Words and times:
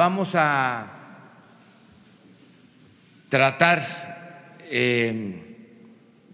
vamos 0.00 0.34
a 0.34 0.86
tratar 3.28 3.82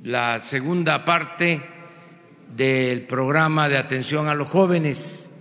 la 0.04 0.38
segunda 0.38 1.04
parte 1.04 1.60
del 2.54 3.02
programa 3.08 3.68
de 3.68 3.76
atención 3.76 4.28
a 4.28 4.36
los 4.36 4.46
jóvenes. 4.46 5.32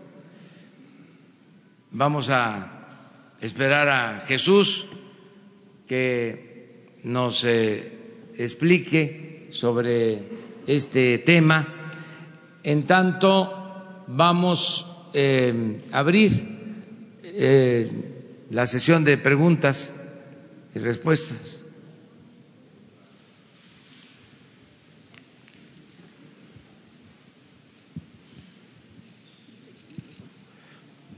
Vamos 1.91 2.31
a 2.31 2.87
esperar 3.41 3.89
a 3.89 4.23
Jesús 4.25 4.87
que 5.87 6.97
nos 7.03 7.43
eh, 7.43 8.33
explique 8.39 9.49
sobre 9.51 10.23
este 10.65 11.19
tema. 11.19 11.91
En 12.63 12.87
tanto, 12.87 14.03
vamos 14.07 15.11
eh, 15.13 15.83
a 15.91 15.99
abrir 15.99 16.55
eh, 17.21 18.14
la 18.49 18.65
sesión 18.65 19.03
de 19.03 19.17
preguntas 19.17 19.95
y 20.73 20.79
respuestas. 20.79 21.65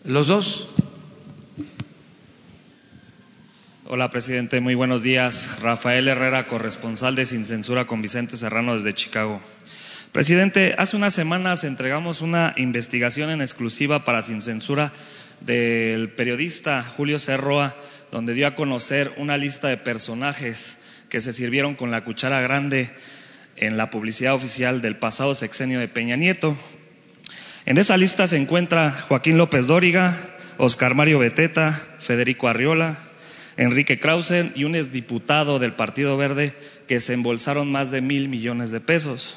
Los 0.03 0.27
dos. 0.27 0.69
Hola, 3.85 4.09
presidente. 4.09 4.61
Muy 4.61 4.73
buenos 4.73 5.03
días. 5.03 5.59
Rafael 5.61 6.07
Herrera, 6.07 6.47
corresponsal 6.47 7.15
de 7.15 7.25
Sin 7.25 7.45
Censura 7.45 7.87
con 7.87 8.01
Vicente 8.01 8.37
Serrano 8.37 8.73
desde 8.75 8.93
Chicago. 8.93 9.41
Presidente, 10.13 10.75
hace 10.77 10.95
unas 10.95 11.13
semanas 11.13 11.65
entregamos 11.65 12.21
una 12.21 12.53
investigación 12.55 13.29
en 13.29 13.41
exclusiva 13.41 14.05
para 14.05 14.23
Sin 14.23 14.41
Censura 14.41 14.93
del 15.41 16.09
periodista 16.09 16.83
Julio 16.83 17.19
Cerroa, 17.19 17.75
donde 18.11 18.33
dio 18.33 18.47
a 18.47 18.55
conocer 18.55 19.13
una 19.17 19.37
lista 19.37 19.67
de 19.67 19.77
personajes 19.77 20.77
que 21.09 21.21
se 21.21 21.33
sirvieron 21.33 21.75
con 21.75 21.91
la 21.91 22.03
cuchara 22.03 22.41
grande 22.41 22.91
en 23.55 23.77
la 23.77 23.89
publicidad 23.89 24.33
oficial 24.33 24.81
del 24.81 24.97
pasado 24.97 25.35
sexenio 25.35 25.79
de 25.79 25.87
Peña 25.87 26.15
Nieto. 26.15 26.57
En 27.65 27.77
esa 27.77 27.97
lista 27.97 28.27
se 28.27 28.37
encuentra 28.37 28.91
Joaquín 28.91 29.37
López 29.37 29.67
Dóriga, 29.67 30.15
Oscar 30.57 30.95
Mario 30.95 31.19
Beteta, 31.19 31.81
Federico 31.99 32.47
Arriola, 32.47 32.97
Enrique 33.57 33.99
Krausen 33.99 34.51
y 34.55 34.63
un 34.63 34.75
exdiputado 34.75 35.59
del 35.59 35.73
Partido 35.73 36.15
Verde 36.15 36.53
que 36.87 36.99
se 36.99 37.13
embolsaron 37.13 37.71
más 37.71 37.91
de 37.91 38.01
mil 38.01 38.29
millones 38.29 38.71
de 38.71 38.79
pesos. 38.79 39.35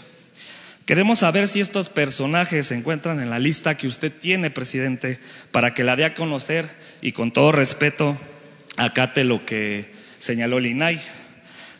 Queremos 0.90 1.20
saber 1.20 1.46
si 1.46 1.60
estos 1.60 1.88
personajes 1.88 2.66
se 2.66 2.74
encuentran 2.74 3.20
en 3.20 3.30
la 3.30 3.38
lista 3.38 3.76
que 3.76 3.86
usted 3.86 4.10
tiene, 4.10 4.50
presidente, 4.50 5.20
para 5.52 5.72
que 5.72 5.84
la 5.84 5.94
dé 5.94 6.04
a 6.04 6.14
conocer 6.14 6.68
y 7.00 7.12
con 7.12 7.30
todo 7.30 7.52
respeto 7.52 8.18
acate 8.76 9.22
lo 9.22 9.46
que 9.46 9.92
señaló 10.18 10.58
el 10.58 10.66
INAI, 10.66 11.00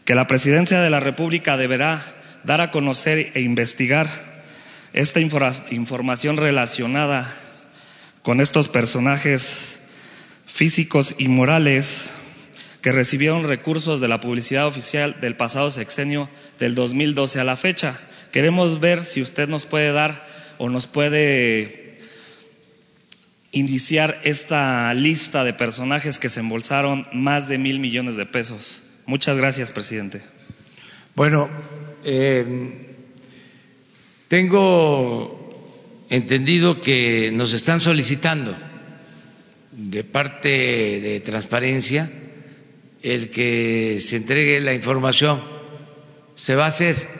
que 0.05 0.15
la 0.15 0.29
presidencia 0.29 0.81
de 0.81 0.91
la 0.91 1.01
República 1.01 1.57
deberá 1.57 2.05
dar 2.45 2.61
a 2.61 2.71
conocer 2.71 3.33
e 3.35 3.41
investigar 3.41 4.09
esta 4.93 5.19
información 5.19 6.37
relacionada 6.37 7.35
con 8.23 8.41
estos 8.41 8.69
personajes 8.69 9.81
físicos 10.47 11.17
y 11.19 11.27
morales 11.27 12.13
que 12.81 12.93
recibieron 12.93 13.49
recursos 13.49 14.01
de 14.01 14.07
la 14.07 14.21
publicidad 14.21 14.69
oficial 14.69 15.21
del 15.21 15.35
pasado 15.35 15.73
sexenio 15.73 16.31
del 16.61 16.77
2012 16.77 17.41
a 17.41 17.45
la 17.45 17.57
fecha. 17.57 17.99
Queremos 18.33 18.81
ver 18.81 19.05
si 19.05 19.23
usted 19.23 19.49
nos 19.49 19.67
puede 19.67 19.93
dar 19.93 20.27
o 20.59 20.69
nos 20.69 20.87
puede 20.87 21.99
iniciar 23.53 24.21
esta 24.25 24.93
lista 24.95 25.43
de 25.45 25.53
personajes 25.53 26.19
que 26.19 26.29
se 26.29 26.41
embolsaron 26.41 27.07
más 27.13 27.49
de 27.49 27.59
mil 27.59 27.81
millones 27.81 28.17
de 28.17 28.27
pesos. 28.27 28.83
Muchas 29.07 29.37
gracias, 29.37 29.73
presidente. 29.73 30.21
Bueno, 31.17 31.51
eh, 32.05 32.45
tengo 34.29 36.07
entendido 36.09 36.81
que 36.81 37.31
nos 37.33 37.53
están 37.53 37.81
solicitando 37.81 38.57
de 39.73 40.05
parte 40.05 40.49
de 41.01 41.21
transparencia 41.21 42.11
el 43.03 43.31
que 43.31 43.99
se 44.01 44.17
entregue 44.17 44.61
la 44.61 44.75
información. 44.75 45.43
Se 46.37 46.55
va 46.55 46.67
a 46.67 46.69
hacer. 46.69 47.20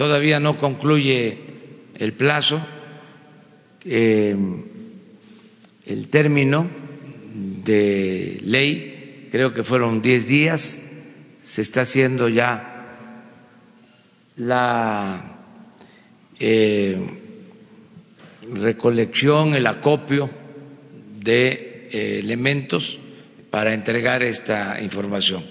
Todavía 0.00 0.40
no 0.40 0.56
concluye 0.56 1.36
el 1.98 2.14
plazo, 2.14 2.58
eh, 3.84 4.34
el 5.84 6.08
término 6.08 6.66
de 7.62 8.40
ley, 8.42 9.28
creo 9.30 9.52
que 9.52 9.62
fueron 9.62 10.00
diez 10.00 10.26
días, 10.26 10.80
se 11.42 11.60
está 11.60 11.82
haciendo 11.82 12.30
ya 12.30 13.26
la 14.36 15.36
eh, 16.38 16.96
recolección, 18.54 19.54
el 19.54 19.66
acopio 19.66 20.30
de 21.18 21.90
eh, 21.92 22.20
elementos 22.20 22.98
para 23.50 23.74
entregar 23.74 24.22
esta 24.22 24.80
información 24.80 25.44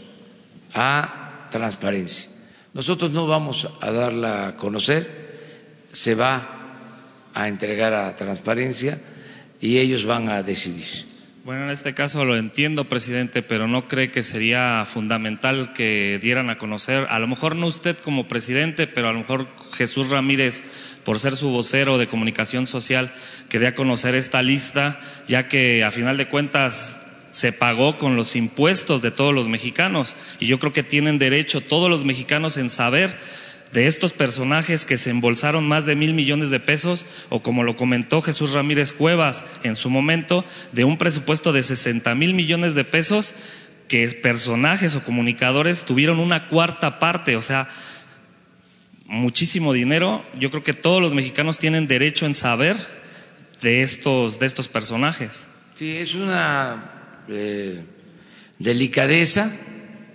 a 0.73 1.47
transparencia. 1.51 2.38
Nosotros 2.74 3.12
no 3.12 3.25
vamos 3.25 3.68
a 3.81 3.91
darla 3.91 4.47
a 4.47 4.56
conocer, 4.56 5.88
se 5.91 6.16
va 6.16 6.59
a 7.34 7.47
entregar 7.47 7.94
a 7.94 8.16
transparencia 8.16 9.00
y 9.59 9.78
ellos 9.78 10.06
van 10.06 10.30
a 10.30 10.44
decidir. 10.44 11.09
Bueno, 11.46 11.63
en 11.63 11.72
este 11.72 11.96
caso 11.96 12.25
lo 12.25 12.38
entiendo, 12.38 12.85
presidente, 12.90 13.41
pero 13.41 13.68
no 13.68 13.88
cree 13.88 14.12
que 14.12 14.22
sería 14.22 14.85
fundamental 14.85 15.74
que 15.74 16.19
dieran 16.22 16.52
a 16.52 16.59
conocer, 16.59 17.07
a 17.09 17.18
lo 17.18 17.28
mejor 17.28 17.56
no 17.56 17.66
usted 17.66 17.97
como 17.97 18.28
presidente, 18.28 18.86
pero 18.86 19.09
a 19.09 19.13
lo 19.13 19.19
mejor 19.19 19.47
Jesús 19.72 20.09
Ramírez, 20.09 20.62
por 21.03 21.18
ser 21.18 21.36
su 21.36 21.50
vocero 21.50 21.97
de 21.97 22.07
comunicación 22.07 22.68
social, 22.68 23.12
que 23.50 23.57
dé 23.57 23.66
a 23.66 23.74
conocer 23.74 24.13
esta 24.13 24.44
lista, 24.44 25.00
ya 25.28 25.47
que 25.47 25.84
a 25.84 25.91
final 25.91 26.18
de 26.18 26.28
cuentas 26.28 27.01
se 27.31 27.51
pagó 27.51 27.97
con 27.97 28.16
los 28.16 28.35
impuestos 28.35 29.01
de 29.01 29.12
todos 29.12 29.34
los 29.34 29.47
mexicanos. 29.47 30.16
Y 30.40 30.47
yo 30.47 30.59
creo 30.59 30.73
que 30.73 30.84
tienen 30.84 31.19
derecho 31.19 31.62
todos 31.62 31.90
los 31.90 32.06
mexicanos 32.06 32.57
en 32.57 32.69
saber 32.69 33.17
de 33.72 33.88
estos 33.88 34.13
personajes 34.13 34.85
que 34.85 34.97
se 34.97 35.12
embolsaron 35.12 35.68
más 35.68 35.85
de 35.85 35.95
mil 35.95 36.13
millones 36.13 36.50
de 36.50 36.59
pesos, 36.59 37.06
o 37.29 37.44
como 37.44 37.63
lo 37.63 37.75
comentó 37.75 38.22
Jesús 38.22 38.53
Ramírez 38.53 38.94
Cuevas 38.94 39.45
en 39.63 39.75
su 39.75 39.89
momento, 39.89 40.44
de 40.72 40.84
un 40.84 40.97
presupuesto 40.97 41.53
de 41.53 41.63
60 41.63 42.16
mil 42.16 42.34
millones 42.34 42.73
de 42.73 42.84
pesos, 42.84 43.35
que 43.88 44.07
personajes 44.09 44.95
o 44.95 45.03
comunicadores 45.03 45.84
tuvieron 45.84 46.19
una 46.19 46.47
cuarta 46.47 47.00
parte, 47.00 47.35
o 47.35 47.41
sea, 47.41 47.69
muchísimo 49.06 49.73
dinero. 49.73 50.23
Yo 50.39 50.51
creo 50.51 50.63
que 50.63 50.73
todos 50.73 51.01
los 51.01 51.13
mexicanos 51.13 51.57
tienen 51.57 51.88
derecho 51.88 52.25
en 52.25 52.35
saber 52.35 52.78
de 53.62 53.81
estos, 53.81 54.39
de 54.39 54.45
estos 54.45 54.68
personajes. 54.68 55.47
Sí, 55.73 55.97
es 55.97 56.13
una 56.13 56.98
eh, 57.29 57.81
delicadeza 58.57 59.51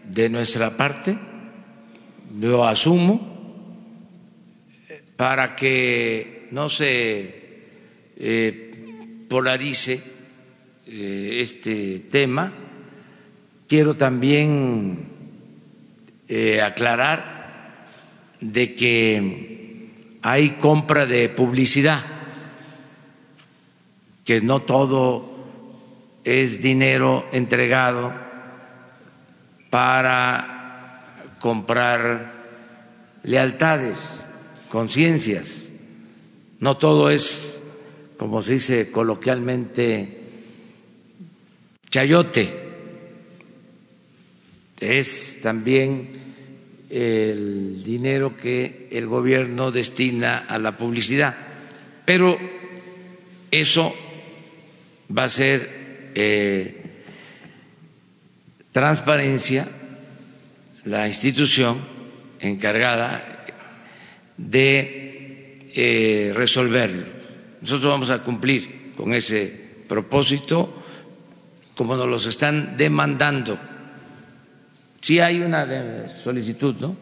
de 0.09 0.29
nuestra 0.29 0.77
parte, 0.77 1.17
lo 2.41 2.67
asumo 2.67 3.33
para 5.17 5.55
que 5.57 6.49
no 6.51 6.69
se 6.69 7.35
eh, 8.17 9.27
polarice 9.29 10.03
eh, 10.87 11.39
este 11.41 12.01
tema. 12.11 12.53
Quiero 13.67 13.95
también 13.95 15.13
aclarar 16.63 17.87
de 18.41 18.75
que 18.75 19.91
hay 20.23 20.51
compra 20.53 21.07
de 21.07 21.29
publicidad, 21.29 22.05
que 24.25 24.41
no 24.41 24.63
todo 24.63 25.34
es 26.25 26.63
dinero 26.63 27.27
entregado 27.33 28.15
para 29.69 31.35
comprar 31.39 32.33
lealtades 33.23 34.29
conciencias. 34.69 35.69
No 36.61 36.79
todo 36.79 37.11
es, 37.11 37.63
como 38.17 38.41
se 38.41 38.55
dice 38.55 38.91
coloquialmente, 38.91 40.21
chayote. 41.91 42.65
Es 44.81 45.41
también 45.43 46.11
el 46.89 47.83
dinero 47.85 48.37
que 48.37 48.89
el 48.91 49.07
gobierno 49.07 49.71
destina 49.71 50.39
a 50.39 50.59
la 50.59 50.77
publicidad. 50.77 51.37
Pero 52.05 52.39
eso 53.51 53.95
va 55.17 55.25
a 55.25 55.29
ser 55.29 55.84
eh, 56.15 57.03
transparencia, 58.73 59.69
la 60.85 61.07
institución 61.07 61.79
encargada 62.41 63.45
de 64.37 65.59
eh, 65.75 66.33
resolverlo. 66.35 67.05
Nosotros 67.61 67.91
vamos 67.91 68.11
a 68.11 68.23
cumplir 68.23 68.93
con 68.97 69.15
ese 69.15 69.65
propósito 69.89 70.83
como 71.75 71.97
nos 71.97 72.07
los 72.07 72.27
están 72.27 72.77
demandando. 72.77 73.59
Sí 75.01 75.21
hay 75.21 75.41
una 75.41 76.09
solicitud, 76.09 76.77
¿no? 76.81 76.97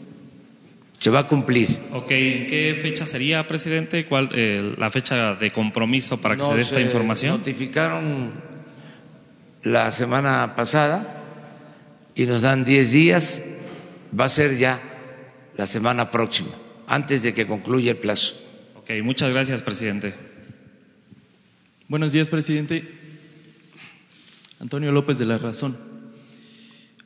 Se 0.99 1.11
va 1.11 1.21
a 1.21 1.27
cumplir. 1.27 1.69
Ok, 1.93 2.11
¿en 2.11 2.47
qué 2.47 2.79
fecha 2.81 3.05
sería, 3.07 3.47
presidente? 3.47 4.07
¿Cuál 4.07 4.29
eh, 4.33 4.75
la 4.79 4.91
fecha 4.91 5.35
de 5.35 5.51
compromiso 5.53 6.21
para 6.21 6.37
que 6.37 6.45
se 6.45 6.55
dé 6.55 6.63
esta 6.63 6.81
información? 6.81 7.39
Notificaron 7.39 8.31
la 9.63 9.91
semana 9.91 10.55
pasada 10.57 11.23
y 12.15 12.27
nos 12.27 12.43
dan 12.43 12.65
10 12.65 12.93
días. 12.93 13.43
Va 14.19 14.27
a 14.27 14.29
ser 14.29 14.57
ya 14.59 14.83
la 15.57 15.67
semana 15.67 16.11
próxima, 16.11 16.51
antes 16.87 17.23
de 17.23 17.33
que 17.33 17.47
concluya 17.47 17.93
el 17.93 17.99
plazo. 17.99 18.35
Ok, 18.77 18.91
muchas 19.03 19.33
gracias, 19.33 19.63
presidente. 19.63 20.15
Buenos 21.89 22.13
días, 22.13 22.29
presidente. 22.29 22.89
Antonio 24.61 24.93
López 24.93 25.19
de 25.19 25.27
la 25.27 25.39
Razón. 25.39 25.77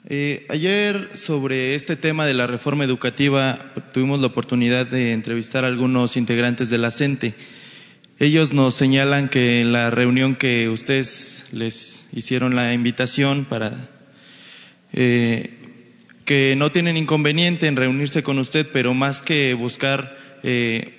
Eh, 0.09 0.47
ayer 0.51 1.11
sobre 1.15 1.75
este 1.75 1.97
tema 1.97 2.27
de 2.27 2.35
la 2.35 2.47
reforma 2.47 2.85
educativa 2.85 3.59
tuvimos 3.93 4.21
la 4.21 4.29
oportunidad 4.29 4.87
de 4.87 5.13
entrevistar 5.13 5.65
a 5.65 5.69
algunos 5.69 6.17
integrantes 6.17 6.71
de 6.71 6.79
la 6.79 6.93
CENTE. 6.93 7.35
Ellos 8.19 8.55
nos 8.55 8.75
señalan 8.75 9.29
que 9.29 9.61
en 9.61 9.73
la 9.73 9.91
reunión 9.91 10.37
que 10.37 10.71
ustedes 10.71 11.49
les 11.53 12.09
hicieron 12.15 12.57
la 12.57 12.73
invitación 12.73 13.45
para 13.45 13.91
eh, 14.95 15.51
que 16.25 16.55
no 16.57 16.73
tienen 16.73 16.97
inconveniente 16.97 17.67
en 17.67 17.77
reunirse 17.77 18.23
con 18.23 18.39
usted, 18.39 18.67
pero 18.73 18.95
más 18.95 19.21
que 19.21 19.53
buscar 19.53 20.17
eh, 20.43 20.96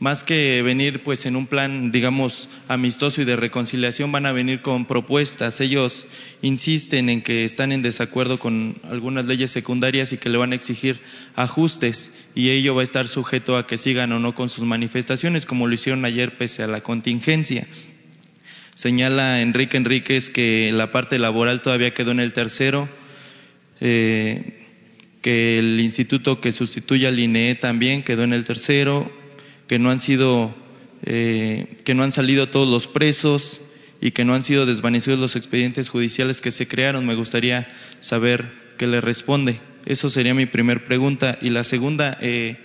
más 0.00 0.24
que 0.24 0.60
venir 0.62 1.02
pues 1.02 1.24
en 1.24 1.36
un 1.36 1.46
plan, 1.46 1.92
digamos, 1.92 2.48
amistoso 2.68 3.22
y 3.22 3.24
de 3.24 3.36
reconciliación, 3.36 4.10
van 4.10 4.26
a 4.26 4.32
venir 4.32 4.60
con 4.60 4.86
propuestas. 4.86 5.60
Ellos 5.60 6.08
insisten 6.42 7.08
en 7.08 7.22
que 7.22 7.44
están 7.44 7.72
en 7.72 7.82
desacuerdo 7.82 8.38
con 8.38 8.76
algunas 8.90 9.26
leyes 9.26 9.50
secundarias 9.50 10.12
y 10.12 10.18
que 10.18 10.28
le 10.28 10.38
van 10.38 10.52
a 10.52 10.56
exigir 10.56 11.00
ajustes 11.36 12.12
y 12.34 12.50
ello 12.50 12.74
va 12.74 12.80
a 12.82 12.84
estar 12.84 13.08
sujeto 13.08 13.56
a 13.56 13.66
que 13.66 13.78
sigan 13.78 14.12
o 14.12 14.18
no 14.18 14.34
con 14.34 14.50
sus 14.50 14.64
manifestaciones, 14.64 15.46
como 15.46 15.66
lo 15.66 15.74
hicieron 15.74 16.04
ayer 16.04 16.36
pese 16.36 16.62
a 16.62 16.66
la 16.66 16.80
contingencia. 16.80 17.66
Señala 18.74 19.40
Enrique 19.40 19.76
Enríquez 19.76 20.30
que 20.30 20.70
la 20.72 20.90
parte 20.90 21.20
laboral 21.20 21.62
todavía 21.62 21.94
quedó 21.94 22.10
en 22.10 22.18
el 22.18 22.32
tercero, 22.32 22.88
eh, 23.80 24.64
que 25.22 25.58
el 25.58 25.80
instituto 25.80 26.40
que 26.40 26.50
sustituye 26.50 27.06
al 27.06 27.18
INE 27.18 27.54
también 27.54 28.02
quedó 28.02 28.24
en 28.24 28.32
el 28.32 28.44
tercero, 28.44 29.10
que 29.66 29.78
no 29.78 29.90
han 29.90 30.00
sido, 30.00 30.54
eh, 31.04 31.78
que 31.84 31.94
no 31.94 32.02
han 32.02 32.12
salido 32.12 32.48
todos 32.48 32.68
los 32.68 32.86
presos 32.86 33.60
y 34.00 34.10
que 34.10 34.24
no 34.24 34.34
han 34.34 34.44
sido 34.44 34.66
desvanecidos 34.66 35.18
los 35.18 35.36
expedientes 35.36 35.88
judiciales 35.88 36.40
que 36.40 36.50
se 36.50 36.68
crearon. 36.68 37.06
Me 37.06 37.14
gustaría 37.14 37.68
saber 38.00 38.52
qué 38.76 38.86
le 38.86 39.00
responde. 39.00 39.60
Eso 39.86 40.10
sería 40.10 40.34
mi 40.34 40.46
primer 40.46 40.84
pregunta. 40.84 41.38
Y 41.40 41.50
la 41.50 41.64
segunda, 41.64 42.18
eh, 42.20 42.56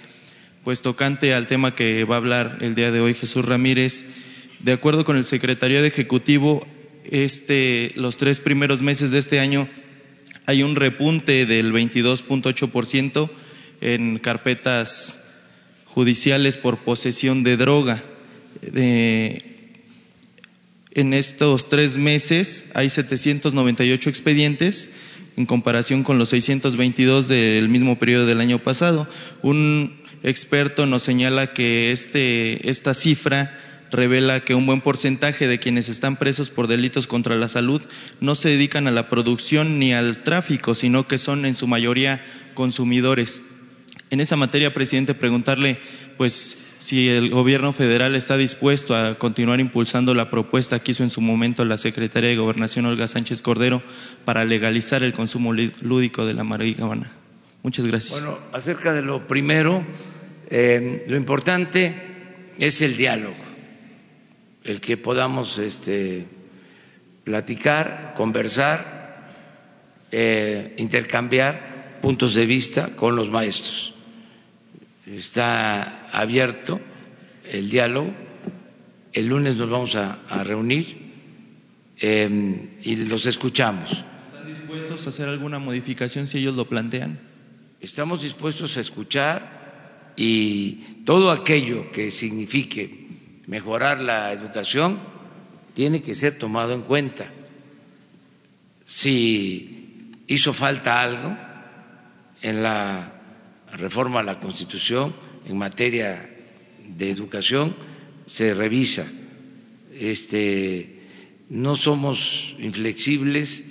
pues 0.63 0.81
tocante 0.81 1.33
al 1.33 1.47
tema 1.47 1.75
que 1.75 2.03
va 2.03 2.15
a 2.15 2.19
hablar 2.19 2.57
el 2.61 2.75
día 2.75 2.91
de 2.91 2.99
hoy 2.99 3.13
Jesús 3.13 3.45
Ramírez, 3.45 4.05
de 4.59 4.73
acuerdo 4.73 5.05
con 5.05 5.17
el 5.17 5.25
secretario 5.25 5.81
de 5.81 5.87
Ejecutivo, 5.87 6.67
este, 7.09 7.91
los 7.95 8.17
tres 8.17 8.39
primeros 8.39 8.81
meses 8.81 9.11
de 9.11 9.19
este 9.19 9.39
año 9.39 9.67
hay 10.45 10.63
un 10.63 10.75
repunte 10.75 11.45
del 11.45 11.71
22.8% 11.71 13.29
en 13.81 14.19
carpetas 14.19 15.18
judiciales 15.93 16.57
por 16.57 16.79
posesión 16.79 17.43
de 17.43 17.57
droga. 17.57 18.03
en 20.91 21.13
estos 21.13 21.69
tres 21.69 21.97
meses 21.97 22.71
hay 22.73 22.89
798 22.89 24.09
expedientes 24.09 24.91
en 25.37 25.45
comparación 25.45 26.03
con 26.03 26.17
los 26.17 26.29
622 26.29 27.27
del 27.27 27.69
mismo 27.69 27.97
periodo 27.97 28.25
del 28.25 28.41
año 28.41 28.59
pasado. 28.59 29.07
Un 29.41 30.01
experto 30.23 30.85
nos 30.85 31.03
señala 31.03 31.53
que 31.53 31.91
este, 31.91 32.69
esta 32.69 32.93
cifra 32.93 33.57
revela 33.91 34.41
que 34.41 34.53
un 34.53 34.65
buen 34.65 34.81
porcentaje 34.81 35.47
de 35.47 35.59
quienes 35.59 35.89
están 35.89 36.17
presos 36.17 36.49
por 36.49 36.67
delitos 36.67 37.07
contra 37.07 37.35
la 37.35 37.49
salud 37.49 37.81
no 38.19 38.35
se 38.35 38.49
dedican 38.49 38.87
a 38.87 38.91
la 38.91 39.09
producción 39.09 39.79
ni 39.79 39.93
al 39.93 40.23
tráfico, 40.23 40.75
sino 40.75 41.07
que 41.07 41.17
son 41.17 41.45
en 41.45 41.55
su 41.55 41.67
mayoría 41.67 42.23
consumidores. 42.53 43.43
En 44.11 44.21
esa 44.21 44.35
materia, 44.35 44.73
presidente, 44.73 45.13
preguntarle, 45.13 45.77
pues, 46.17 46.57
si 46.79 47.09
el 47.09 47.29
gobierno 47.29 47.73
federal 47.73 48.15
está 48.15 48.37
dispuesto 48.37 48.95
a 48.95 49.19
continuar 49.19 49.59
impulsando 49.59 50.15
la 50.15 50.31
propuesta 50.31 50.79
que 50.79 50.93
hizo 50.93 51.03
en 51.03 51.11
su 51.11 51.21
momento 51.21 51.63
la 51.65 51.77
secretaria 51.77 52.29
de 52.29 52.37
Gobernación, 52.37 52.85
Olga 52.85 53.07
Sánchez 53.07 53.41
Cordero, 53.41 53.83
para 54.25 54.45
legalizar 54.45 55.03
el 55.03 55.13
consumo 55.13 55.53
lúdico 55.53 56.25
de 56.25 56.33
la 56.33 56.43
marihuana. 56.43 57.11
Muchas 57.61 57.85
gracias. 57.85 58.23
Bueno, 58.23 58.39
acerca 58.53 58.93
de 58.93 59.03
lo 59.03 59.27
primero, 59.27 59.83
eh, 60.49 61.03
lo 61.07 61.17
importante 61.17 62.53
es 62.57 62.81
el 62.81 62.97
diálogo, 62.97 63.35
el 64.63 64.81
que 64.81 64.97
podamos 64.97 65.59
este, 65.59 66.25
platicar, 67.25 68.13
conversar, 68.15 69.27
eh, 70.11 70.73
intercambiar 70.77 71.99
puntos 72.01 72.33
de 72.33 72.45
vista 72.45 72.95
con 72.95 73.15
los 73.15 73.29
maestros 73.29 73.98
está 75.17 76.09
abierto 76.11 76.79
el 77.49 77.69
diálogo. 77.69 78.13
El 79.11 79.27
lunes 79.27 79.55
nos 79.55 79.69
vamos 79.69 79.95
a, 79.95 80.43
reunir 80.43 80.97
em, 81.97 82.69
y 82.83 82.95
los 82.95 83.25
escuchamos. 83.25 83.91
¿Están 83.91 84.47
dispuestos 84.47 85.05
a 85.05 85.09
hacer 85.09 85.27
alguna 85.27 85.59
modificación 85.59 86.27
si 86.27 86.37
ellos 86.37 86.55
lo 86.55 86.69
plantean? 86.69 87.19
Estamos 87.81 88.21
dispuestos 88.21 88.77
a 88.77 88.81
escuchar 88.81 90.13
y 90.15 91.03
todo 91.05 91.31
aquello 91.31 91.91
que 91.91 92.11
signifique 92.11 93.07
mejorar 93.47 93.99
la 93.99 94.31
educación 94.31 94.99
tiene 95.73 96.01
que 96.01 96.13
ser 96.13 96.37
tomado 96.37 96.73
en 96.73 96.81
cuenta. 96.81 97.25
Si 98.85 100.11
hizo 100.27 100.53
falta 100.53 101.01
algo 101.01 101.35
en 102.41 102.61
la 102.63 103.18
reforma 103.77 104.19
a 104.19 104.23
la 104.23 104.39
Constitución 104.39 105.13
en 105.45 105.57
materia 105.57 106.29
de 106.87 107.09
educación 107.11 107.75
se 108.25 108.53
revisa. 108.53 109.07
Este, 109.93 110.99
no 111.49 111.75
somos 111.75 112.55
inflexibles, 112.59 113.65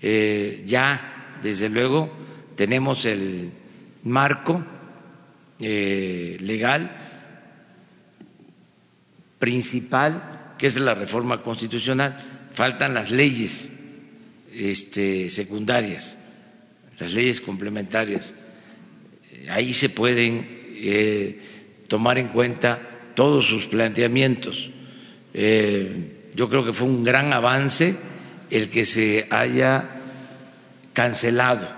eh, 0.00 0.62
ya 0.66 1.38
desde 1.42 1.68
luego 1.68 2.10
tenemos 2.54 3.04
el 3.04 3.50
marco 4.04 4.64
eh, 5.60 6.36
legal 6.40 7.02
principal, 9.38 10.54
que 10.58 10.66
es 10.68 10.76
la 10.78 10.94
reforma 10.94 11.42
constitucional. 11.42 12.48
Faltan 12.52 12.94
las 12.94 13.10
leyes 13.10 13.72
este, 14.54 15.28
secundarias, 15.28 16.18
las 16.98 17.12
leyes 17.12 17.40
complementarias 17.40 18.32
ahí 19.50 19.72
se 19.72 19.88
pueden 19.88 20.46
eh, 20.74 21.40
tomar 21.88 22.18
en 22.18 22.28
cuenta 22.28 22.80
todos 23.14 23.46
sus 23.46 23.66
planteamientos. 23.66 24.70
Eh, 25.34 26.30
yo 26.34 26.48
creo 26.48 26.64
que 26.64 26.72
fue 26.72 26.86
un 26.86 27.02
gran 27.02 27.32
avance 27.32 27.96
el 28.50 28.68
que 28.68 28.84
se 28.84 29.26
haya 29.30 29.88
cancelado 30.92 31.68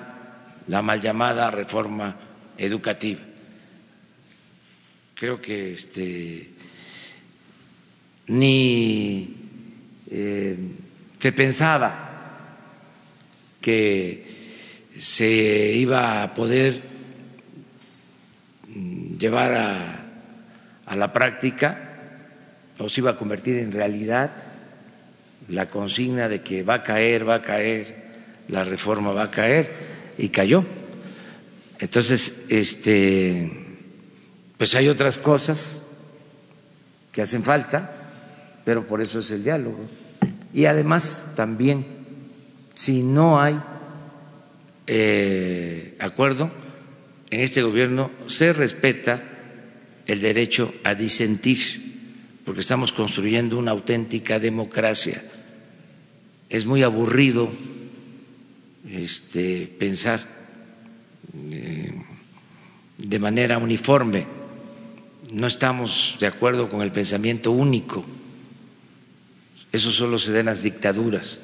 la 0.66 0.82
mal 0.82 1.00
llamada 1.00 1.50
reforma 1.50 2.16
educativa. 2.56 3.20
Creo 5.14 5.40
que 5.40 5.72
este, 5.72 6.50
ni 8.28 9.34
eh, 10.10 10.58
se 11.18 11.32
pensaba 11.32 12.04
que 13.60 14.38
se 14.98 15.72
iba 15.75 16.22
a 16.22 16.34
poder 16.34 16.80
llevar 19.18 19.54
a, 19.54 20.94
la 20.94 21.12
práctica 21.12 21.84
o 22.78 22.88
se 22.88 23.00
iba 23.00 23.10
a 23.10 23.16
convertir 23.16 23.56
en 23.56 23.72
realidad 23.72 24.30
la 25.48 25.68
consigna 25.68 26.28
de 26.28 26.40
que 26.40 26.62
va 26.62 26.75
a 26.75 26.82
caer, 26.82 27.28
va 27.28 27.37
a 27.37 27.42
caer, 27.42 28.06
la 28.48 28.64
reforma 28.64 29.12
va 29.12 29.25
a 29.25 29.30
caer, 29.30 29.72
y 30.16 30.28
cayó. 30.30 30.64
Entonces, 31.78 32.44
este, 32.48 33.50
pues 34.56 34.75
hay 34.75 34.88
otras 34.88 35.18
cosas 35.18 35.87
que 37.12 37.22
hacen 37.22 37.42
falta, 37.42 37.90
pero 38.64 38.87
por 38.87 39.00
eso 39.00 39.20
es 39.20 39.30
el 39.30 39.44
diálogo. 39.44 39.88
Y 40.52 40.66
además, 40.66 41.26
también, 41.34 41.87
si 42.75 43.02
no 43.02 43.40
hay 43.40 43.60
eh, 44.87 45.96
acuerdo, 46.00 46.50
en 47.30 47.40
este 47.40 47.62
gobierno 47.62 48.11
se 48.26 48.52
respeta 48.52 49.23
el 50.06 50.20
derecho 50.20 50.75
a 50.85 50.94
disentir, 50.94 51.58
porque 52.44 52.61
estamos 52.62 52.92
construyendo 52.92 53.58
una 53.58 53.73
auténtica 53.73 54.38
democracia. 54.38 55.23
es 56.49 56.64
muy 56.64 56.82
aburrido 56.82 57.50
este, 58.90 59.66
pensar 59.78 60.25
eh, 61.50 61.92
de 62.97 63.18
manera 63.18 63.58
uniforme. 63.58 64.26
No 65.30 65.47
estamos 65.47 66.16
de 66.20 66.26
acuerdo 66.26 66.70
con 66.70 66.80
el 66.80 66.90
pensamiento 66.90 67.52
único. 67.52 68.06
Eso 69.73 69.90
solo 69.92 70.18
se 70.18 70.32
da 70.32 70.40
en 70.40 70.47
las 70.47 70.62
dictaduras. 70.62 71.38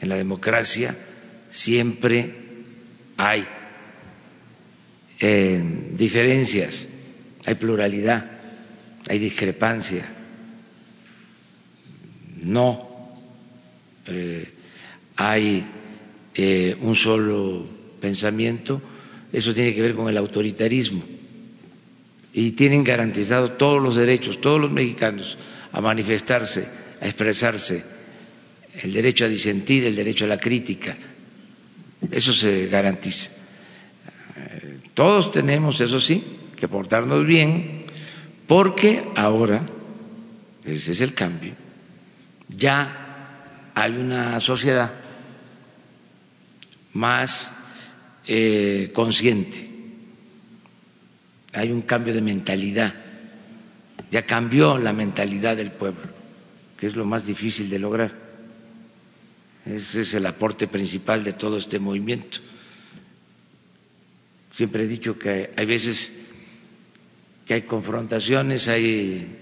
En 0.00 0.08
la 0.08 0.14
democracia 0.14 0.96
siempre 1.50 2.36
hay 3.16 3.44
eh, 5.20 5.62
diferencias, 5.96 6.88
hay 7.44 7.54
pluralidad, 7.54 8.30
hay 9.08 9.18
discrepancia. 9.18 10.06
No 12.42 12.88
eh, 14.06 14.48
hay 15.16 15.64
eh, 16.34 16.76
un 16.80 16.94
solo 16.94 17.66
pensamiento, 18.00 18.80
eso 19.32 19.52
tiene 19.54 19.74
que 19.74 19.82
ver 19.82 19.94
con 19.94 20.08
el 20.08 20.16
autoritarismo. 20.16 21.02
Y 22.32 22.52
tienen 22.52 22.84
garantizados 22.84 23.58
todos 23.58 23.82
los 23.82 23.96
derechos, 23.96 24.40
todos 24.40 24.60
los 24.60 24.70
mexicanos, 24.70 25.36
a 25.72 25.80
manifestarse, 25.80 26.68
a 27.00 27.06
expresarse, 27.06 27.82
el 28.82 28.92
derecho 28.92 29.24
a 29.24 29.28
disentir, 29.28 29.84
el 29.84 29.96
derecho 29.96 30.24
a 30.24 30.28
la 30.28 30.38
crítica. 30.38 30.96
Eso 32.10 32.32
se 32.32 32.68
garantiza. 32.68 33.37
Todos 34.98 35.30
tenemos, 35.30 35.80
eso 35.80 36.00
sí, 36.00 36.24
que 36.56 36.66
portarnos 36.66 37.24
bien, 37.24 37.84
porque 38.48 39.04
ahora, 39.14 39.62
ese 40.64 40.90
es 40.90 41.00
el 41.02 41.14
cambio, 41.14 41.52
ya 42.48 43.70
hay 43.76 43.92
una 43.92 44.40
sociedad 44.40 44.92
más 46.94 47.56
eh, 48.26 48.90
consciente, 48.92 49.70
hay 51.52 51.70
un 51.70 51.82
cambio 51.82 52.12
de 52.12 52.20
mentalidad, 52.20 52.92
ya 54.10 54.26
cambió 54.26 54.78
la 54.78 54.92
mentalidad 54.92 55.56
del 55.56 55.70
pueblo, 55.70 56.10
que 56.76 56.88
es 56.88 56.96
lo 56.96 57.04
más 57.04 57.24
difícil 57.24 57.70
de 57.70 57.78
lograr. 57.78 58.16
Ese 59.64 60.00
es 60.00 60.14
el 60.14 60.26
aporte 60.26 60.66
principal 60.66 61.22
de 61.22 61.34
todo 61.34 61.56
este 61.56 61.78
movimiento. 61.78 62.40
Siempre 64.58 64.82
he 64.82 64.86
dicho 64.88 65.16
que 65.16 65.54
hay 65.56 65.66
veces 65.66 66.18
que 67.46 67.54
hay 67.54 67.62
confrontaciones, 67.62 68.66
hay 68.66 69.38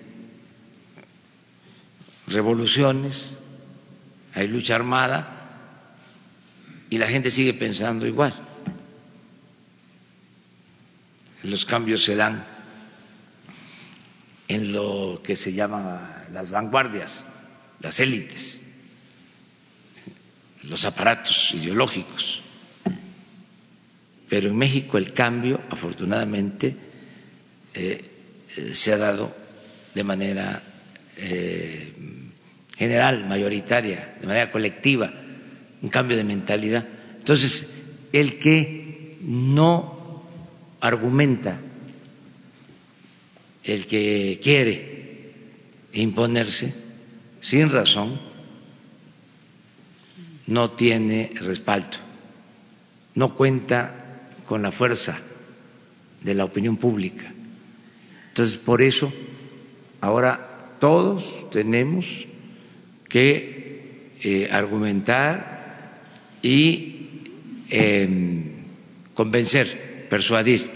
revoluciones, 2.26 3.32
hay 4.34 4.46
lucha 4.46 4.74
armada, 4.74 5.32
y 6.90 6.98
la 6.98 7.06
gente 7.06 7.30
sigue 7.30 7.54
pensando 7.54 8.06
igual. 8.06 8.34
Los 11.44 11.64
cambios 11.64 12.04
se 12.04 12.14
dan 12.14 12.44
en 14.48 14.70
lo 14.70 15.22
que 15.24 15.34
se 15.34 15.54
llama 15.54 16.24
las 16.30 16.50
vanguardias, 16.50 17.24
las 17.80 18.00
élites, 18.00 18.64
los 20.64 20.84
aparatos 20.84 21.54
ideológicos. 21.54 22.42
Pero 24.28 24.48
en 24.48 24.56
México 24.56 24.98
el 24.98 25.12
cambio, 25.12 25.60
afortunadamente, 25.70 26.74
eh, 27.74 28.00
eh, 28.56 28.74
se 28.74 28.92
ha 28.92 28.96
dado 28.96 29.34
de 29.94 30.04
manera 30.04 30.62
eh, 31.16 31.92
general, 32.76 33.26
mayoritaria, 33.26 34.16
de 34.20 34.26
manera 34.26 34.50
colectiva 34.50 35.12
un 35.82 35.88
cambio 35.88 36.16
de 36.16 36.24
mentalidad. 36.24 36.86
Entonces, 37.18 37.70
el 38.12 38.38
que 38.38 39.16
no 39.22 40.22
argumenta, 40.80 41.60
el 43.62 43.86
que 43.86 44.40
quiere 44.42 45.32
imponerse 45.92 46.74
sin 47.40 47.70
razón, 47.70 48.20
no 50.46 50.70
tiene 50.70 51.32
respaldo, 51.40 51.98
no 53.14 53.34
cuenta 53.34 54.05
con 54.46 54.62
la 54.62 54.72
fuerza 54.72 55.18
de 56.22 56.34
la 56.34 56.44
opinión 56.44 56.76
pública. 56.76 57.32
Entonces, 58.28 58.58
por 58.58 58.82
eso, 58.82 59.12
ahora 60.00 60.74
todos 60.78 61.46
tenemos 61.50 62.06
que 63.08 64.12
eh, 64.22 64.48
argumentar 64.50 66.02
y 66.42 67.22
em, 67.70 68.44
convencer, 69.14 70.06
persuadir. 70.08 70.70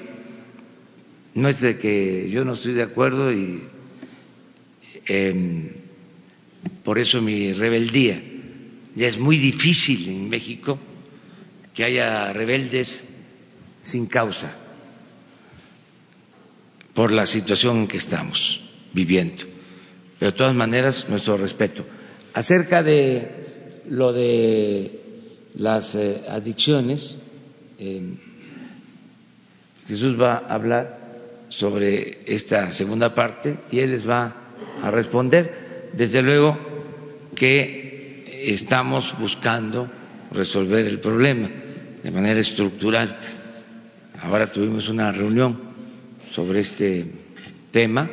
No 1.35 1.49
es 1.49 1.61
de 1.61 1.79
que 1.79 2.29
yo 2.31 2.45
no 2.45 2.55
estoy 2.55 2.73
de 2.73 2.83
acuerdo 2.83 3.33
y 3.33 3.63
em, 5.07 5.69
por 6.83 6.99
eso 6.99 7.21
mi 7.21 7.53
rebeldía. 7.53 8.23
Ya 8.95 9.07
es 9.07 9.19
muy 9.19 9.37
difícil 9.37 10.09
en 10.09 10.29
México 10.29 10.79
que 11.75 11.85
haya 11.85 12.33
rebeldes 12.33 13.05
sin 13.81 14.07
causa 14.07 14.51
por 16.95 17.13
la 17.13 17.27
situación 17.27 17.79
en 17.79 17.89
que 17.89 17.97
estamos 17.97 18.61
viviendo. 18.93 19.45
Pero 20.19 20.33
de 20.33 20.37
todas 20.37 20.55
maneras, 20.55 21.07
nuestro 21.09 21.37
respeto. 21.37 21.85
Acerca 22.35 22.83
de 22.83 23.81
lo 23.89 24.13
de 24.13 25.01
las 25.55 25.95
eh, 25.95 26.23
adicciones, 26.29 27.19
eh, 27.79 28.03
Jesús 29.89 30.21
va 30.21 30.45
a 30.47 30.55
hablar 30.55 31.01
sobre 31.49 32.21
esta 32.27 32.71
segunda 32.71 33.15
parte 33.15 33.59
y 33.71 33.81
Él 33.81 33.91
les 33.93 34.09
va 34.09 34.53
a 34.83 34.91
responder. 34.91 35.91
Desde 35.93 36.23
luego 36.23 36.59
que 37.35 38.25
estamos 38.45 39.19
buscando 39.19 39.89
resolver 40.33 40.87
el 40.87 41.01
problema 41.01 41.51
de 42.03 42.11
manera 42.11 42.41
estructural. 42.41 43.19
Ahora 44.23 44.47
tuvimos 44.53 44.89
una 44.89 45.13
reunión 45.13 45.59
sobre 46.29 46.61
este 46.61 47.07
tema 47.71 48.11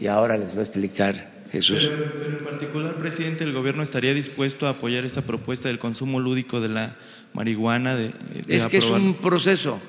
y 0.00 0.06
ahora 0.06 0.36
les 0.36 0.52
voy 0.52 0.60
a 0.60 0.62
explicar 0.62 1.46
Jesús. 1.50 1.90
Pero, 1.90 2.38
en 2.38 2.44
particular, 2.44 2.94
presidente, 2.96 3.44
¿el 3.44 3.52
gobierno 3.52 3.82
estaría 3.82 4.12
dispuesto 4.12 4.66
a 4.66 4.70
apoyar 4.70 5.04
esa 5.04 5.22
propuesta 5.22 5.68
del 5.68 5.78
consumo 5.78 6.20
lúdico 6.20 6.60
de 6.60 6.68
la 6.68 6.96
marihuana? 7.32 7.96
De, 7.96 8.12
es 8.46 8.66
que 8.66 8.78
es 8.78 8.90
un 8.90 9.14
proceso. 9.14 9.80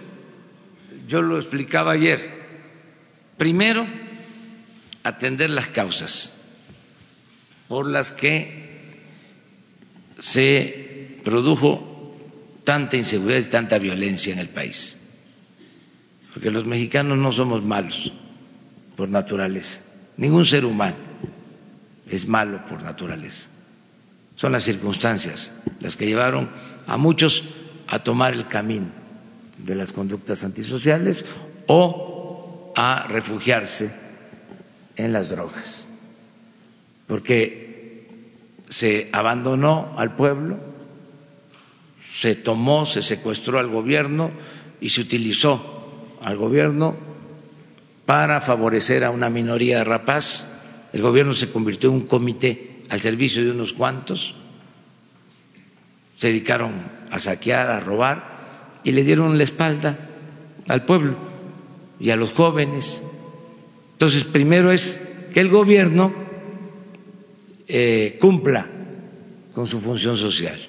Yo 1.07 1.21
lo 1.21 1.37
explicaba 1.37 1.91
ayer. 1.91 2.39
Primero, 3.37 3.85
atender 5.03 5.49
las 5.49 5.67
causas 5.67 6.33
por 7.67 7.85
las 7.85 8.11
que 8.11 8.69
se 10.17 11.19
produjo 11.23 12.15
tanta 12.63 12.97
inseguridad 12.97 13.39
y 13.39 13.49
tanta 13.49 13.77
violencia 13.77 14.33
en 14.33 14.39
el 14.39 14.49
país. 14.49 14.98
Porque 16.39 16.51
los 16.51 16.65
mexicanos 16.65 17.17
no 17.17 17.33
somos 17.33 17.65
malos 17.65 18.13
por 18.95 19.09
naturaleza, 19.09 19.81
ningún 20.15 20.45
ser 20.45 20.63
humano 20.63 20.95
es 22.07 22.29
malo 22.29 22.63
por 22.65 22.81
naturaleza. 22.81 23.49
Son 24.35 24.53
las 24.53 24.63
circunstancias 24.63 25.61
las 25.81 25.97
que 25.97 26.05
llevaron 26.05 26.49
a 26.87 26.95
muchos 26.95 27.43
a 27.87 27.99
tomar 27.99 28.35
el 28.35 28.47
camino 28.47 28.87
de 29.57 29.75
las 29.75 29.91
conductas 29.91 30.45
antisociales 30.45 31.25
o 31.67 32.71
a 32.73 33.05
refugiarse 33.09 33.93
en 34.95 35.11
las 35.11 35.31
drogas, 35.31 35.89
porque 37.05 38.07
se 38.69 39.09
abandonó 39.11 39.93
al 39.97 40.15
pueblo, 40.15 40.57
se 42.17 42.35
tomó, 42.35 42.85
se 42.85 43.01
secuestró 43.01 43.59
al 43.59 43.67
gobierno 43.67 44.31
y 44.79 44.87
se 44.87 45.01
utilizó 45.01 45.78
al 46.21 46.37
gobierno 46.37 46.95
para 48.05 48.41
favorecer 48.41 49.03
a 49.03 49.11
una 49.11 49.29
minoría 49.29 49.83
rapaz. 49.83 50.51
El 50.93 51.01
gobierno 51.01 51.33
se 51.33 51.51
convirtió 51.51 51.89
en 51.89 51.97
un 51.97 52.07
comité 52.07 52.83
al 52.89 53.01
servicio 53.01 53.43
de 53.43 53.51
unos 53.51 53.73
cuantos, 53.73 54.33
se 56.15 56.27
dedicaron 56.27 56.73
a 57.11 57.19
saquear, 57.19 57.69
a 57.69 57.79
robar 57.79 58.79
y 58.83 58.91
le 58.91 59.03
dieron 59.03 59.37
la 59.37 59.43
espalda 59.43 59.97
al 60.67 60.85
pueblo 60.85 61.15
y 61.99 62.09
a 62.09 62.15
los 62.15 62.33
jóvenes. 62.33 63.03
Entonces, 63.91 64.23
primero 64.23 64.71
es 64.71 64.99
que 65.33 65.39
el 65.39 65.49
gobierno 65.49 66.13
eh, 67.67 68.17
cumpla 68.19 68.67
con 69.53 69.67
su 69.67 69.79
función 69.79 70.17
social, 70.17 70.59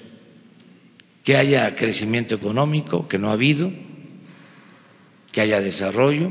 que 1.23 1.37
haya 1.37 1.75
crecimiento 1.75 2.35
económico, 2.35 3.07
que 3.07 3.17
no 3.17 3.29
ha 3.29 3.33
habido, 3.33 3.71
que 5.31 5.41
haya 5.41 5.61
desarrollo, 5.61 6.29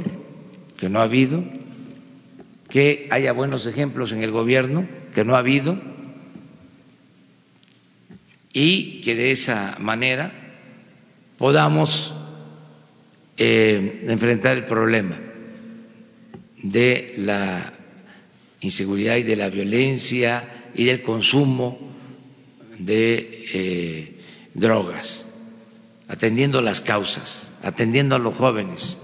que 0.76 0.88
no 0.88 1.00
ha 1.00 1.04
habido, 1.04 1.44
que 2.68 3.08
haya 3.10 3.32
buenos 3.32 3.66
ejemplos 3.66 4.12
en 4.12 4.22
el 4.22 4.30
gobierno, 4.30 4.86
que 5.14 5.24
no 5.24 5.34
ha 5.34 5.40
habido, 5.40 5.78
y 8.52 9.00
que 9.02 9.14
de 9.14 9.30
esa 9.30 9.76
manera 9.78 10.32
podamos 11.38 12.14
eh, 13.36 14.04
enfrentar 14.06 14.56
el 14.56 14.66
problema 14.66 15.18
de 16.62 17.14
la 17.16 17.72
inseguridad 18.60 19.16
y 19.16 19.22
de 19.22 19.36
la 19.36 19.48
violencia 19.48 20.68
y 20.74 20.84
del 20.84 21.00
consumo 21.00 21.78
de 22.78 23.44
eh, 23.52 24.18
drogas, 24.54 25.26
atendiendo 26.10 26.60
las 26.60 26.80
causas, 26.80 27.52
atendiendo 27.62 28.16
a 28.16 28.18
los 28.18 28.36
jóvenes. 28.36 28.98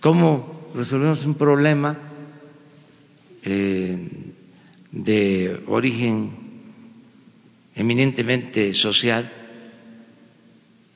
¿Cómo 0.00 0.68
resolvemos 0.74 1.24
un 1.26 1.36
problema 1.36 1.96
eh, 3.44 3.96
de 4.90 5.62
origen 5.68 6.32
eminentemente 7.76 8.74
social 8.74 9.32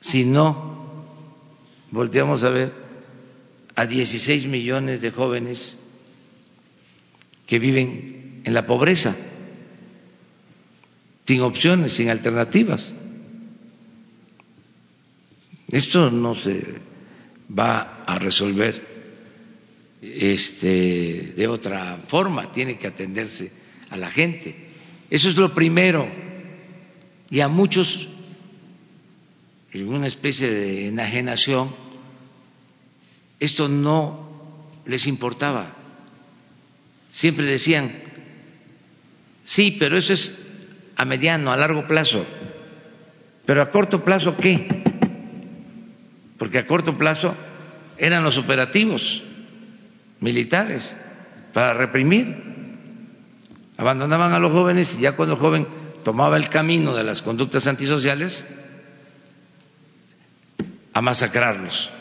si 0.01 0.25
no 0.25 1.05
volteamos 1.91 2.43
a 2.43 2.49
ver 2.49 2.73
a 3.75 3.85
16 3.85 4.47
millones 4.47 5.01
de 5.01 5.11
jóvenes 5.11 5.77
que 7.47 7.59
viven 7.59 8.41
en 8.43 8.53
la 8.53 8.65
pobreza, 8.65 9.15
sin 11.25 11.41
opciones, 11.41 11.93
sin 11.93 12.09
alternativas. 12.09 12.93
Esto 15.73 16.11
no 16.11 16.35
se 16.35 16.63
va 17.49 18.03
a 18.05 18.19
resolver 18.19 18.93
este, 20.03 21.33
de 21.35 21.47
otra 21.47 21.97
forma, 22.07 22.51
tiene 22.51 22.77
que 22.77 22.85
atenderse 22.85 23.51
a 23.89 23.97
la 23.97 24.07
gente. 24.07 24.55
Eso 25.09 25.29
es 25.29 25.35
lo 25.35 25.51
primero. 25.55 26.07
Y 27.31 27.39
a 27.39 27.47
muchos, 27.47 28.07
en 29.71 29.87
una 29.87 30.05
especie 30.05 30.51
de 30.51 30.89
enajenación, 30.89 31.75
esto 33.39 33.67
no 33.67 34.29
les 34.85 35.07
importaba. 35.07 35.73
Siempre 37.11 37.47
decían, 37.47 37.95
sí, 39.43 39.75
pero 39.79 39.97
eso 39.97 40.13
es 40.13 40.33
a 40.97 41.03
mediano, 41.03 41.51
a 41.51 41.57
largo 41.57 41.87
plazo. 41.87 42.23
Pero 43.47 43.63
a 43.63 43.71
corto 43.71 44.05
plazo, 44.05 44.37
¿qué? 44.37 44.82
Porque 46.43 46.59
a 46.59 46.67
corto 46.67 46.97
plazo 46.97 47.35
eran 47.97 48.21
los 48.21 48.37
operativos 48.37 49.23
militares 50.19 50.97
para 51.53 51.71
reprimir. 51.71 52.35
Abandonaban 53.77 54.33
a 54.33 54.39
los 54.39 54.51
jóvenes 54.51 54.97
y 54.97 55.03
ya 55.03 55.13
cuando 55.13 55.35
el 55.35 55.39
joven 55.39 55.65
tomaba 56.03 56.35
el 56.35 56.49
camino 56.49 56.93
de 56.93 57.05
las 57.05 57.21
conductas 57.21 57.65
antisociales, 57.65 58.53
a 60.91 60.99
masacrarlos 60.99 61.93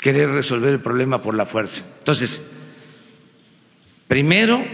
querer 0.00 0.28
resolver 0.28 0.74
el 0.74 0.80
problema 0.80 1.20
por 1.20 1.34
la 1.34 1.44
fuerza. 1.44 1.82
Entonces, 1.98 2.46
primero, 4.06 4.64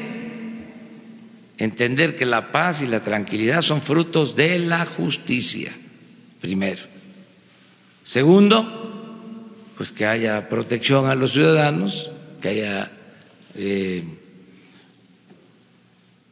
entender 1.56 2.14
que 2.14 2.26
la 2.26 2.52
paz 2.52 2.82
y 2.82 2.88
la 2.88 3.00
tranquilidad 3.00 3.62
son 3.62 3.80
frutos 3.80 4.36
de 4.36 4.58
la 4.58 4.84
justicia, 4.84 5.72
primero. 6.42 6.92
Segundo, 8.04 8.84
pues 9.78 9.90
que 9.90 10.04
haya 10.04 10.48
protección 10.50 11.06
a 11.06 11.14
los 11.14 11.32
ciudadanos, 11.32 12.10
que 12.42 12.48
haya 12.50 12.92
eh, 13.54 14.04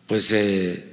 pues 0.06 0.30
eh, 0.32 0.84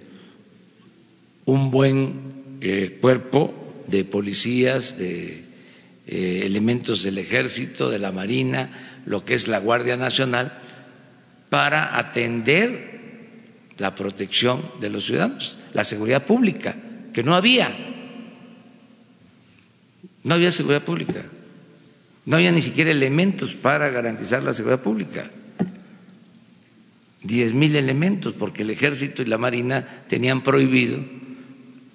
un 1.43 1.69
buen 1.69 2.57
eh, 2.62 2.98
cuerpo 3.01 3.83
de 3.88 4.05
policías, 4.05 4.98
de 4.98 5.45
elementos 6.07 7.04
del 7.04 7.19
ejército, 7.19 7.91
de 7.91 7.99
la 7.99 8.12
marina, 8.12 9.01
lo 9.06 9.23
que 9.25 9.36
es 9.36 9.47
la 9.47 9.60
Guardia 9.60 9.95
Nacional, 9.95 10.58
para 11.49 11.99
atender 11.99 12.89
la 13.77 13.93
protección 13.93 14.71
de 14.80 14.89
los 14.89 15.06
ciudadanos, 15.06 15.60
la 15.73 15.84
seguridad 15.84 16.25
pública, 16.25 16.75
que 17.13 17.21
no 17.21 17.36
había. 17.36 17.88
No 20.23 20.36
había 20.36 20.51
seguridad 20.51 20.84
pública. 20.84 21.23
No 22.25 22.38
había 22.38 22.51
ni 22.51 22.62
siquiera 22.62 22.91
elementos 22.91 23.55
para 23.55 23.89
garantizar 23.89 24.43
la 24.43 24.53
seguridad 24.53 24.82
pública. 24.82 25.29
Diez 27.23 27.53
mil 27.53 27.75
elementos, 27.75 28.34
porque 28.34 28.63
el 28.63 28.69
ejército 28.69 29.21
y 29.21 29.25
la 29.25 29.38
marina 29.38 30.03
tenían 30.08 30.41
prohibido 30.41 30.99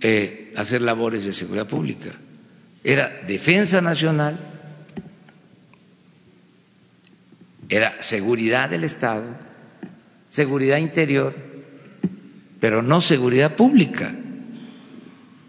eh, 0.01 0.53
hacer 0.57 0.83
labores 0.83 1.25
de 1.25 1.33
seguridad 1.33 1.67
pública 1.67 2.11
era 2.85 3.23
defensa 3.27 3.81
nacional, 3.81 4.39
era 7.71 8.01
seguridad 8.03 8.69
del 8.69 8.85
Estado, 8.85 9.25
seguridad 10.29 10.77
interior, 10.77 11.35
pero 12.61 12.83
no 12.83 13.01
seguridad 13.01 13.57
pública. 13.57 14.15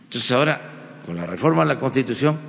Entonces 0.05 0.31
ahora, 0.31 1.01
con 1.05 1.17
la 1.17 1.25
reforma 1.25 1.63
a 1.63 1.65
la 1.65 1.77
Constitución, 1.77 2.39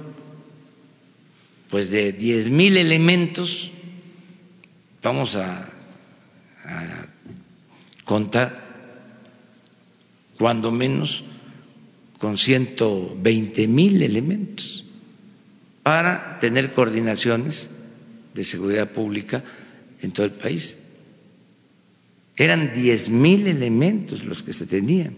pues 1.71 1.91
de 1.91 2.13
diez 2.13 2.49
mil 2.51 2.77
elementos 2.77 3.73
vamos 5.03 5.37
a, 5.37 5.69
contar 8.05 8.67
cuando 10.37 10.73
menos 10.73 11.23
con 12.19 12.37
120 12.37 13.69
mil 13.69 14.03
elementos 14.03 14.85
para 15.85 16.39
tener 16.41 16.73
coordinaciones 16.73 17.71
de 18.35 18.43
seguridad 18.43 18.91
pública 18.91 19.45
en 20.03 20.11
todo 20.11 20.27
el 20.27 20.33
país. 20.33 20.79
Eran 22.37 22.75
10 22.75 23.09
mil 23.11 23.47
elementos 23.47 24.25
los 24.25 24.43
que 24.43 24.53
se 24.53 24.67
tenían. 24.67 25.15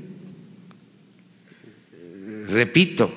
Repito, 2.46 3.12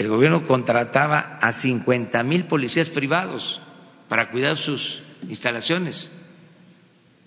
el 0.00 0.08
gobierno 0.08 0.44
contrataba 0.44 1.38
a 1.42 1.52
50 1.52 2.22
mil 2.22 2.46
policías 2.46 2.88
privados 2.88 3.60
para 4.08 4.30
cuidar 4.30 4.56
sus 4.56 5.02
instalaciones 5.28 6.10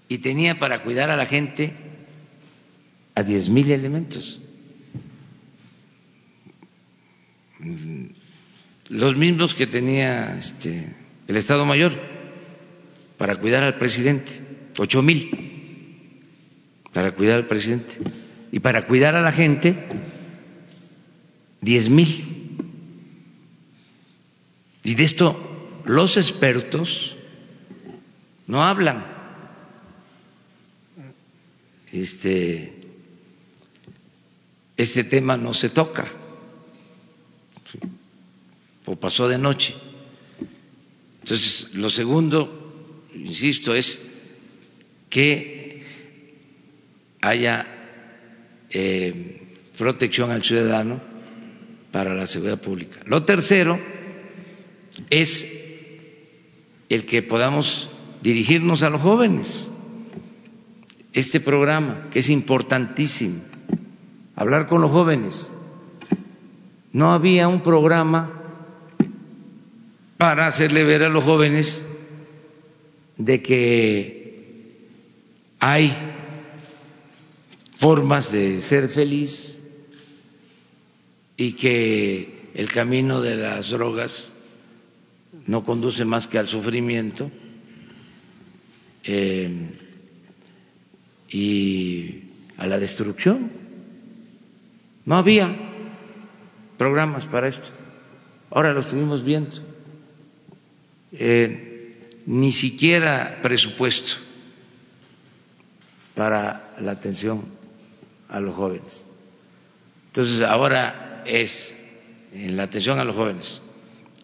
y 0.09 0.17
tenía 0.17 0.57
para 0.57 0.81
cuidar 0.81 1.11
a 1.11 1.15
la 1.15 1.27
gente 1.27 1.75
a 3.13 3.21
10 3.21 3.49
mil 3.49 3.69
elementos. 3.69 4.41
los 8.89 9.15
mismos 9.15 9.53
que 9.53 9.67
tenía 9.67 10.35
este, 10.35 10.95
el 11.27 11.37
Estado 11.37 11.65
Mayor 11.65 11.93
para 13.19 13.35
cuidar 13.35 13.63
al 13.63 13.77
presidente, 13.77 14.41
ocho 14.79 15.03
mil 15.03 15.29
para 16.91 17.11
cuidar 17.11 17.37
al 17.37 17.45
presidente 17.45 17.99
y 18.51 18.59
para 18.61 18.85
cuidar 18.85 19.15
a 19.15 19.21
la 19.21 19.31
gente, 19.31 19.77
diez 21.61 21.87
mil. 21.91 22.32
Y 24.83 24.95
de 24.95 25.03
esto 25.03 25.81
los 25.85 26.17
expertos 26.17 27.15
no 28.47 28.63
hablan. 28.63 29.05
Este, 31.91 32.73
este 34.75 35.03
tema 35.03 35.37
no 35.37 35.53
se 35.53 35.69
toca 35.69 36.11
o 38.85 38.95
pasó 38.95 39.27
de 39.27 39.37
noche. 39.37 39.75
Entonces, 41.21 41.73
lo 41.75 41.89
segundo, 41.89 43.05
insisto, 43.15 43.73
es 43.75 44.01
que 45.09 45.83
haya 47.21 47.65
eh, 48.69 49.43
protección 49.77 50.31
al 50.31 50.43
ciudadano 50.43 50.99
para 51.91 52.13
la 52.13 52.27
seguridad 52.27 52.59
pública. 52.59 52.99
Lo 53.05 53.23
tercero 53.23 53.92
es 55.09 55.61
el 56.89 57.05
que 57.05 57.21
podamos 57.21 57.89
dirigirnos 58.21 58.83
a 58.83 58.89
los 58.89 59.01
jóvenes. 59.01 59.69
Este 61.13 61.39
programa, 61.39 62.07
que 62.11 62.19
es 62.19 62.29
importantísimo, 62.29 63.41
hablar 64.35 64.67
con 64.67 64.81
los 64.81 64.91
jóvenes. 64.91 65.53
No 66.91 67.13
había 67.13 67.47
un 67.47 67.61
programa 67.61 68.31
para 70.17 70.47
hacerle 70.47 70.83
ver 70.83 71.03
a 71.03 71.09
los 71.09 71.23
jóvenes 71.23 71.85
de 73.17 73.41
que 73.41 74.23
hay 75.59 75.93
formas 77.77 78.31
de 78.31 78.61
ser 78.61 78.89
feliz 78.89 79.59
y 81.37 81.53
que 81.53 82.49
el 82.53 82.71
camino 82.71 83.21
de 83.21 83.35
las 83.37 83.69
drogas 83.69 84.32
no 85.47 85.63
conduce 85.63 86.05
más 86.05 86.27
que 86.27 86.37
al 86.37 86.47
sufrimiento 86.47 87.29
eh, 89.03 89.51
y 91.29 92.23
a 92.57 92.67
la 92.67 92.79
destrucción. 92.79 93.51
No 95.05 95.17
había 95.17 95.53
programas 96.77 97.25
para 97.25 97.47
esto. 97.47 97.69
Ahora 98.51 98.73
lo 98.73 98.79
estuvimos 98.79 99.23
viendo. 99.23 99.57
Eh, 101.11 102.21
ni 102.25 102.51
siquiera 102.51 103.39
presupuesto 103.41 104.15
para 106.15 106.73
la 106.79 106.91
atención 106.91 107.43
a 108.29 108.39
los 108.39 108.55
jóvenes. 108.55 109.05
Entonces, 110.07 110.41
ahora 110.41 111.23
es 111.25 111.75
en 112.31 112.55
la 112.55 112.63
atención 112.63 112.99
a 112.99 113.03
los 113.03 113.15
jóvenes 113.15 113.62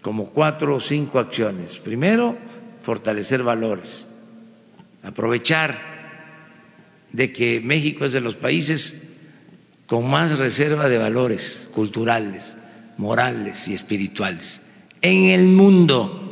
como 0.02 0.30
cuatro 0.30 0.76
o 0.76 0.80
cinco 0.80 1.20
acciones. 1.20 1.80
Primero, 1.80 2.38
fortalecer 2.82 3.44
valores, 3.44 4.08
aprovechar 5.04 5.90
de 7.12 7.34
que 7.34 7.60
México 7.62 8.06
es 8.06 8.14
de 8.14 8.22
los 8.22 8.36
países 8.36 9.04
con 9.88 10.10
más 10.10 10.38
reserva 10.38 10.88
de 10.88 10.98
valores 10.98 11.68
culturales, 11.74 12.58
morales 12.98 13.68
y 13.68 13.74
espirituales 13.74 14.66
en 15.02 15.26
el 15.26 15.46
mundo. 15.46 16.26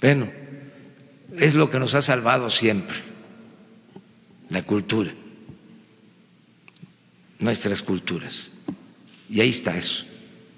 Bueno, 0.00 0.30
es 1.36 1.54
lo 1.54 1.70
que 1.70 1.78
nos 1.78 1.94
ha 1.94 2.02
salvado 2.02 2.50
siempre, 2.50 2.96
la 4.50 4.62
cultura, 4.62 5.12
nuestras 7.38 7.82
culturas. 7.82 8.51
Y 9.32 9.40
ahí 9.40 9.48
está 9.48 9.78
eso. 9.78 10.04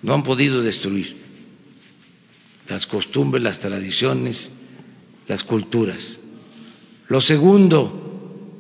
No 0.03 0.15
han 0.15 0.25
podido 0.25 0.61
destruir 0.61 1.17
las 2.69 2.89
costumbres, 2.89 3.41
las 3.41 3.61
tradiciones, 3.61 4.51
las 5.29 5.45
culturas. 5.45 6.19
Lo 7.07 7.21
segundo, 7.21 8.59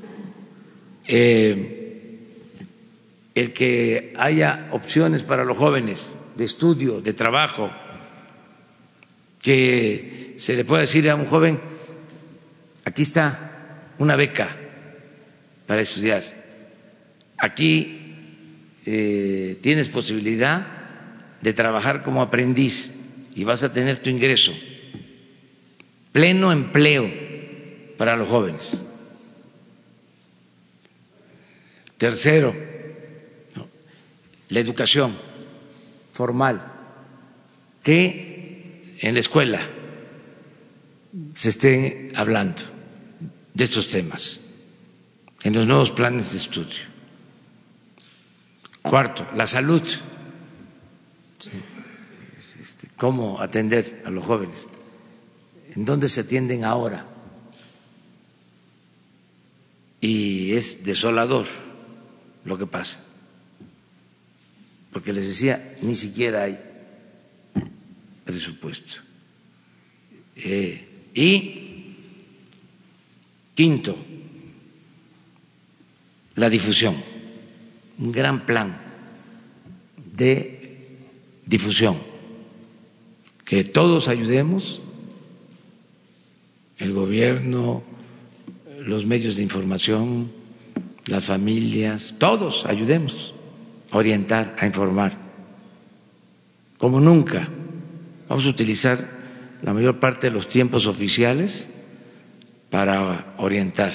eh, 1.08 2.28
el 3.34 3.52
que 3.52 4.14
haya 4.16 4.68
opciones 4.70 5.24
para 5.24 5.44
los 5.44 5.56
jóvenes 5.56 6.16
de 6.36 6.44
estudio, 6.44 7.00
de 7.00 7.12
trabajo, 7.12 7.72
que 9.42 10.36
se 10.38 10.54
le 10.54 10.64
pueda 10.64 10.82
decir 10.82 11.10
a 11.10 11.16
un 11.16 11.26
joven, 11.26 11.58
aquí 12.84 13.02
está 13.02 13.90
una 13.98 14.14
beca 14.14 14.56
para 15.66 15.80
estudiar, 15.80 16.22
aquí 17.36 18.03
eh, 18.86 19.58
tienes 19.62 19.88
posibilidad 19.88 20.66
de 21.40 21.52
trabajar 21.52 22.02
como 22.02 22.22
aprendiz 22.22 22.94
y 23.34 23.44
vas 23.44 23.62
a 23.62 23.72
tener 23.72 23.98
tu 23.98 24.10
ingreso, 24.10 24.52
pleno 26.12 26.52
empleo 26.52 27.10
para 27.96 28.16
los 28.16 28.28
jóvenes. 28.28 28.82
Tercero, 31.98 32.54
la 34.48 34.60
educación 34.60 35.16
formal, 36.10 36.72
que 37.82 38.96
en 39.00 39.14
la 39.14 39.20
escuela 39.20 39.60
se 41.34 41.48
esté 41.48 42.08
hablando 42.14 42.62
de 43.52 43.64
estos 43.64 43.88
temas, 43.88 44.40
en 45.42 45.54
los 45.54 45.66
nuevos 45.66 45.92
planes 45.92 46.32
de 46.32 46.38
estudio. 46.38 46.93
Cuarto, 48.84 49.26
la 49.34 49.46
salud. 49.46 49.82
Este, 52.60 52.88
¿Cómo 52.96 53.40
atender 53.40 54.02
a 54.06 54.10
los 54.10 54.24
jóvenes? 54.24 54.68
¿En 55.74 55.84
dónde 55.84 56.08
se 56.08 56.20
atienden 56.20 56.64
ahora? 56.64 57.06
y 60.04 60.52
es 60.52 60.84
desolador 60.84 61.46
lo 62.44 62.58
que 62.58 62.66
pasa. 62.66 63.00
Porque 64.92 65.14
les 65.14 65.26
decía, 65.26 65.78
ni 65.80 65.94
siquiera 65.94 66.42
hay 66.42 66.58
presupuesto. 68.22 68.96
Eh, 70.36 70.86
y 71.14 71.96
quinto, 73.54 73.96
la 76.34 76.50
difusión, 76.50 77.02
un 77.98 78.12
gran 78.12 78.46
plan 78.46 78.80
de 80.12 80.98
difusión, 81.46 81.96
que 83.44 83.64
todos 83.64 84.08
ayudemos, 84.08 84.80
el 86.78 86.92
gobierno, 86.92 87.82
los 88.80 89.06
medios 89.06 89.36
de 89.36 89.42
información, 89.42 90.30
las 91.06 91.24
familias, 91.24 92.16
todos 92.18 92.66
ayudemos 92.66 93.34
a 93.90 93.98
orientar, 93.98 94.56
a 94.58 94.66
informar, 94.66 95.16
como 96.78 97.00
nunca. 97.00 97.48
Vamos 98.28 98.46
a 98.46 98.48
utilizar 98.48 99.08
la 99.62 99.72
mayor 99.72 100.00
parte 100.00 100.28
de 100.28 100.32
los 100.34 100.48
tiempos 100.48 100.86
oficiales 100.86 101.72
para 102.70 103.34
orientar 103.38 103.92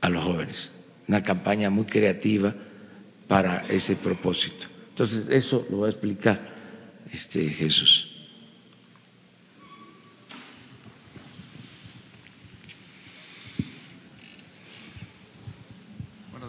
a 0.00 0.08
los 0.08 0.24
jóvenes. 0.24 0.73
Una 1.08 1.22
campaña 1.22 1.70
muy 1.70 1.84
creativa 1.84 2.54
para 3.28 3.66
ese 3.68 3.96
propósito. 3.96 4.66
Entonces, 4.90 5.28
eso 5.28 5.66
lo 5.70 5.80
va 5.80 5.86
a 5.86 5.90
explicar 5.90 6.54
este 7.12 7.48
Jesús. 7.48 8.14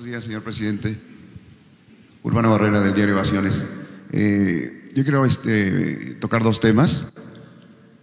días, 0.06 0.24
señor 0.24 0.44
presidente. 0.44 1.00
Urbano 2.22 2.52
Barrera, 2.52 2.80
del 2.80 2.94
diario 2.94 3.16
Evasiones. 3.16 3.66
Eh, 4.12 4.92
yo 4.94 5.02
quiero 5.02 5.26
este, 5.26 6.16
tocar 6.20 6.44
dos 6.44 6.60
temas. 6.60 7.08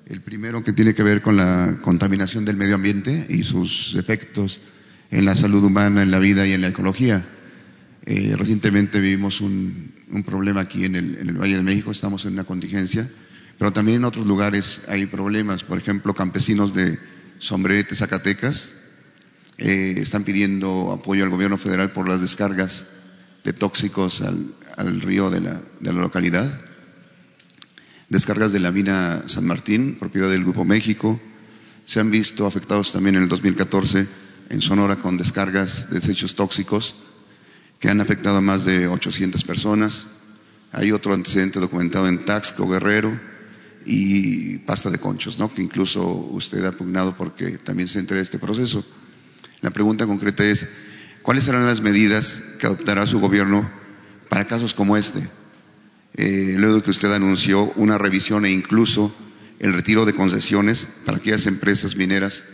El 0.06 0.20
primero 0.20 0.64
que 0.64 0.72
tiene 0.72 0.94
que 0.96 1.04
ver 1.04 1.22
con 1.22 1.36
la 1.36 1.78
contaminación 1.80 2.44
del 2.44 2.56
medio 2.56 2.74
ambiente 2.74 3.26
y 3.28 3.44
sus 3.44 3.94
efectos 3.94 4.60
en 5.12 5.26
la 5.26 5.36
salud 5.36 5.62
humana, 5.62 6.02
en 6.02 6.10
la 6.10 6.18
vida 6.18 6.46
y 6.46 6.52
en 6.52 6.62
la 6.62 6.68
ecología. 6.68 7.24
Eh, 8.06 8.34
recientemente 8.36 8.98
vivimos 8.98 9.40
un, 9.42 9.92
problema 10.26 10.62
aquí 10.62 10.84
en 10.84 10.96
el, 10.96 11.18
en 11.18 11.28
el, 11.28 11.36
Valle 11.36 11.56
de 11.56 11.62
México, 11.62 11.90
estamos 11.90 12.24
en 12.24 12.32
una 12.32 12.44
contingencia, 12.44 13.08
pero 13.58 13.72
también 13.72 13.98
en 13.98 14.04
otros 14.04 14.26
lugares 14.26 14.82
hay 14.88 15.06
problemas. 15.06 15.64
Por 15.64 15.78
ejemplo, 15.78 16.14
campesinos 16.14 16.72
de 16.72 16.98
Sombrerete, 17.38 17.94
Zacatecas, 17.94 18.74
eh, 19.58 19.94
están 19.98 20.24
pidiendo 20.24 20.92
apoyo 20.92 21.24
al 21.24 21.30
gobierno 21.30 21.58
federal 21.58 21.92
por 21.92 22.08
las 22.08 22.22
descargas 22.22 22.86
de 23.44 23.52
tóxicos 23.52 24.22
al, 24.22 25.00
río 25.02 25.28
de 25.28 25.40
la, 25.40 25.60
de 25.80 25.92
la, 25.92 26.00
localidad. 26.00 26.58
Descargas 28.08 28.52
de 28.52 28.60
la 28.60 28.72
mina 28.72 29.24
San 29.26 29.44
Martín, 29.44 29.96
propiedad 30.00 30.30
del 30.30 30.42
Grupo 30.42 30.64
México. 30.64 31.20
Se 31.84 32.00
han 32.00 32.10
visto 32.10 32.46
afectados 32.46 32.92
también 32.92 33.16
en 33.16 33.24
el 33.24 33.28
2014 33.28 34.21
en 34.52 34.60
Sonora 34.60 34.96
con 34.96 35.16
descargas 35.16 35.88
de 35.88 35.98
desechos 35.98 36.34
tóxicos 36.34 36.94
que 37.80 37.88
han 37.88 38.02
afectado 38.02 38.36
a 38.36 38.42
más 38.42 38.66
de 38.66 38.86
800 38.86 39.42
personas. 39.44 40.08
Hay 40.72 40.92
otro 40.92 41.14
antecedente 41.14 41.58
documentado 41.58 42.06
en 42.06 42.26
Taxco, 42.26 42.68
Guerrero 42.68 43.18
y 43.86 44.58
Pasta 44.58 44.90
de 44.90 44.98
Conchos, 44.98 45.38
¿no? 45.38 45.52
que 45.52 45.62
incluso 45.62 46.06
usted 46.06 46.64
ha 46.66 46.72
pugnado 46.72 47.16
porque 47.16 47.52
también 47.58 47.88
se 47.88 47.98
entere 47.98 48.20
este 48.20 48.38
proceso. 48.38 48.84
La 49.62 49.70
pregunta 49.70 50.06
concreta 50.06 50.44
es, 50.44 50.68
¿cuáles 51.22 51.44
serán 51.44 51.64
las 51.64 51.80
medidas 51.80 52.42
que 52.58 52.66
adoptará 52.66 53.06
su 53.06 53.20
gobierno 53.20 53.70
para 54.28 54.46
casos 54.46 54.74
como 54.74 54.98
este? 54.98 55.26
Eh, 56.14 56.56
luego 56.58 56.82
que 56.82 56.90
usted 56.90 57.10
anunció 57.10 57.72
una 57.76 57.96
revisión 57.96 58.44
e 58.44 58.52
incluso 58.52 59.14
el 59.60 59.72
retiro 59.72 60.04
de 60.04 60.14
concesiones 60.14 60.88
para 61.06 61.16
aquellas 61.16 61.46
empresas 61.46 61.96
mineras 61.96 62.44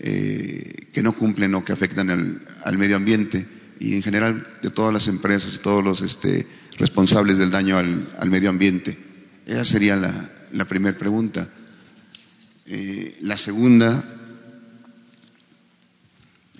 eh, 0.00 0.86
que 0.92 1.02
no 1.02 1.12
cumplen 1.12 1.54
o 1.56 1.64
que 1.64 1.72
afectan 1.72 2.08
al, 2.10 2.78
medio 2.78 2.94
ambiente 2.94 3.44
y 3.80 3.94
en 3.94 4.02
general 4.02 4.46
de 4.62 4.70
todas 4.70 4.94
las 4.94 5.08
empresas 5.08 5.56
y 5.56 5.58
todos 5.58 5.82
los 5.82 6.02
este, 6.02 6.46
responsables 6.78 7.36
del 7.38 7.50
daño 7.50 7.78
al, 7.78 8.30
medio 8.30 8.48
ambiente. 8.48 8.96
Esa 9.44 9.64
sería 9.64 9.96
la, 9.96 10.64
primera 10.66 10.96
pregunta. 10.96 11.48
Eh, 12.66 13.18
la 13.22 13.36
segunda 13.36 14.04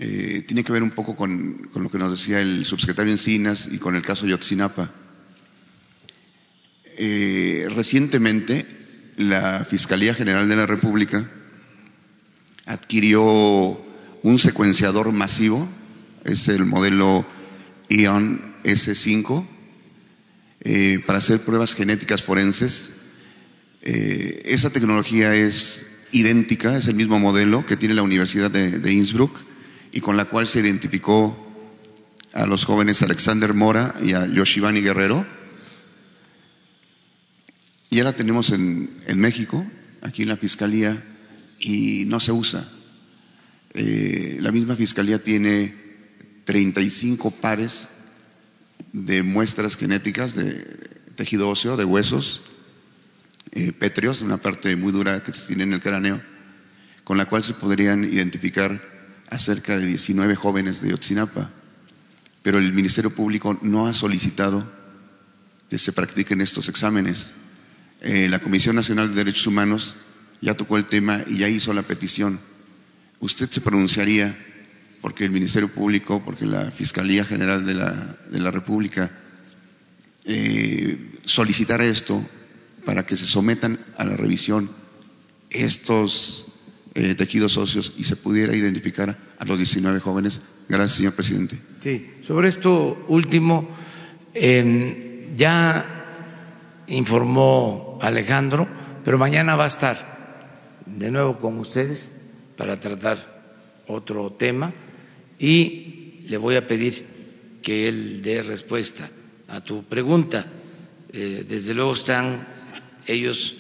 eh, 0.01 0.42
tiene 0.44 0.64
que 0.64 0.72
ver 0.72 0.83
un 0.83 0.90
poco 0.90 1.14
con, 1.14 1.68
lo 1.77 1.90
que 1.90 1.98
nos 1.98 2.11
decía 2.11 2.40
el 2.40 2.64
subsecretario 2.64 3.12
Encinas 3.12 3.68
y 3.70 3.79
con 3.79 3.94
el 3.94 4.03
caso 4.03 4.27
Yotzinapa. 4.27 4.90
Recientemente, 6.98 8.66
la 9.16 9.64
Fiscalía 9.64 10.12
General 10.12 10.48
de 10.48 10.57
la 10.57 10.66
República 10.66 11.31
adquirió 12.68 13.85
un 14.22 14.38
secuenciador 14.38 15.11
masivo, 15.11 15.68
es 16.24 16.46
el 16.48 16.64
modelo 16.64 17.26
ION 17.88 18.54
S5, 18.62 19.44
eh, 20.61 21.02
para 21.04 21.18
hacer 21.18 21.40
pruebas 21.40 21.74
genéticas 21.74 22.22
forenses. 22.22 22.92
esa 23.81 24.70
tecnología 24.70 25.35
es 25.35 25.87
idéntica, 26.12 26.76
es 26.76 26.87
el 26.88 26.94
mismo 26.94 27.18
modelo 27.18 27.64
que 27.64 27.76
tiene 27.76 27.94
la 27.94 28.02
Universidad 28.02 28.50
de 28.50 28.92
Innsbruck 28.92 29.35
y 29.92 30.00
con 30.00 30.16
la 30.16 30.26
cual 30.26 30.46
se 30.46 30.61
identificó 30.61 31.48
a 32.33 32.46
los 32.46 32.64
jóvenes 32.64 33.02
Alexander 33.02 33.54
Mora 33.54 33.94
y 34.02 34.12
a 34.12 34.26
Yoshivani 34.26 34.81
Guerrero. 34.81 35.26
Y 37.90 38.02
la 38.02 38.12
tenemos 38.12 38.50
en, 38.50 38.90
en 39.07 39.18
México, 39.18 39.66
aquí 40.02 40.22
en 40.22 40.28
la 40.28 40.37
Fiscalía, 40.37 41.02
y 41.58 42.04
no 42.06 42.20
se 42.20 42.32
usa. 42.32 42.68
Eh, 43.74 44.38
la 44.40 44.52
misma 44.52 44.76
Fiscalía 44.76 45.22
tiene 45.22 45.74
35 46.44 47.30
pares 47.30 47.88
de 48.92 49.22
muestras 49.22 49.76
genéticas 49.76 50.34
de 50.34 50.54
tejido 51.14 51.48
óseo, 51.48 51.76
de 51.76 51.84
huesos, 51.84 52.42
eh, 53.52 53.72
pétreos, 53.72 54.22
una 54.22 54.38
parte 54.38 54.74
muy 54.76 54.92
dura 54.92 55.22
que 55.22 55.32
se 55.32 55.46
tiene 55.48 55.64
en 55.64 55.72
el 55.74 55.80
cráneo, 55.80 56.22
con 57.04 57.18
la 57.18 57.26
cual 57.26 57.42
se 57.42 57.54
podrían 57.54 58.04
identificar 58.04 58.80
a 59.30 59.38
cerca 59.38 59.78
de 59.78 59.86
19 59.86 60.36
jóvenes 60.36 60.80
de 60.80 60.90
Yotzinapa. 60.90 61.50
Pero 62.42 62.58
el 62.58 62.72
Ministerio 62.72 63.14
Público 63.14 63.58
no 63.62 63.86
ha 63.86 63.94
solicitado 63.94 64.70
que 65.68 65.78
se 65.78 65.92
practiquen 65.92 66.40
estos 66.40 66.68
exámenes. 66.68 67.32
Eh, 68.00 68.28
la 68.28 68.38
Comisión 68.38 68.76
Nacional 68.76 69.10
de 69.10 69.16
Derechos 69.16 69.46
Humanos 69.46 69.96
ya 70.40 70.55
tocó 70.55 70.77
el 70.77 70.87
tema 70.87 71.22
y 71.27 71.38
ya 71.38 71.48
hizo 71.48 71.72
la 71.72 71.83
petición. 71.83 72.40
¿Usted 73.20 73.51
se 73.51 73.61
pronunciaría 73.61 74.37
porque 75.01 75.24
el 75.24 75.31
Ministerio 75.31 75.68
Público, 75.68 76.22
porque 76.24 76.46
la 76.46 76.70
Fiscalía 76.70 77.24
General 77.24 77.64
de 77.64 77.74
la, 77.74 78.16
de 78.31 78.38
la 78.38 78.51
República 78.51 79.11
eh, 80.24 80.98
esto 81.81 82.29
para 82.85 83.05
que 83.05 83.16
se 83.16 83.27
sometan 83.27 83.79
a 83.96 84.05
la 84.05 84.16
revisión 84.16 84.70
estos 85.51 86.46
eh, 86.94 87.14
tejidos 87.14 87.53
socios 87.53 87.92
y 87.96 88.05
se 88.05 88.16
pudiera 88.16 88.55
identificar 88.55 89.16
a 89.38 89.44
los 89.44 89.59
19 89.59 90.01
jóvenes? 90.01 90.40
Gracias, 90.68 90.96
señor 90.96 91.14
presidente. 91.14 91.59
Sí, 91.81 92.14
sobre 92.20 92.48
esto 92.48 93.05
último, 93.09 93.68
eh, 94.35 95.31
ya 95.35 96.85
informó 96.88 97.98
Alejandro, 98.03 98.68
pero 99.05 99.16
mañana 99.16 99.57
va 99.57 99.64
a 99.64 99.68
estar 99.68 100.17
de 100.96 101.11
nuevo 101.11 101.38
con 101.38 101.59
ustedes 101.59 102.20
para 102.57 102.79
tratar 102.79 103.38
otro 103.87 104.33
tema 104.33 104.72
y 105.38 106.24
le 106.27 106.37
voy 106.37 106.57
a 106.57 106.66
pedir 106.66 107.07
que 107.62 107.88
él 107.88 108.22
dé 108.22 108.42
respuesta 108.42 109.09
a 109.48 109.61
tu 109.62 109.85
pregunta. 109.85 110.46
Eh, 111.12 111.44
desde 111.46 111.74
luego 111.74 111.94
están 111.94 112.46
ellos 113.07 113.57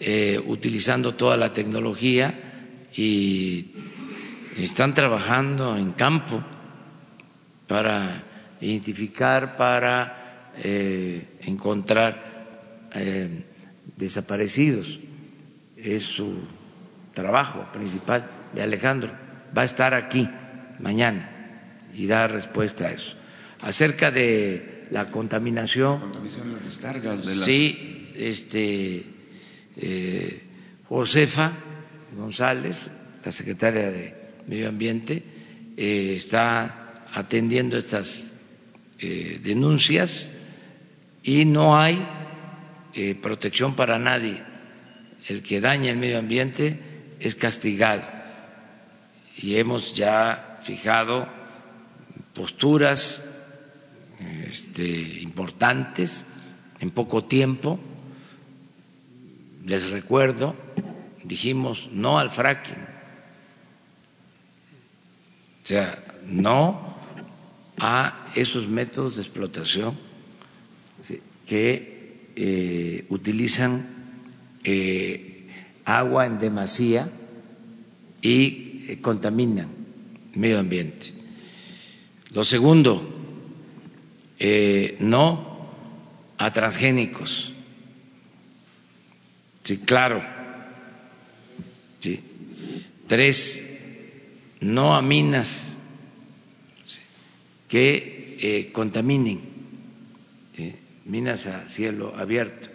eh, 0.00 0.42
utilizando 0.46 1.14
toda 1.14 1.36
la 1.36 1.52
tecnología 1.52 2.88
y 2.96 3.70
están 4.58 4.94
trabajando 4.94 5.76
en 5.76 5.92
campo 5.92 6.44
para 7.66 8.24
identificar, 8.60 9.56
para 9.56 10.52
eh, 10.62 11.38
encontrar 11.40 12.32
desaparecidos. 13.96 15.00
Es 15.76 16.04
su 16.04 16.38
trabajo 17.14 17.66
principal 17.72 18.28
de 18.52 18.62
Alejandro. 18.62 19.12
Va 19.56 19.62
a 19.62 19.64
estar 19.64 19.94
aquí 19.94 20.28
mañana 20.80 21.30
y 21.94 22.06
dar 22.06 22.30
respuesta 22.32 22.88
a 22.88 22.92
eso. 22.92 23.16
Acerca 23.60 24.10
de 24.10 24.84
la 24.90 25.10
contaminación. 25.10 26.00
Contaminación 26.00 26.52
las 26.52 26.64
descargas 26.64 27.24
de 27.24 27.36
las... 27.36 27.44
Sí, 27.44 28.10
este, 28.14 29.06
eh, 29.76 30.42
Josefa 30.88 31.52
González, 32.16 32.92
la 33.24 33.32
secretaria 33.32 33.90
de 33.90 34.14
Medio 34.46 34.68
Ambiente, 34.68 35.22
eh, 35.76 36.14
está 36.16 37.06
atendiendo 37.12 37.76
estas 37.76 38.32
eh, 38.98 39.40
denuncias 39.42 40.30
y 41.22 41.44
no 41.44 41.76
hay 41.76 42.06
protección 43.20 43.74
para 43.74 43.98
nadie. 43.98 44.40
El 45.26 45.42
que 45.42 45.60
daña 45.60 45.90
el 45.90 45.96
medio 45.96 46.18
ambiente 46.18 46.78
es 47.20 47.34
castigado. 47.34 48.06
Y 49.36 49.56
hemos 49.56 49.94
ya 49.94 50.58
fijado 50.62 51.28
posturas 52.34 53.28
este, 54.48 55.20
importantes 55.20 56.26
en 56.80 56.90
poco 56.90 57.24
tiempo. 57.24 57.78
Les 59.64 59.90
recuerdo, 59.90 60.54
dijimos 61.22 61.88
no 61.92 62.18
al 62.18 62.30
fracking, 62.30 62.82
o 65.62 65.66
sea, 65.66 66.04
no 66.26 66.94
a 67.78 68.30
esos 68.34 68.68
métodos 68.68 69.16
de 69.16 69.22
explotación 69.22 69.98
que 71.46 72.30
eh, 72.36 73.06
utilizan 73.08 73.86
eh, 74.62 75.33
agua 75.84 76.26
en 76.26 76.38
demasía 76.38 77.10
y 78.22 78.84
eh, 78.88 78.98
contaminan 79.00 79.68
el 80.32 80.40
medio 80.40 80.58
ambiente. 80.58 81.12
Lo 82.30 82.44
segundo, 82.44 83.10
no 84.98 85.68
a 86.36 86.52
transgénicos. 86.52 87.52
Sí, 89.62 89.78
claro. 89.78 90.22
Sí. 92.00 92.20
Tres, 93.06 93.70
no 94.60 94.96
a 94.96 95.02
minas 95.02 95.76
que 97.68 98.70
contaminen 98.72 99.54
minas 101.04 101.46
a 101.46 101.68
cielo 101.68 102.14
abierto. 102.16 102.68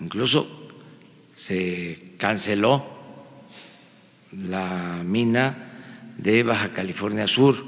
Incluso 0.00 0.57
se 1.38 2.14
canceló 2.18 2.84
la 4.32 5.02
mina 5.04 5.70
de 6.18 6.42
Baja 6.42 6.72
California 6.72 7.28
Sur, 7.28 7.64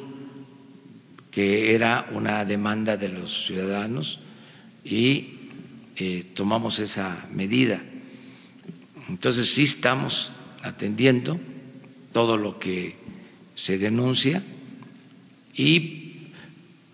que 1.31 1.73
era 1.73 2.09
una 2.13 2.45
demanda 2.45 2.97
de 2.97 3.11
los 3.11 3.47
ciudadanos 3.47 4.19
y 4.85 5.39
eh, 5.95 6.25
tomamos 6.35 6.81
esa 6.81 7.29
medida. 7.33 7.81
Entonces 9.09 9.55
sí 9.55 9.63
estamos 9.63 10.33
atendiendo 10.65 11.39
todo 12.13 12.37
lo 12.37 12.59
que 12.59 12.97
se 13.55 13.79
denuncia 13.79 14.43
y 15.55 16.33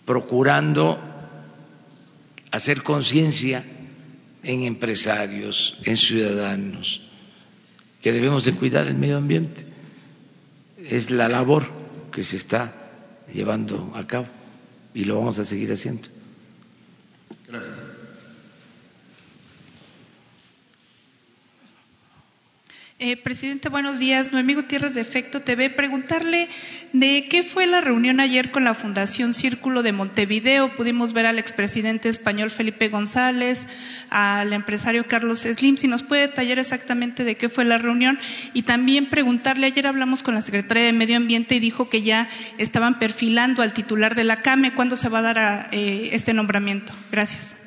procurando 0.04 1.00
hacer 2.50 2.82
conciencia 2.82 3.64
en 4.42 4.62
empresarios, 4.62 5.78
en 5.84 5.96
ciudadanos, 5.96 7.02
que 8.02 8.12
debemos 8.12 8.44
de 8.44 8.52
cuidar 8.52 8.86
el 8.86 8.96
medio 8.96 9.16
ambiente. 9.16 9.64
Es 10.78 11.10
la 11.10 11.28
labor 11.28 11.68
que 12.12 12.22
se 12.22 12.36
está 12.36 12.72
llevando 13.32 13.92
a 13.94 14.06
cabo 14.06 14.26
y 14.94 15.04
lo 15.04 15.18
vamos 15.18 15.38
a 15.38 15.44
seguir 15.44 15.72
haciendo. 15.72 16.08
Eh, 22.98 23.18
presidente, 23.18 23.68
buenos 23.68 23.98
días. 23.98 24.32
Noemí 24.32 24.54
Gutiérrez 24.54 24.94
de 24.94 25.02
Efecto 25.02 25.42
TV. 25.42 25.68
Preguntarle 25.68 26.48
de 26.94 27.26
qué 27.28 27.42
fue 27.42 27.66
la 27.66 27.82
reunión 27.82 28.20
ayer 28.20 28.50
con 28.50 28.64
la 28.64 28.72
Fundación 28.72 29.34
Círculo 29.34 29.82
de 29.82 29.92
Montevideo. 29.92 30.74
Pudimos 30.74 31.12
ver 31.12 31.26
al 31.26 31.38
expresidente 31.38 32.08
español 32.08 32.50
Felipe 32.50 32.88
González, 32.88 33.66
al 34.08 34.54
empresario 34.54 35.06
Carlos 35.06 35.40
Slim. 35.40 35.76
Si 35.76 35.88
nos 35.88 36.02
puede 36.02 36.28
detallar 36.28 36.58
exactamente 36.58 37.24
de 37.24 37.36
qué 37.36 37.50
fue 37.50 37.66
la 37.66 37.76
reunión. 37.76 38.18
Y 38.54 38.62
también 38.62 39.10
preguntarle, 39.10 39.66
ayer 39.66 39.86
hablamos 39.86 40.22
con 40.22 40.32
la 40.32 40.40
secretaria 40.40 40.84
de 40.84 40.94
Medio 40.94 41.18
Ambiente 41.18 41.54
y 41.54 41.60
dijo 41.60 41.90
que 41.90 42.00
ya 42.00 42.30
estaban 42.56 42.98
perfilando 42.98 43.60
al 43.60 43.74
titular 43.74 44.14
de 44.14 44.24
la 44.24 44.40
CAME. 44.40 44.72
¿Cuándo 44.72 44.96
se 44.96 45.10
va 45.10 45.18
a 45.18 45.34
dar 45.34 45.68
eh, 45.70 46.08
este 46.12 46.32
nombramiento? 46.32 46.94
Gracias. 47.12 47.58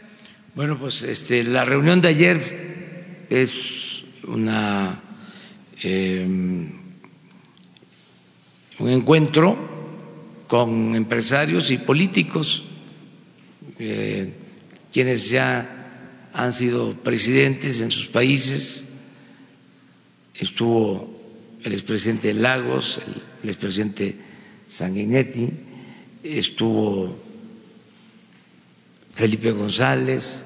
Bueno, 0.56 0.80
pues 0.80 1.04
este, 1.04 1.44
la 1.44 1.66
reunión 1.66 2.02
de 2.02 2.08
ayer 2.08 3.28
es 3.30 4.06
una 4.24 5.04
Em, 5.82 6.72
un 8.80 8.90
encuentro 8.90 9.58
con 10.48 10.94
empresarios 10.96 11.72
y 11.72 11.78
políticos, 11.78 12.64
eh, 13.78 14.34
quienes 14.92 15.30
ya 15.30 16.30
han 16.34 16.52
sido 16.54 16.96
presidentes 16.96 17.80
en 17.80 17.92
sus 17.92 18.08
países. 18.08 18.88
Estuvo 20.34 21.16
el 21.64 21.74
expresidente 21.74 22.34
Lagos, 22.34 23.00
el, 23.44 23.50
expresidente 23.50 24.16
Sanguinetti, 24.68 25.50
estuvo 26.24 27.18
Felipe 29.14 29.52
González, 29.52 30.44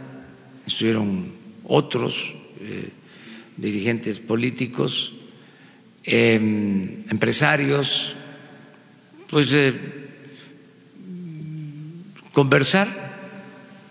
estuvieron 0.67 1.31
otros 1.63 2.35
eh, 2.59 2.89
dirigentes 3.57 4.19
políticos 4.19 5.13
Em, 6.05 7.05
empresarios, 7.09 8.13
pues 9.29 9.53
eh, 9.53 9.73
conversar 12.33 12.87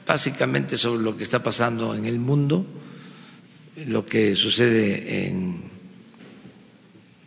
básicamente 0.07 0.77
sobre 0.77 1.03
lo 1.03 1.17
que 1.17 1.23
está 1.23 1.43
pasando 1.43 1.95
en 1.95 2.05
el 2.05 2.19
mundo, 2.19 2.67
lo 3.87 4.05
que 4.05 4.37
sucede 4.37 5.27
en 5.27 5.63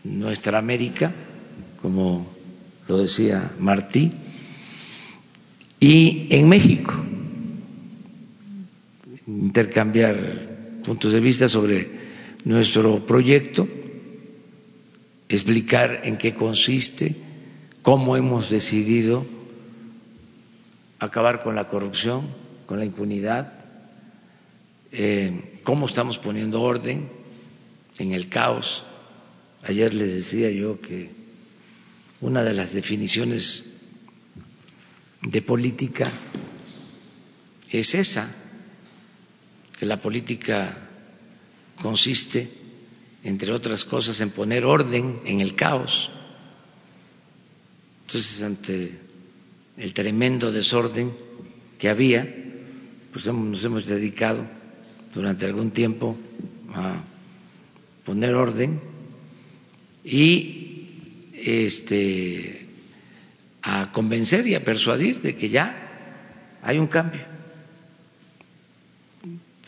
nuestra 0.03 0.59
América, 0.59 1.11
como 1.81 2.31
lo 2.87 2.99
decía 2.99 3.53
Martí, 3.57 4.11
y 5.79 6.27
en 6.29 6.47
México, 6.47 6.93
intercambiar 9.25 10.15
puntos 10.85 11.11
de 11.11 11.19
vista 11.19 11.49
sobre 11.49 11.89
nuestro 12.43 13.03
proyecto, 13.03 13.67
explicar 15.35 16.01
en 16.03 16.17
qué 16.17 16.33
consiste, 16.33 17.15
cómo 17.81 18.17
hemos 18.17 18.49
decidido 18.49 19.25
acabar 20.99 21.43
con 21.43 21.55
la 21.55 21.67
corrupción, 21.67 22.27
con 22.65 22.79
la 22.79 22.85
impunidad, 22.85 23.53
eh, 24.91 25.59
cómo 25.63 25.87
estamos 25.87 26.17
poniendo 26.17 26.61
orden 26.61 27.09
en 27.97 28.11
el 28.11 28.29
caos. 28.29 28.83
Ayer 29.63 29.93
les 29.93 30.13
decía 30.13 30.49
yo 30.49 30.79
que 30.79 31.11
una 32.21 32.43
de 32.43 32.53
las 32.53 32.73
definiciones 32.73 33.73
de 35.21 35.41
política 35.41 36.11
es 37.71 37.95
esa, 37.95 38.33
que 39.77 39.85
la 39.85 39.99
política 39.99 40.77
consiste, 41.81 42.49
entre 43.25 43.51
otras 43.51 43.83
cosas, 43.83 44.21
en 44.21 44.29
poner 44.29 44.65
orden 44.65 45.19
en 45.25 45.41
el 45.41 45.55
caos. 45.55 46.11
Entonces, 48.05 48.43
ante 48.43 48.99
el 49.77 49.93
tremendo 49.95 50.51
desorden 50.51 51.11
que 51.79 51.89
había, 51.89 52.33
pues 53.11 53.25
nos 53.25 53.63
hemos 53.63 53.87
dedicado 53.87 54.45
durante 55.13 55.47
algún 55.47 55.71
tiempo 55.71 56.15
a 56.71 57.01
poner 58.03 58.35
orden 58.35 58.79
y 60.03 60.89
este 61.33 62.67
a 63.63 63.91
convencer 63.91 64.45
y 64.45 64.53
a 64.53 64.63
persuadir 64.63 65.21
de 65.21 65.35
que 65.35 65.49
ya 65.49 66.59
hay 66.61 66.77
un 66.77 66.85
cambio 66.85 67.21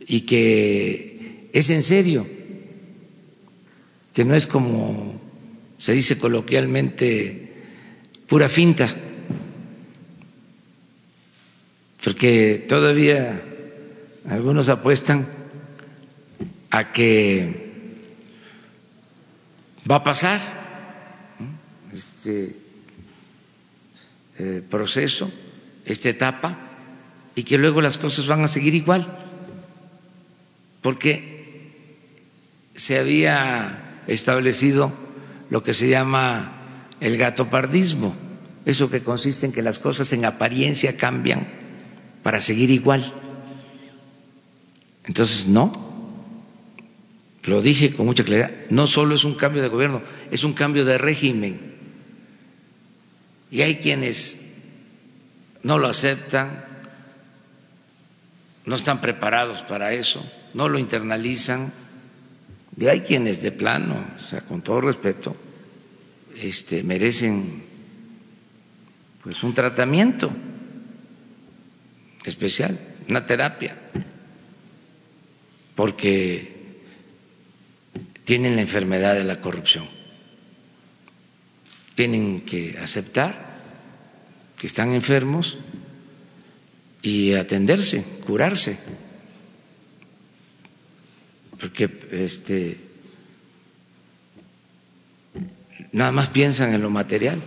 y 0.06 0.22
que 0.22 1.50
es 1.54 1.72
en 1.72 1.82
serio, 1.82 2.37
que 4.18 4.26
no 4.26 4.34
es 4.34 4.48
como 4.48 5.22
se 5.78 5.94
dice 5.94 6.18
coloquialmente 6.18 7.54
pura 8.26 8.50
finta. 8.50 8.90
Porque 12.04 12.66
todavía 12.68 13.40
algunos 14.28 14.70
apuestan 14.70 15.28
a 16.72 16.92
que 16.92 17.94
va 19.88 19.98
a 19.98 20.04
pasar 20.04 20.42
este 21.94 22.56
eh, 24.40 24.64
proceso, 24.68 25.32
esta 25.86 26.10
etapa, 26.10 26.58
y 27.36 27.44
que 27.44 27.60
luego 27.60 27.84
las 27.84 28.00
cosas 28.00 28.26
van 28.26 28.44
a 28.44 28.48
seguir 28.48 28.74
igual, 28.74 29.16
porque 30.82 31.70
se 32.74 32.98
había 32.98 33.84
establecido 34.08 34.92
lo 35.50 35.64
que 35.64 35.74
se 35.74 35.90
llama 35.90 36.54
el 37.00 37.18
gatopardismo, 37.18 38.16
eso 38.66 38.90
que 38.90 39.04
consiste 39.04 39.46
en 39.46 39.52
que 39.52 39.62
las 39.62 39.80
cosas 39.80 40.12
en 40.14 40.26
apariencia 40.26 40.98
cambian 40.98 41.48
para 42.24 42.40
seguir 42.40 42.70
igual. 42.70 43.14
Entonces, 45.06 45.48
no, 45.48 45.72
lo 47.44 47.62
dije 47.62 47.94
con 47.94 48.06
mucha 48.06 48.26
claridad, 48.26 48.52
no 48.70 48.88
solo 48.88 49.16
es 49.16 49.24
un 49.24 49.36
cambio 49.36 49.62
de 49.62 49.70
gobierno, 49.70 50.02
es 50.32 50.44
un 50.44 50.54
cambio 50.54 50.84
de 50.84 50.98
régimen. 50.98 51.76
Y 53.50 53.62
hay 53.62 53.78
quienes 53.78 54.42
no 55.64 55.78
lo 55.78 55.88
aceptan, 55.88 56.66
no 58.66 58.76
están 58.76 59.00
preparados 59.00 59.62
para 59.62 59.94
eso, 59.94 60.30
no 60.54 60.68
lo 60.68 60.78
internalizan. 60.78 61.72
Y 62.80 62.88
hay 62.88 63.02
quienes 63.02 63.42
de 63.42 63.52
plano, 63.52 64.06
o 64.16 64.20
sea, 64.20 64.42
con 64.42 64.62
todo 64.62 64.82
respeto, 64.82 65.36
este, 66.40 66.84
merecen 66.84 67.64
pues 69.24 69.44
un 69.44 69.54
tratamiento 69.54 70.32
especial, 72.24 72.80
una 73.10 73.26
terapia, 73.26 73.76
porque 75.76 76.82
tienen 78.24 78.56
la 78.56 78.62
enfermedad 78.62 79.16
de 79.16 79.24
la 79.24 79.42
corrupción. 79.42 79.88
Tienen 81.96 82.42
que 82.42 82.78
aceptar 82.78 83.58
que 84.58 84.68
están 84.68 84.94
enfermos 84.94 85.58
y 87.02 87.34
atenderse, 87.34 88.04
curarse. 88.26 88.80
Porque 91.60 91.90
este 92.12 92.88
nada 95.92 96.12
más 96.12 96.30
piensan 96.30 96.74
en 96.74 96.82
lo 96.82 96.90
material, 96.90 97.42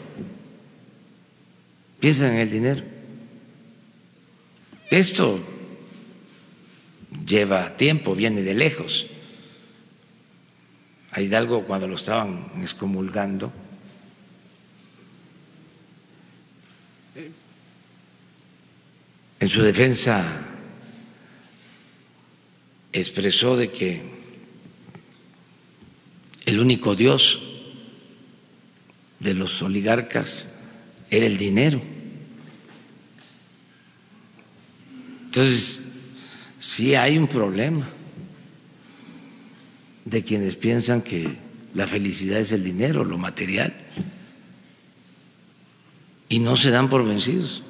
piensan 2.00 2.32
en 2.34 2.40
el 2.40 2.50
dinero. 2.50 2.82
Esto 4.90 5.40
lleva 7.24 7.76
tiempo, 7.76 8.14
viene 8.14 8.42
de 8.42 8.54
lejos. 8.54 9.06
A 11.12 11.20
Hidalgo 11.20 11.64
cuando 11.64 11.86
lo 11.86 11.96
estaban 11.96 12.50
excomulgando, 12.60 13.52
en 19.40 19.48
su 19.48 19.62
defensa 19.62 20.49
expresó 22.92 23.57
de 23.57 23.70
que 23.70 24.03
el 26.46 26.59
único 26.61 26.94
Dios 26.96 27.42
de 29.20 29.35
los 29.35 29.62
oligarcas 29.62 30.53
era 31.11 31.26
el 31.26 31.37
dinero. 31.37 31.81
Entonces, 35.26 35.83
sí 36.59 36.94
hay 36.94 37.18
un 37.18 37.29
problema 37.29 37.88
de 40.05 40.24
quienes 40.24 40.57
piensan 40.57 41.03
que 41.03 41.37
la 41.74 41.87
felicidad 41.87 42.40
es 42.40 42.50
el 42.53 42.64
dinero, 42.64 43.05
lo 43.05 43.16
material, 43.16 43.72
y 46.29 46.40
no 46.40 46.57
se 46.57 46.70
dan 46.70 46.88
por 46.88 47.07
vencidos. 47.07 47.62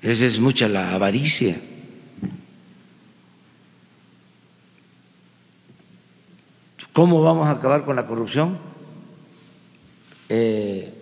Esa 0.00 0.26
es 0.26 0.38
mucha 0.38 0.68
la 0.68 0.94
avaricia. 0.94 1.60
¿Cómo 6.94 7.20
vamos 7.20 7.48
a 7.48 7.50
acabar 7.50 7.84
con 7.84 7.96
la 7.96 8.06
corrupción? 8.06 8.58
Eh, 10.30 10.94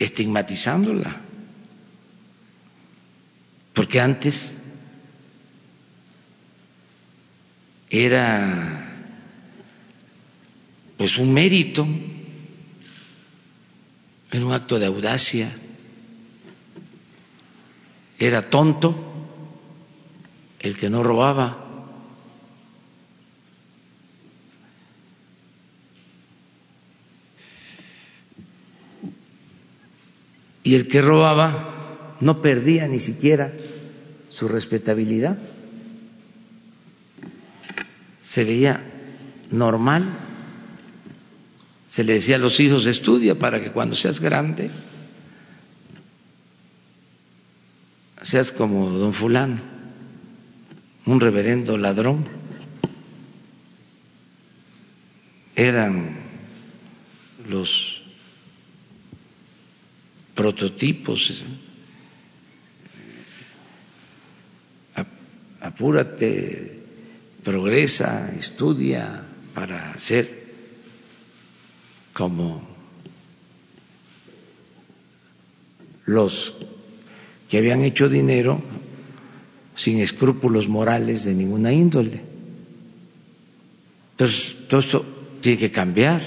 estigmatizándola 0.00 1.28
porque 3.78 4.00
antes 4.00 4.56
era 7.88 9.06
pues 10.96 11.16
un 11.16 11.32
mérito, 11.32 11.86
era 14.32 14.44
un 14.44 14.52
acto 14.52 14.80
de 14.80 14.86
audacia, 14.86 15.56
era 18.18 18.50
tonto 18.50 18.98
el 20.58 20.76
que 20.76 20.90
no 20.90 21.04
robaba. 21.04 21.67
Y 30.68 30.74
el 30.74 30.86
que 30.86 31.00
robaba 31.00 32.18
no 32.20 32.42
perdía 32.42 32.86
ni 32.88 32.98
siquiera 32.98 33.54
su 34.28 34.48
respetabilidad. 34.48 35.38
Se 38.20 38.44
veía 38.44 38.84
normal. 39.50 40.04
Se 41.88 42.04
le 42.04 42.12
decía 42.12 42.36
a 42.36 42.38
los 42.38 42.60
hijos, 42.60 42.84
estudia 42.84 43.38
para 43.38 43.62
que 43.62 43.72
cuando 43.72 43.96
seas 43.96 44.20
grande 44.20 44.70
seas 48.20 48.52
como 48.52 48.90
don 48.90 49.14
fulano, 49.14 49.62
un 51.06 51.18
reverendo 51.18 51.78
ladrón. 51.78 52.26
Eran 55.56 56.18
los 57.48 57.97
prototipos. 60.38 61.42
¿eh? 64.94 65.04
Apúrate, 65.60 66.78
progresa, 67.42 68.30
estudia 68.30 69.26
para 69.52 69.98
ser 69.98 70.46
como 72.12 72.62
los 76.06 76.54
que 77.48 77.58
habían 77.58 77.82
hecho 77.82 78.08
dinero 78.08 78.62
sin 79.74 79.98
escrúpulos 79.98 80.68
morales 80.68 81.24
de 81.24 81.34
ninguna 81.34 81.72
índole. 81.72 82.22
Entonces, 84.12 84.68
todo 84.68 84.78
eso 84.78 85.04
tiene 85.40 85.58
que 85.58 85.72
cambiar. 85.72 86.22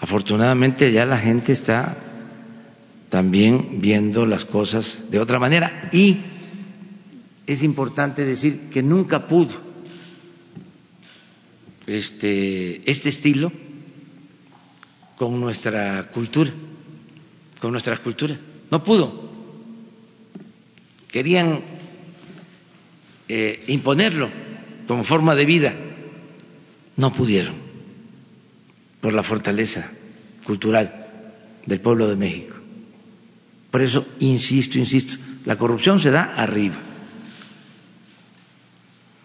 Afortunadamente 0.00 0.92
ya 0.92 1.06
la 1.06 1.16
gente 1.16 1.52
está 1.52 2.07
también 3.08 3.80
viendo 3.80 4.26
las 4.26 4.44
cosas 4.44 5.10
de 5.10 5.18
otra 5.18 5.38
manera 5.38 5.88
y 5.92 6.18
es 7.46 7.62
importante 7.62 8.24
decir 8.24 8.68
que 8.70 8.82
nunca 8.82 9.26
pudo 9.26 9.54
este, 11.86 12.88
este 12.90 13.08
estilo 13.08 13.50
con 15.16 15.40
nuestra 15.40 16.10
cultura, 16.10 16.52
con 17.60 17.72
nuestra 17.72 17.96
cultura. 17.96 18.38
No 18.70 18.84
pudo. 18.84 19.28
Querían 21.10 21.60
eh, 23.26 23.64
imponerlo 23.68 24.28
como 24.86 25.02
forma 25.02 25.34
de 25.34 25.46
vida. 25.46 25.74
No 26.96 27.12
pudieron 27.12 27.54
por 29.00 29.14
la 29.14 29.22
fortaleza 29.22 29.90
cultural 30.44 31.06
del 31.64 31.80
pueblo 31.80 32.08
de 32.08 32.16
México. 32.16 32.57
Por 33.70 33.82
eso, 33.82 34.06
insisto, 34.20 34.78
insisto, 34.78 35.16
la 35.44 35.56
corrupción 35.56 35.98
se 35.98 36.10
da 36.10 36.34
arriba, 36.36 36.76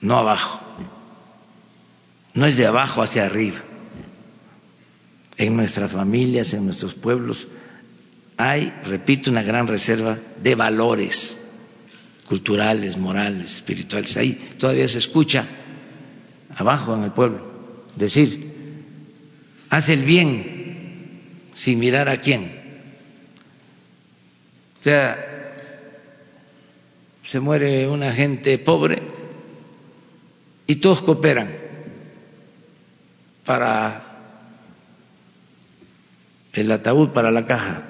no 0.02 0.18
abajo. 0.18 0.60
No 2.34 2.46
es 2.46 2.58
de 2.58 2.66
abajo 2.66 3.02
hacia 3.02 3.26
arriba. 3.26 3.60
En 5.38 5.56
nuestras 5.56 5.92
familias, 5.92 6.54
en 6.54 6.66
nuestros 6.66 6.94
pueblos, 6.96 7.48
hay, 8.38 8.74
repito, 8.86 9.30
una 9.30 9.44
gran 9.44 9.68
reserva 9.68 10.18
de 10.42 10.56
valores 10.56 11.40
culturales, 12.28 12.98
morales, 12.98 13.56
espirituales. 13.56 14.18
Ahí 14.18 14.34
todavía 14.58 14.88
se 14.88 14.98
escucha 14.98 15.46
abajo 16.56 16.96
en 16.96 17.04
el 17.04 17.12
pueblo 17.12 17.54
decir, 17.96 18.54
haz 19.70 19.90
el 19.90 20.04
bien 20.04 21.42
sin 21.54 21.80
mirar 21.80 22.10
a 22.10 22.18
quién. 22.18 22.63
O 24.84 24.86
sea, 24.86 25.56
se 27.24 27.40
muere 27.40 27.88
una 27.88 28.12
gente 28.12 28.58
pobre 28.58 29.02
y 30.68 30.76
todos 30.76 31.02
cooperan 31.04 31.56
para 33.46 34.04
el 36.52 36.70
ataúd, 36.70 37.12
para 37.12 37.32
la 37.32 37.46
caja 37.46 37.88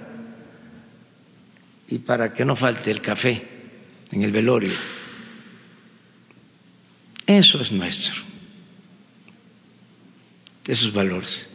y 1.88 1.98
para 1.98 2.32
que 2.32 2.46
no 2.46 2.56
falte 2.56 2.92
el 2.92 3.02
café 3.02 3.42
en 4.12 4.22
el 4.22 4.32
velorio. 4.32 4.74
Eso 7.26 7.60
es 7.60 7.72
nuestro, 7.72 8.22
esos 10.68 10.94
valores. 10.94 11.50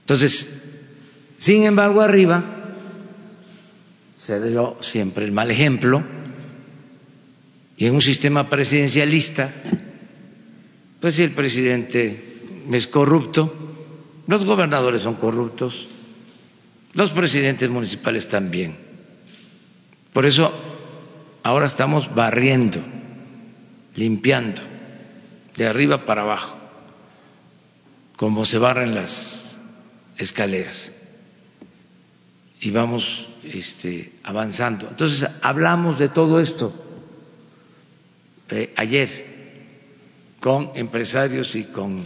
Entonces, 0.00 0.56
sin 1.36 1.64
embargo, 1.64 2.00
arriba 2.00 2.55
se 4.16 4.40
dio 4.40 4.78
siempre 4.80 5.24
el 5.24 5.32
mal 5.32 5.50
ejemplo 5.50 6.02
y 7.76 7.86
en 7.86 7.94
un 7.94 8.00
sistema 8.00 8.48
presidencialista, 8.48 9.50
pues 11.00 11.14
si 11.14 11.22
el 11.22 11.32
presidente 11.32 12.38
es 12.72 12.86
corrupto, 12.86 13.54
los 14.26 14.44
gobernadores 14.44 15.02
son 15.02 15.16
corruptos, 15.16 15.86
los 16.94 17.10
presidentes 17.10 17.68
municipales 17.68 18.26
también. 18.28 18.76
Por 20.14 20.24
eso 20.24 20.50
ahora 21.42 21.66
estamos 21.66 22.14
barriendo, 22.14 22.80
limpiando, 23.94 24.62
de 25.56 25.66
arriba 25.66 26.06
para 26.06 26.22
abajo, 26.22 26.56
como 28.16 28.46
se 28.46 28.56
barren 28.56 28.94
las 28.94 29.58
escaleras. 30.16 30.95
Y 32.60 32.70
vamos 32.70 33.28
este, 33.44 34.12
avanzando. 34.22 34.88
Entonces, 34.88 35.28
hablamos 35.42 35.98
de 35.98 36.08
todo 36.08 36.40
esto 36.40 36.72
eh, 38.48 38.72
ayer 38.76 39.26
con 40.40 40.70
empresarios 40.74 41.56
y 41.56 41.64
con 41.64 42.04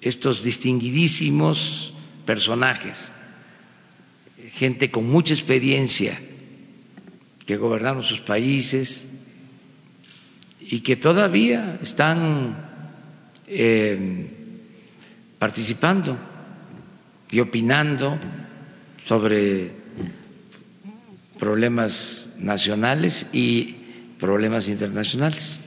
estos 0.00 0.42
distinguidísimos 0.42 1.94
personajes, 2.26 3.10
gente 4.52 4.90
con 4.90 5.08
mucha 5.08 5.32
experiencia 5.32 6.20
que 7.46 7.56
gobernaron 7.56 8.02
sus 8.02 8.20
países 8.20 9.06
y 10.60 10.80
que 10.80 10.96
todavía 10.96 11.78
están 11.82 12.56
eh, 13.46 14.26
participando 15.38 16.18
y 17.30 17.40
opinando 17.40 18.18
sobre 19.04 19.72
problemas 21.38 22.28
nacionales 22.38 23.26
y 23.32 23.76
problemas 24.18 24.68
internacionales. 24.68 25.60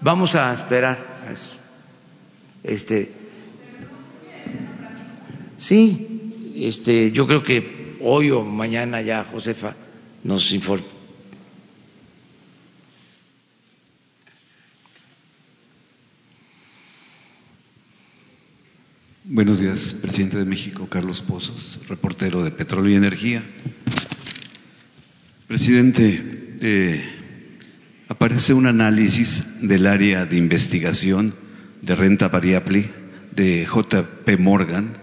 Vamos 0.00 0.34
a 0.34 0.52
esperar. 0.52 0.98
Este, 2.62 3.12
sí, 5.56 6.52
este, 6.56 7.10
yo 7.12 7.26
creo 7.26 7.42
que 7.42 7.96
hoy 8.02 8.30
o 8.30 8.42
mañana 8.42 9.02
ya 9.02 9.24
Josefa 9.24 9.74
nos 10.24 10.52
informa. 10.52 10.99
Buenos 19.32 19.60
días, 19.60 19.94
presidente 19.94 20.38
de 20.38 20.44
México, 20.44 20.88
Carlos 20.88 21.20
Pozos, 21.20 21.78
reportero 21.88 22.42
de 22.42 22.50
Petróleo 22.50 22.90
y 22.90 22.96
Energía. 22.96 23.44
Presidente, 25.46 26.56
eh, 26.60 27.00
aparece 28.08 28.54
un 28.54 28.66
análisis 28.66 29.60
del 29.62 29.86
área 29.86 30.26
de 30.26 30.36
investigación 30.36 31.32
de 31.80 31.94
renta 31.94 32.26
variable 32.26 32.90
de 33.30 33.68
JP 33.72 34.36
Morgan, 34.40 34.98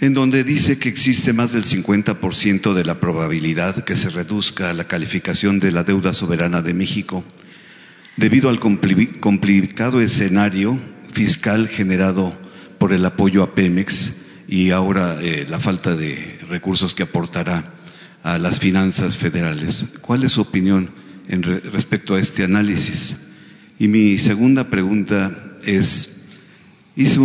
en 0.00 0.12
donde 0.12 0.44
dice 0.44 0.78
que 0.78 0.90
existe 0.90 1.32
más 1.32 1.54
del 1.54 1.64
50% 1.64 2.74
de 2.74 2.84
la 2.84 3.00
probabilidad 3.00 3.84
que 3.84 3.96
se 3.96 4.10
reduzca 4.10 4.74
la 4.74 4.86
calificación 4.86 5.60
de 5.60 5.72
la 5.72 5.82
deuda 5.82 6.12
soberana 6.12 6.60
de 6.60 6.74
México 6.74 7.24
debido 8.18 8.50
al 8.50 8.60
complicado 8.60 10.02
escenario 10.02 10.78
fiscal 11.10 11.68
generado 11.68 12.43
por 12.84 12.92
el 12.92 13.06
apoyo 13.06 13.42
a 13.42 13.54
Pemex 13.54 14.16
y 14.46 14.68
ahora 14.68 15.16
eh, 15.22 15.46
la 15.48 15.58
falta 15.58 15.96
de 15.96 16.38
recursos 16.50 16.94
que 16.94 17.04
aportará 17.04 17.72
a 18.22 18.36
las 18.36 18.58
finanzas 18.58 19.16
federales. 19.16 19.86
¿Cuál 20.02 20.22
es 20.22 20.32
su 20.32 20.42
opinión 20.42 20.90
en 21.26 21.42
respecto 21.42 22.14
a 22.14 22.20
este 22.20 22.44
análisis? 22.44 23.22
Y 23.78 23.88
mi 23.88 24.18
segunda 24.18 24.68
pregunta 24.68 25.56
es, 25.64 26.24
hice 26.94 27.20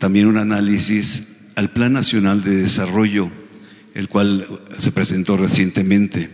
también 0.00 0.26
un 0.26 0.38
análisis 0.38 1.36
al 1.54 1.70
Plan 1.70 1.92
Nacional 1.92 2.42
de 2.42 2.56
Desarrollo, 2.56 3.30
el 3.94 4.08
cual 4.08 4.44
se 4.76 4.90
presentó 4.90 5.36
recientemente, 5.36 6.30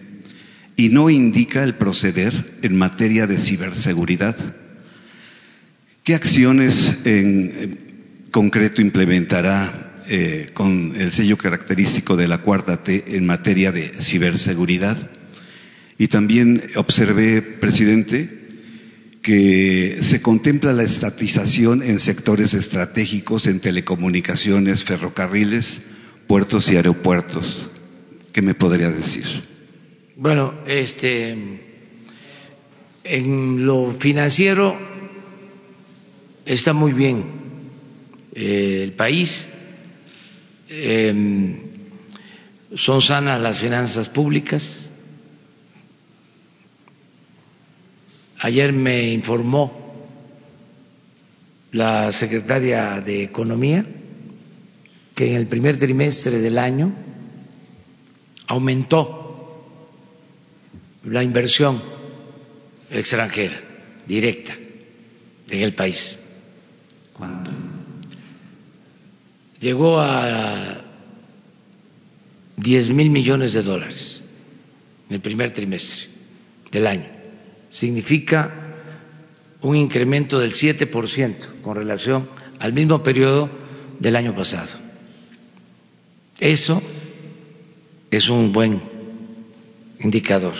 y 0.77 0.89
no 0.89 1.11
indica 1.11 1.63
el 1.63 1.75
proceder 1.75 2.57
en 2.63 2.75
materia 2.79 3.27
de 3.27 3.37
ciberseguridad. 3.37 4.35
¿Qué 6.05 6.15
acciones 6.15 7.01
en, 7.05 7.86
concreto 8.37 8.83
implementará 8.83 9.95
eh, 10.11 10.51
con 10.53 10.93
el 10.95 11.11
sello 11.11 11.39
característico 11.39 12.19
de 12.19 12.29
la 12.29 12.37
cuarta 12.37 12.85
T 12.85 13.17
en 13.17 13.25
materia 13.25 13.73
de 13.73 13.89
ciberseguridad. 13.99 15.11
Y 15.97 16.09
también 16.09 16.63
observé, 16.75 17.41
presidente, 17.41 18.47
que 19.23 19.97
se 20.03 20.21
contempla 20.21 20.75
la 20.75 20.83
estatización 20.83 21.83
en 21.83 21.99
sectores 21.99 22.53
estratégicos, 22.53 23.47
en 23.47 23.61
telecomunicaciones, 23.61 24.85
ferrocarriles, 24.85 25.87
puertos 26.27 26.69
y 26.69 26.77
aeropuertos. 26.77 27.71
¿Qué 28.35 28.43
me 28.43 28.53
podría 28.53 28.91
decir? 28.91 29.25
Bueno, 30.15 30.57
este, 30.67 31.35
en 33.03 33.65
lo 33.65 33.91
financiero 33.93 34.77
está 36.45 36.75
muy 36.75 36.93
bien 36.93 37.46
eh, 38.37 38.83
el 38.85 38.93
país. 38.93 39.51
Eh, 40.69 41.63
son 42.77 43.01
sanas 43.01 43.41
las 43.41 43.59
finanzas 43.59 44.09
públicas, 44.09 44.87
Ayer 48.41 48.73
me 48.73 49.11
informó 49.13 49.73
la 51.73 52.13
secretaria 52.13 53.01
de 53.01 53.23
Economía 53.25 53.85
que 55.15 55.31
en 55.31 55.37
el 55.37 55.47
primer 55.47 55.79
trimestre 55.79 56.39
del 56.39 56.59
año 56.59 56.93
aumentó 58.47 59.65
la 61.05 61.23
inversión 61.23 61.83
extranjera 62.91 63.59
directa 64.07 64.55
en 65.49 65.61
el 65.63 65.75
país. 65.75 66.21
¿Cuánto? 67.15 67.66
Llegó 69.67 69.99
a 69.99 70.81
10 72.57 72.91
mil 72.91 73.11
millones 73.11 73.53
de 73.53 73.63
dólares 73.63 74.23
en 75.09 75.17
el 75.17 75.21
primer 75.21 75.51
trimestre 75.51 76.07
del 76.71 76.87
año. 76.87 77.09
Significa 77.69 78.55
un 79.63 79.75
incremento 79.75 80.39
del 80.39 80.53
7% 80.53 81.63
con 81.63 81.75
relación 81.75 82.29
al 82.61 82.75
mismo 82.75 83.03
periodo 83.03 83.51
del 83.99 84.15
año 84.15 84.37
pasado. 84.37 84.79
Eso 86.39 86.81
es 88.13 88.29
un 88.29 88.53
buen 88.53 88.81
indicador. 89.99 90.55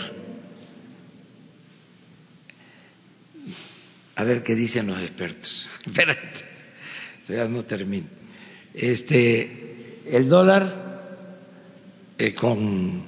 A 4.17 4.25
ver 4.25 4.43
qué 4.43 4.57
dicen 4.57 4.89
los 4.89 5.01
expertos. 5.01 5.69
Espérate, 5.87 6.45
todavía 7.25 7.49
no 7.49 7.65
termino. 7.65 8.26
Este, 8.77 10.03
el 10.05 10.29
dólar, 10.29 10.85
eh, 12.19 12.35
con 12.35 13.05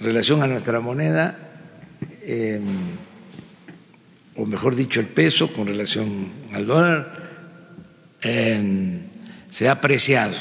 relación 0.00 0.42
a 0.42 0.46
nuestra 0.46 0.80
moneda, 0.80 1.38
eh, 2.20 2.60
o 4.36 4.44
mejor 4.44 4.76
dicho, 4.76 5.00
el 5.00 5.06
peso 5.06 5.50
con 5.50 5.66
relación 5.66 6.30
al 6.52 6.66
dólar, 6.66 7.30
eh, 8.20 9.00
se 9.50 9.66
ha 9.66 9.72
apreciado. 9.72 10.36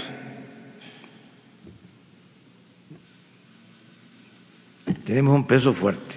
Tenemos 5.05 5.33
un 5.33 5.47
peso 5.47 5.71
fuerte 5.71 6.15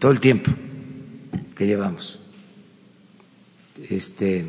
todo 0.00 0.10
el 0.10 0.18
tiempo 0.18 0.50
que 1.54 1.64
llevamos. 1.64 2.18
Este, 3.88 4.46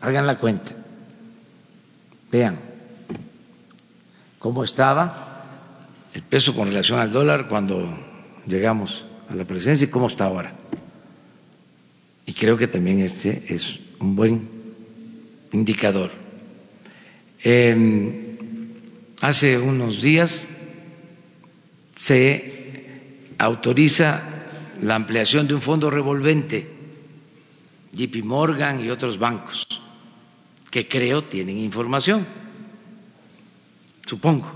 hagan 0.00 0.28
la 0.28 0.38
cuenta, 0.38 0.85
vean 2.30 2.58
cómo 4.38 4.64
estaba 4.64 5.44
el 6.14 6.22
peso 6.22 6.54
con 6.54 6.68
relación 6.68 6.98
al 6.98 7.12
dólar 7.12 7.48
cuando 7.48 7.86
llegamos 8.46 9.06
a 9.28 9.34
la 9.34 9.44
presidencia 9.44 9.86
y 9.86 9.90
cómo 9.90 10.06
está 10.06 10.26
ahora. 10.26 10.54
Y 12.24 12.32
creo 12.32 12.56
que 12.56 12.66
también 12.66 13.00
este 13.00 13.44
es 13.48 13.80
un 14.00 14.16
buen 14.16 14.48
indicador. 15.52 16.10
Eh, 17.42 18.36
hace 19.20 19.58
unos 19.58 20.02
días 20.02 20.46
se 21.94 22.52
autoriza 23.38 24.22
la 24.82 24.94
ampliación 24.94 25.46
de 25.48 25.54
un 25.54 25.60
fondo 25.60 25.90
revolvente, 25.90 26.66
JP 27.92 28.24
Morgan 28.24 28.84
y 28.84 28.90
otros 28.90 29.18
bancos, 29.18 29.66
que 30.70 30.88
creo 30.88 31.24
tienen 31.24 31.58
información, 31.58 32.26
supongo, 34.06 34.52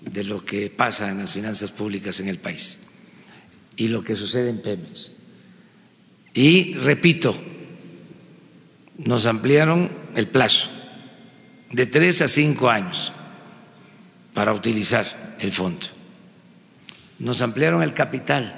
de 0.00 0.24
lo 0.24 0.44
que 0.44 0.70
pasa 0.70 1.10
en 1.10 1.18
las 1.18 1.32
finanzas 1.32 1.70
públicas 1.70 2.20
en 2.20 2.28
el 2.28 2.38
país 2.38 2.80
y 3.76 3.88
lo 3.88 4.02
que 4.02 4.16
sucede 4.16 4.50
en 4.50 4.62
Pemex. 4.62 5.12
Y 6.34 6.74
repito, 6.74 7.34
nos 8.98 9.26
ampliaron 9.26 9.90
el 10.14 10.28
plazo 10.28 10.68
de 11.70 11.86
tres 11.86 12.22
a 12.22 12.28
cinco 12.28 12.68
años 12.68 13.12
para 14.34 14.52
utilizar 14.52 15.36
el 15.38 15.52
fondo. 15.52 15.86
Nos 17.18 17.40
ampliaron 17.42 17.82
el 17.82 17.94
capital 17.94 18.56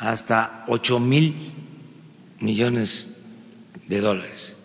hasta 0.00 0.64
ocho 0.68 1.00
mil 1.00 1.34
millones 2.40 3.16
de 3.86 4.00
dólares. 4.00 4.56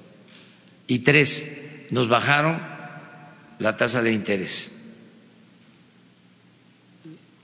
Y 0.89 0.99
tres, 0.99 1.47
nos 1.91 2.09
bajaron 2.09 2.59
la 3.59 3.77
tasa 3.77 4.01
de 4.01 4.11
interés. 4.11 4.71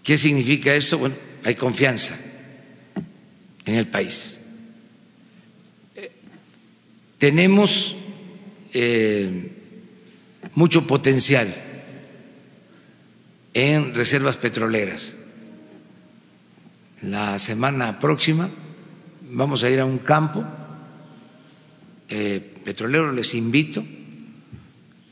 ¿Qué 0.03 0.17
significa 0.17 0.73
esto? 0.73 0.97
Bueno, 0.97 1.15
hay 1.43 1.53
confianza 1.53 2.17
en 3.65 3.75
el 3.75 3.87
país. 3.87 4.39
Tenemos 7.19 7.95
eh, 8.73 9.51
mucho 10.55 10.87
potencial 10.87 11.53
en 13.53 13.93
reservas 13.93 14.37
petroleras. 14.37 15.15
La 17.03 17.37
semana 17.37 17.99
próxima 17.99 18.49
vamos 19.29 19.63
a 19.63 19.69
ir 19.69 19.79
a 19.81 19.85
un 19.85 19.99
campo 19.99 20.43
eh, 22.09 22.41
petrolero, 22.63 23.11
les 23.11 23.33
invito, 23.33 23.83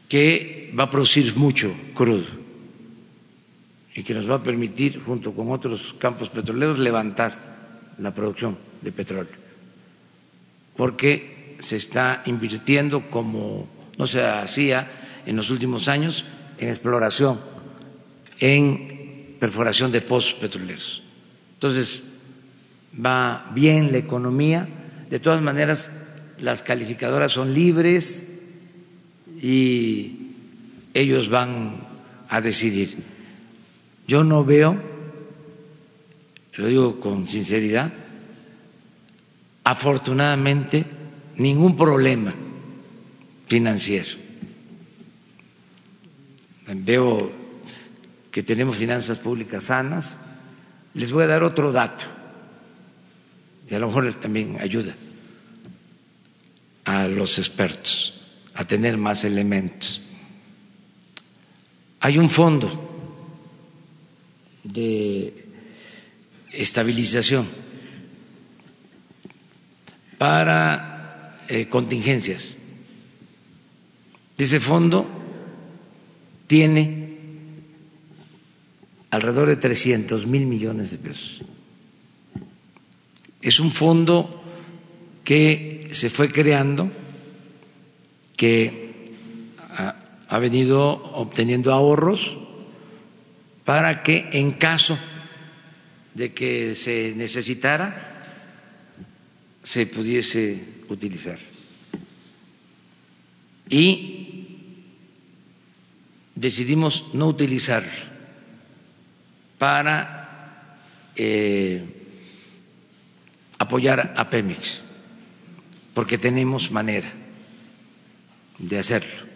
que 0.08 0.72
va 0.78 0.86
a 0.86 0.90
producir 0.90 1.36
mucho 1.36 1.74
crudo 1.94 2.44
y 3.96 4.04
que 4.04 4.14
nos 4.14 4.30
va 4.30 4.36
a 4.36 4.44
permitir, 4.44 5.00
junto 5.00 5.34
con 5.34 5.52
otros 5.52 5.94
campos 5.98 6.30
petroleros, 6.30 6.80
levantar 6.80 7.94
la 7.98 8.14
producción 8.14 8.58
de 8.82 8.92
petróleo. 8.92 9.34
Porque 10.76 11.58
se 11.60 11.76
está 11.76 12.24
invirtiendo 12.26 13.10
como 13.10 13.68
no 13.98 14.08
se 14.08 14.24
hacía 14.26 15.22
en 15.26 15.36
los 15.36 15.50
últimos 15.50 15.88
años 15.88 16.26
en 16.58 16.70
exploración, 16.70 17.40
en 18.40 19.36
perforación 19.40 19.92
de 19.92 20.02
pozos 20.02 20.34
petroleros. 20.34 21.04
Entonces, 21.56 22.04
va 22.94 23.50
bien 23.54 23.92
la 23.92 23.98
economía. 23.98 24.68
De 25.10 25.20
todas 25.20 25.42
maneras, 25.42 25.92
las 26.40 26.62
calificadoras 26.62 27.32
son 27.32 27.54
libres 27.54 28.32
y 29.42 30.34
ellos 30.94 31.30
van 31.30 31.88
a 32.30 32.42
decidir. 32.42 32.98
Yo 34.08 34.24
no 34.24 34.44
veo, 34.44 34.82
lo 36.54 36.68
digo 36.68 37.00
con 37.00 37.28
sinceridad, 37.28 37.92
afortunadamente, 39.64 40.86
ningún 41.38 41.76
problema 41.76 42.34
financiero. 43.48 44.10
Veo 46.68 47.32
que 48.32 48.44
tenemos 48.44 48.78
finanzas 48.78 49.20
públicas 49.20 49.66
sanas. 49.66 50.20
Les 50.96 51.12
voy 51.12 51.24
a 51.24 51.28
dar 51.28 51.44
otro 51.44 51.72
dato 51.72 52.06
y 53.70 53.76
a 53.76 53.80
lo 53.80 53.88
mejor 53.88 54.14
también 54.16 54.58
ayuda 54.60 54.96
a 56.86 57.08
los 57.08 57.38
expertos 57.38 58.22
a 58.54 58.66
tener 58.66 58.98
más 58.98 59.24
elementos. 59.24 60.02
Hay 62.00 62.18
un 62.18 62.30
fondo 62.30 62.90
de 64.64 65.48
estabilización 66.52 67.48
para 70.18 71.40
eh, 71.48 71.68
contingencias. 71.68 72.58
Ese 74.38 74.60
fondo 74.60 75.08
tiene 76.48 77.04
alrededor 79.10 79.48
de 79.48 79.56
300 79.56 80.28
mil 80.28 80.46
millones 80.46 80.92
de 80.92 80.98
pesos. 80.98 81.42
Es 83.42 83.60
un 83.60 83.72
fondo 83.72 84.43
que 85.24 85.88
se 85.92 86.10
fue 86.10 86.30
creando, 86.30 86.90
que 88.36 89.14
ha 90.28 90.40
venido 90.40 90.90
obteniendo 90.90 91.72
ahorros 91.72 92.38
para 93.64 94.04
que 94.04 94.30
en 94.34 94.52
caso 94.52 94.98
de 96.14 96.34
que 96.34 96.76
se 96.76 97.14
necesitara 97.16 98.14
se 99.64 99.86
pudiese 99.88 100.60
utilizar. 100.90 101.40
Y 103.70 104.60
decidimos 106.36 107.06
no 107.14 107.28
utilizar 107.28 107.84
para 109.58 110.78
eh, 111.16 111.82
apoyar 113.58 114.14
a 114.18 114.30
Pemex, 114.30 114.82
porque 115.94 116.18
tenemos 116.18 116.72
manera 116.72 117.12
de 118.60 118.80
hacerlo. 118.80 119.28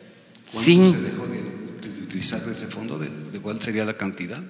¿Cuánto 0.51 0.91
se 0.91 1.01
dejó 1.01 1.27
de, 1.27 2.03
utilizar 2.03 2.41
ese 2.49 2.67
fondo? 2.67 2.97
¿De, 2.97 3.09
¿De 3.31 3.39
cuál 3.39 3.61
sería 3.61 3.85
la 3.85 3.97
cantidad? 3.97 4.43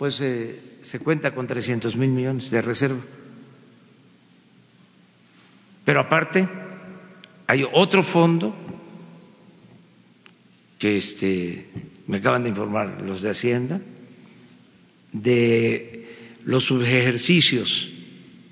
pues 0.00 0.18
eh, 0.22 0.78
se 0.80 0.98
cuenta 1.00 1.34
con 1.34 1.46
300 1.46 1.94
mil 1.98 2.08
millones 2.08 2.50
de 2.50 2.62
reserva. 2.62 3.00
Pero 5.84 6.00
aparte, 6.00 6.48
hay 7.46 7.66
otro 7.70 8.02
fondo 8.02 8.56
que 10.78 10.96
este, 10.96 11.68
me 12.06 12.16
acaban 12.16 12.44
de 12.44 12.48
informar 12.48 13.02
los 13.02 13.20
de 13.20 13.28
Hacienda, 13.28 13.82
de 15.12 16.08
los 16.46 16.64
subejercicios, 16.64 17.90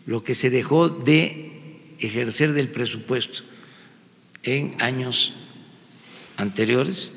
lo 0.05 0.23
que 0.23 0.35
se 0.35 0.51
dejó 0.51 0.91
de 0.91 1.58
ejercer 1.99 2.53
del 2.53 2.69
presupuesto 2.69 3.43
en 4.43 4.81
años 4.81 5.33
anteriores, 6.37 7.13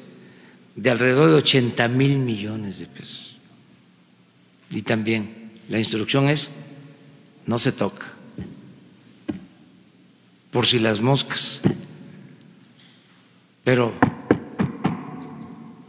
de 0.76 0.90
alrededor 0.90 1.30
de 1.30 1.36
80 1.36 1.88
mil 1.90 2.18
millones 2.18 2.80
de 2.80 2.88
pesos. 2.88 3.36
Y 4.70 4.82
también 4.82 5.52
la 5.70 5.80
instrucción 5.80 6.30
es, 6.30 6.52
no 7.46 7.60
se 7.60 7.72
toca, 7.72 8.08
por 10.52 10.66
si 10.66 10.80
las 10.80 11.02
moscas. 11.02 11.62
Pero 13.64 13.94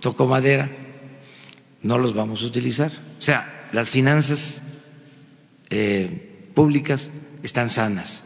toco 0.01 0.27
madera, 0.27 0.71
no 1.83 1.99
los 1.99 2.15
vamos 2.15 2.43
a 2.43 2.47
utilizar. 2.47 2.91
O 3.19 3.23
sea, 3.23 3.69
las 3.73 3.89
finanzas 3.89 4.63
eh, 5.71 6.49
públicas 6.55 7.11
están 7.43 7.71
sanas. 7.71 8.25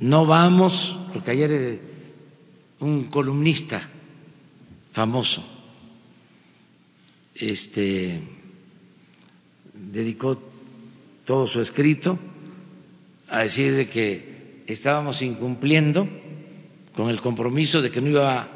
No 0.00 0.26
vamos, 0.26 0.98
porque 1.12 1.30
ayer 1.30 1.52
eh, 1.52 1.80
un 2.80 3.04
columnista 3.04 3.88
famoso 4.92 5.44
este, 7.34 8.20
dedicó 9.72 10.40
todo 11.24 11.46
su 11.46 11.60
escrito 11.60 12.18
a 13.28 13.40
decir 13.40 13.74
de 13.74 13.88
que 13.88 14.64
estábamos 14.66 15.22
incumpliendo 15.22 16.08
con 16.94 17.10
el 17.10 17.20
compromiso 17.20 17.82
de 17.82 17.90
que 17.90 18.00
no 18.00 18.08
iba 18.08 18.48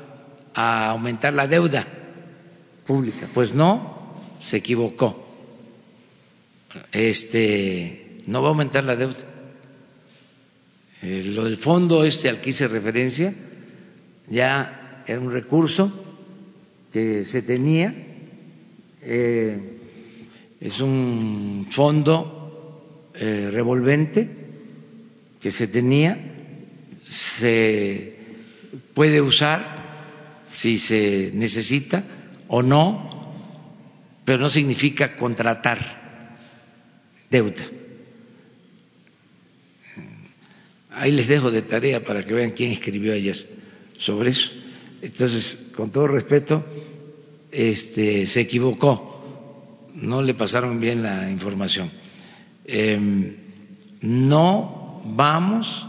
a 0.55 0.91
aumentar 0.91 1.35
la 1.35 1.47
deuda 1.47 1.87
pública. 2.85 3.29
Pues 3.33 3.55
no, 3.55 4.15
se 4.41 4.59
equivocó. 4.59 5.27
Este, 6.93 8.23
no 8.27 8.43
va 8.43 8.49
a 8.49 8.51
aumentar 8.51 8.85
la 8.85 8.97
deuda. 8.97 9.17
Eh, 11.03 11.23
lo 11.27 11.45
del 11.45 11.57
fondo 11.57 12.05
este 12.05 12.29
al 12.29 12.41
que 12.41 12.51
hice 12.51 12.67
referencia 12.67 13.33
ya 14.29 15.03
era 15.07 15.21
un 15.21 15.31
recurso 15.31 15.93
que 16.93 17.25
se 17.25 17.43
tenía. 17.43 17.95
Eh, 19.03 19.79
es 20.61 20.81
un 20.81 21.69
fondo 21.71 23.11
eh, 23.15 23.49
revolvente 23.53 24.29
que 25.41 25.51
se 25.51 25.69
tenía, 25.69 26.19
se 27.07 28.17
puede 28.93 29.21
usar 29.21 29.79
si 30.53 30.79
se 30.79 31.31
necesita 31.33 32.03
o 32.49 32.63
no, 32.63 33.09
pero 34.25 34.39
no 34.39 34.51
significa 34.51 35.15
contratar 35.15 36.37
deuda. 37.31 37.78
Ahí 40.99 41.13
les 41.13 41.29
dejo 41.29 41.51
de 41.51 41.63
tarea 41.63 42.05
para 42.05 42.25
que 42.25 42.35
vean 42.35 42.51
quién 42.51 42.73
escribió 42.73 43.13
ayer 43.13 43.49
sobre 43.99 44.31
eso. 44.31 44.51
Entonces, 45.01 45.69
con 45.75 45.91
todo 45.91 46.09
respeto, 46.09 46.65
este, 47.51 48.27
se 48.27 48.41
equivocó, 48.41 49.89
no 49.95 50.23
le 50.23 50.35
pasaron 50.35 50.81
bien 50.81 51.03
la 51.03 51.31
información. 51.31 51.91
Em, 52.65 53.37
no 54.03 55.03
vamos 55.05 55.87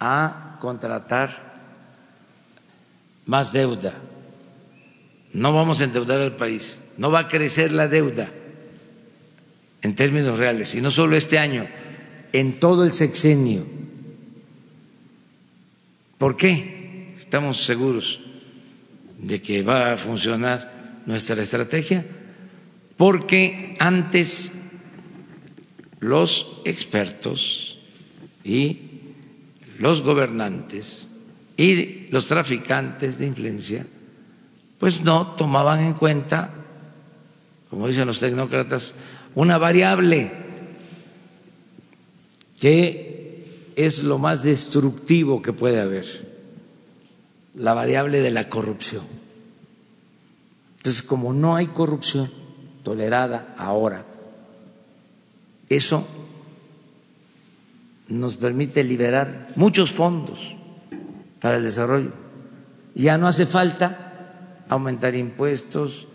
a 0.00 0.56
contratar 0.60 1.44
más 3.26 3.52
deuda 3.52 3.94
no 5.34 5.52
vamos 5.52 5.80
a 5.80 5.84
endeudar 5.84 6.20
al 6.20 6.36
país, 6.36 6.80
no 6.96 7.10
va 7.10 7.20
a 7.20 7.28
crecer 7.28 7.72
la 7.72 7.88
deuda 7.88 8.30
en 9.82 9.94
términos 9.94 10.38
reales, 10.38 10.74
y 10.76 10.80
no 10.80 10.90
solo 10.90 11.16
este 11.16 11.38
año, 11.38 11.68
en 12.34 12.58
todo 12.58 12.84
el 12.84 12.92
sexenio. 12.92 13.64
¿Por 16.18 16.36
qué? 16.36 17.14
Estamos 17.16 17.64
seguros 17.64 18.18
de 19.20 19.40
que 19.40 19.62
va 19.62 19.92
a 19.92 19.96
funcionar 19.96 21.02
nuestra 21.06 21.40
estrategia, 21.40 22.04
porque 22.96 23.76
antes 23.78 24.58
los 26.00 26.60
expertos 26.64 27.78
y 28.42 28.80
los 29.78 30.02
gobernantes 30.02 31.06
y 31.56 32.08
los 32.10 32.26
traficantes 32.26 33.16
de 33.18 33.26
influencia 33.26 33.86
pues 34.80 35.02
no 35.02 35.36
tomaban 35.36 35.80
en 35.84 35.94
cuenta, 35.94 36.50
como 37.70 37.86
dicen 37.86 38.08
los 38.08 38.18
tecnócratas, 38.18 38.92
una 39.36 39.56
variable 39.56 40.43
que 42.60 43.72
es 43.76 44.02
lo 44.02 44.18
más 44.18 44.42
destructivo 44.42 45.42
que 45.42 45.52
puede 45.52 45.80
haber, 45.80 46.06
la 47.54 47.74
variable 47.74 48.20
de 48.20 48.30
la 48.30 48.48
corrupción. 48.48 49.04
Entonces, 50.76 51.02
como 51.02 51.32
no 51.32 51.56
hay 51.56 51.66
corrupción 51.66 52.30
tolerada 52.82 53.54
ahora, 53.56 54.04
eso 55.68 56.06
nos 58.08 58.36
permite 58.36 58.84
liberar 58.84 59.52
muchos 59.56 59.92
fondos 59.92 60.56
para 61.40 61.56
el 61.56 61.64
desarrollo. 61.64 62.12
Ya 62.94 63.18
no 63.18 63.26
hace 63.26 63.46
falta 63.46 64.64
aumentar 64.68 65.14
impuestos, 65.14 66.08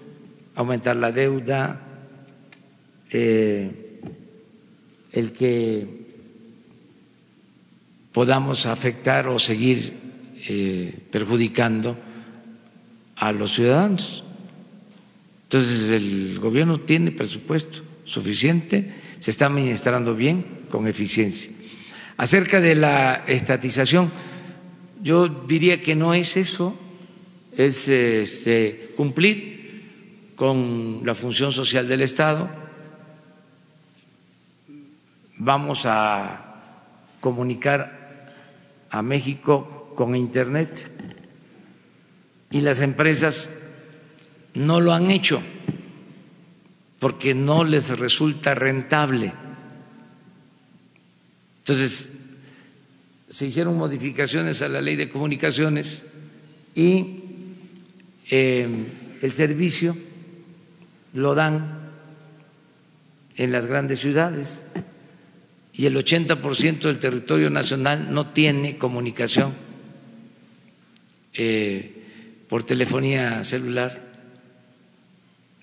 aumentar 0.56 0.96
la 0.96 1.12
deuda, 1.12 1.82
eh, 3.12 4.02
el 5.12 5.34
que 5.34 5.99
podamos 8.20 8.66
afectar 8.66 9.32
o 9.32 9.40
seguir 9.40 9.96
eh, 10.44 10.92
perjudicando 11.08 11.96
a 13.16 13.32
los 13.32 13.56
ciudadanos. 13.56 14.26
Entonces 15.44 15.90
el 15.92 16.38
gobierno 16.38 16.82
tiene 16.82 17.12
presupuesto 17.12 17.80
suficiente, 18.04 18.94
se 19.22 19.32
está 19.32 19.46
administrando 19.46 20.16
bien, 20.16 20.68
con 20.70 20.86
eficiencia. 20.86 21.50
Acerca 22.18 22.60
de 22.60 22.76
la 22.76 23.24
estatización, 23.26 24.12
yo 25.02 25.30
diría 25.30 25.82
que 25.82 25.96
no 25.96 26.14
es 26.14 26.36
eso 26.36 26.78
es 27.56 27.88
este, 27.88 28.92
cumplir 28.98 30.34
con 30.36 31.04
la 31.06 31.16
función 31.16 31.54
social 31.54 31.88
del 31.88 32.02
Estado. 32.02 32.50
Vamos 35.38 35.86
a 35.86 36.50
comunicar 37.22 37.99
a 38.90 39.02
México 39.02 39.94
con 39.96 40.16
Internet 40.16 40.92
y 42.52 42.62
las 42.62 42.82
empresas 42.82 43.50
no 44.54 44.82
lo 44.82 44.94
han 44.94 45.12
hecho 45.12 45.42
porque 47.00 47.34
no 47.34 47.64
les 47.64 47.98
resulta 47.98 48.56
rentable. 48.56 49.34
Entonces, 51.60 52.10
se 53.30 53.46
hicieron 53.46 53.78
modificaciones 53.78 54.62
a 54.62 54.70
la 54.70 54.82
ley 54.82 54.96
de 54.96 55.10
comunicaciones 55.10 56.04
y 56.74 57.20
Em, 58.30 58.86
el 59.24 59.32
servicio 59.32 59.98
lo 61.14 61.34
dan 61.34 61.80
en 63.36 63.52
las 63.52 63.66
grandes 63.66 64.00
ciudades 64.00 64.66
y 65.80 65.86
el 65.86 65.96
80% 65.96 66.82
del 66.82 67.00
territorio 67.00 67.50
nacional 67.50 68.14
no 68.14 68.32
tiene 68.32 68.78
comunicación 68.78 69.54
eh, 71.34 72.04
por 72.50 72.64
telefonía 72.64 73.46
celular 73.46 74.12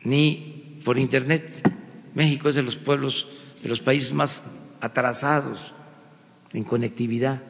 ni 0.05 0.79
por 0.87 0.97
Internet. 0.97 1.71
México 2.14 2.49
es 2.49 2.55
de 2.55 2.62
los 2.62 2.79
pueblos, 2.79 3.29
de 3.62 3.69
los 3.69 3.81
países 3.81 4.14
más 4.14 4.45
atrasados 4.81 5.75
en 6.55 6.64
conectividad. 6.64 7.43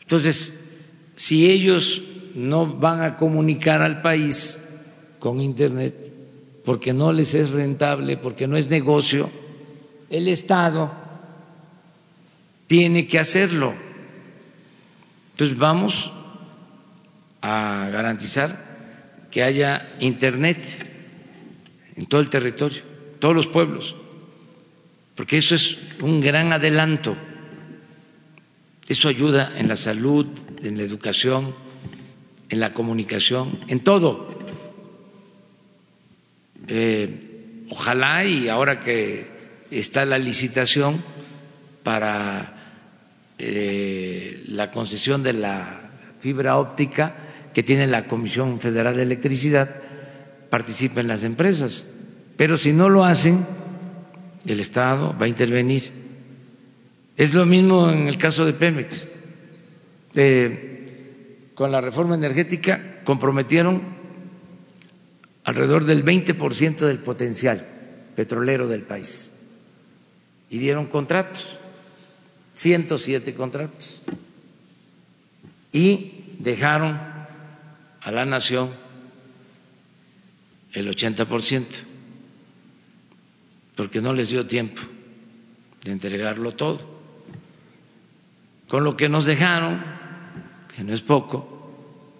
Entonces, 0.00 0.54
si 1.16 1.50
ellos 1.50 2.02
no 2.34 2.78
van 2.78 3.02
a 3.02 3.18
comunicar 3.18 3.82
al 3.82 4.00
país 4.00 4.66
con 5.18 5.42
Internet 5.42 6.14
porque 6.64 6.94
no 6.94 7.12
les 7.12 7.34
es 7.34 7.50
rentable, 7.50 8.16
porque 8.16 8.46
no 8.48 8.56
es 8.56 8.70
negocio, 8.70 9.30
el 10.10 10.28
Estado 10.28 10.92
tiene 12.66 13.06
que 13.06 13.18
hacerlo. 13.18 13.74
Entonces 15.32 15.56
vamos 15.56 16.12
a 17.42 17.88
garantizar 17.92 19.28
que 19.30 19.42
haya 19.42 19.94
Internet 20.00 20.58
en 21.96 22.06
todo 22.06 22.20
el 22.20 22.30
territorio, 22.30 22.82
todos 23.18 23.34
los 23.34 23.46
pueblos, 23.46 23.94
porque 25.14 25.38
eso 25.38 25.54
es 25.54 25.78
un 26.02 26.20
gran 26.20 26.52
adelanto. 26.52 27.16
Eso 28.88 29.08
ayuda 29.08 29.52
en 29.56 29.68
la 29.68 29.76
salud, 29.76 30.26
en 30.62 30.76
la 30.76 30.84
educación, 30.84 31.54
en 32.48 32.60
la 32.60 32.72
comunicación, 32.72 33.58
en 33.66 33.80
todo. 33.80 34.38
Eh, 36.68 37.66
ojalá 37.70 38.24
y 38.24 38.48
ahora 38.48 38.78
que 38.80 39.35
está 39.70 40.04
la 40.04 40.18
licitación 40.18 41.02
para 41.82 42.56
eh, 43.38 44.44
la 44.48 44.70
concesión 44.70 45.22
de 45.22 45.32
la 45.32 45.90
fibra 46.20 46.56
óptica 46.56 47.14
que 47.52 47.62
tiene 47.62 47.86
la 47.86 48.06
Comisión 48.06 48.60
Federal 48.60 48.96
de 48.96 49.02
Electricidad, 49.02 49.82
participen 50.50 51.08
las 51.08 51.24
empresas. 51.24 51.86
Pero 52.36 52.58
si 52.58 52.72
no 52.72 52.88
lo 52.88 53.04
hacen, 53.04 53.46
el 54.44 54.60
Estado 54.60 55.16
va 55.18 55.26
a 55.26 55.28
intervenir. 55.28 55.90
Es 57.16 57.32
lo 57.32 57.46
mismo 57.46 57.90
en 57.90 58.08
el 58.08 58.18
caso 58.18 58.44
de 58.44 58.52
Pemex. 58.52 59.08
con 61.54 61.72
la 61.72 61.80
reforma 61.80 62.14
energética 62.14 63.00
comprometieron 63.04 63.82
alrededor 65.44 65.84
del 65.84 66.04
20% 66.04 66.78
del 66.78 66.98
potencial 66.98 67.64
petrolero 68.14 68.66
del 68.66 68.82
país 68.82 69.35
y 70.50 70.58
dieron 70.58 70.86
contratos, 70.86 71.58
107 72.54 73.34
contratos, 73.34 74.02
y 75.72 76.24
dejaron 76.38 76.98
a 78.00 78.10
la 78.10 78.24
nación 78.24 78.70
el 80.72 80.88
80%, 80.88 81.64
porque 83.74 84.00
no 84.00 84.12
les 84.12 84.28
dio 84.30 84.46
tiempo 84.46 84.82
de 85.84 85.92
entregarlo 85.92 86.52
todo. 86.52 86.96
Con 88.68 88.84
lo 88.84 88.96
que 88.96 89.08
nos 89.08 89.24
dejaron, 89.24 89.84
que 90.74 90.82
no 90.82 90.92
es 90.92 91.02
poco, 91.02 91.72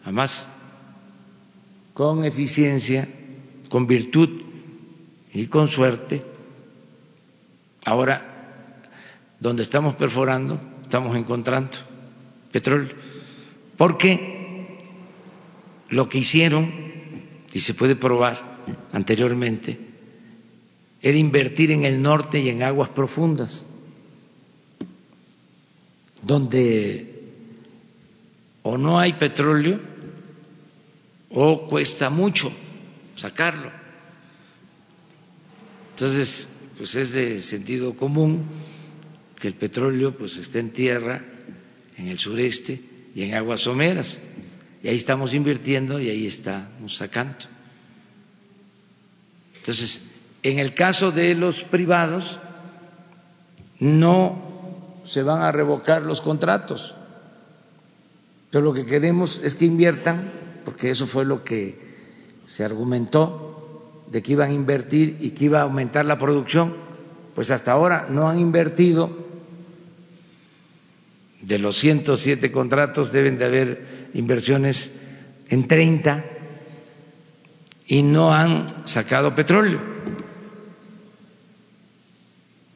además, 0.03 0.49
con 1.93 2.25
eficiencia, 2.25 3.09
con 3.69 3.87
virtud 3.87 4.43
y 5.33 5.47
con 5.47 5.67
suerte, 5.69 6.23
ahora 7.87 8.35
donde 9.41 9.63
estamos 9.63 9.95
perforando, 9.95 10.61
estamos 10.83 11.17
encontrando 11.17 11.79
petróleo, 12.53 12.95
porque 13.77 14.79
lo 15.89 16.09
que 16.09 16.19
hicieron 16.19 16.73
y 17.53 17.61
se 17.61 17.75
puede 17.75 17.97
probar 17.97 18.57
anteriormente, 18.93 19.79
era 21.01 21.17
invertir 21.17 21.71
en 21.71 21.85
el 21.85 22.03
norte 22.03 22.41
y 22.41 22.49
en 22.49 22.63
aguas 22.63 22.89
profundas, 22.89 23.67
donde 26.23 27.15
o 28.63 28.77
no 28.77 28.99
hay 28.99 29.13
petróleo 29.13 29.79
o 31.31 31.69
cuesta 31.69 32.11
mucho 32.11 32.51
sacarlo. 33.15 33.71
Entonces, 35.91 36.56
pues 36.77 36.95
es 36.95 37.13
de 37.13 37.41
sentido 37.41 37.95
común 37.97 38.45
que 39.41 39.49
el 39.49 39.55
petróleo 39.55 40.17
pues 40.17 40.37
esté 40.37 40.61
en 40.61 40.71
tierra, 40.71 41.25
en 41.97 42.09
el 42.09 42.19
sureste 42.19 42.81
y 43.15 43.23
en 43.23 43.35
aguas 43.35 43.61
someras. 43.61 44.21
Y 44.83 44.89
ahí 44.89 44.97
estamos 44.97 45.35
invirtiendo 45.35 46.01
y 46.01 46.11
ahí 46.11 46.27
estamos 46.27 46.97
sacando. 46.97 47.47
Entonces, 49.57 50.11
en 50.43 50.59
el 50.59 50.75
caso 50.75 51.11
de 51.11 51.35
los 51.35 51.65
privados, 51.65 52.39
no 53.81 55.01
se 55.05 55.23
van 55.23 55.43
a 55.43 55.53
revocar 55.53 56.03
los 56.03 56.21
contratos, 56.21 56.95
pero 58.51 58.65
lo 58.65 58.73
que 58.73 58.87
queremos 58.87 59.41
es 59.43 59.55
que 59.55 59.65
inviertan, 59.65 60.33
porque 60.65 60.91
eso 60.91 61.07
fue 61.07 61.25
lo 61.25 61.43
que 61.45 61.79
se 62.47 62.65
argumentó, 62.65 63.46
de 64.11 64.23
que 64.23 64.33
iban 64.33 64.51
a 64.51 64.55
invertir 64.55 65.17
y 65.21 65.31
que 65.31 65.47
iba 65.47 65.61
a 65.61 65.63
aumentar 65.63 66.05
la 66.05 66.19
producción, 66.19 66.75
pues 67.35 67.51
hasta 67.51 67.73
ahora 67.73 68.07
no 68.09 68.29
han 68.29 68.39
invertido, 68.39 69.27
de 71.43 71.59
los 71.59 71.77
107 71.77 72.51
contratos 72.51 73.13
deben 73.13 73.39
de 73.39 73.45
haber 73.45 74.09
inversiones 74.15 74.91
en 75.49 75.69
30 75.69 76.25
y 77.87 78.03
no 78.03 78.35
han 78.35 78.89
sacado 78.89 79.35
petróleo. 79.35 79.81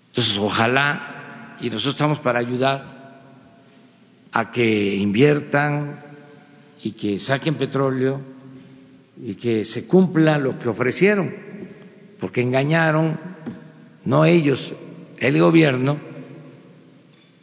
Entonces, 0.09 0.39
ojalá, 0.39 1.57
y 1.61 1.65
nosotros 1.65 1.95
estamos 1.95 2.21
para 2.21 2.39
ayudar 2.39 3.01
a 4.33 4.51
que 4.53 4.95
inviertan 4.97 6.05
y 6.83 6.93
que 6.93 7.19
saquen 7.19 7.57
petróleo 7.57 8.21
y 9.23 9.35
que 9.35 9.65
se 9.65 9.87
cumpla 9.87 10.39
lo 10.39 10.59
que 10.59 10.69
ofrecieron, 10.69 11.35
porque 12.19 12.41
engañaron, 12.41 13.19
no 14.05 14.25
ellos, 14.25 14.75
el 15.19 15.39
gobierno, 15.39 15.99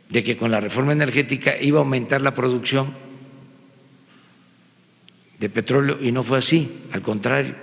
de 0.09 0.23
que 0.23 0.37
con 0.37 0.51
la 0.51 0.59
reforma 0.59 0.93
energética 0.93 1.59
iba 1.59 1.79
a 1.79 1.83
aumentar 1.83 2.21
la 2.21 2.33
producción 2.33 2.93
de 5.39 5.49
petróleo 5.49 5.97
y 6.01 6.11
no 6.11 6.23
fue 6.23 6.39
así, 6.39 6.83
al 6.91 7.01
contrario, 7.01 7.55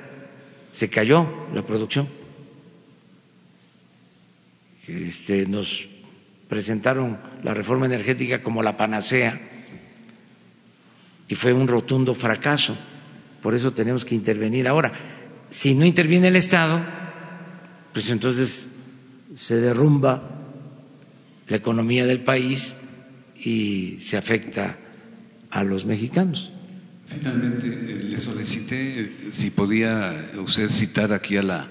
se 0.72 0.88
cayó 0.88 1.48
la 1.52 1.62
producción. 1.62 2.08
Este, 4.86 5.46
nos 5.46 5.88
presentaron 6.48 7.18
la 7.42 7.54
reforma 7.54 7.86
energética 7.86 8.42
como 8.42 8.62
la 8.62 8.76
panacea 8.76 9.40
y 11.26 11.34
fue 11.34 11.52
un 11.52 11.66
rotundo 11.66 12.14
fracaso. 12.14 12.76
Por 13.44 13.54
eso 13.54 13.74
tenemos 13.74 14.06
que 14.06 14.14
intervenir 14.14 14.66
ahora. 14.66 14.90
Si 15.50 15.74
no 15.74 15.84
interviene 15.84 16.28
el 16.28 16.36
Estado, 16.36 16.80
pues 17.92 18.08
entonces 18.08 18.68
se 19.34 19.56
derrumba 19.60 20.30
la 21.48 21.56
economía 21.58 22.06
del 22.06 22.20
país 22.20 22.74
y 23.36 23.96
se 24.00 24.16
afecta 24.16 24.78
a 25.50 25.62
los 25.62 25.84
mexicanos. 25.84 26.52
Finalmente, 27.06 27.66
eh, 27.66 28.04
le 28.04 28.18
solicité 28.18 29.00
eh, 29.00 29.12
si 29.30 29.50
podía 29.50 30.30
usted 30.38 30.70
citar 30.70 31.12
aquí 31.12 31.36
a 31.36 31.42
la 31.42 31.68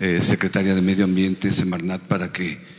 eh, 0.00 0.18
secretaria 0.20 0.74
de 0.74 0.82
Medio 0.82 1.04
Ambiente, 1.04 1.52
Semarnat, 1.52 2.00
para 2.02 2.32
que 2.32 2.74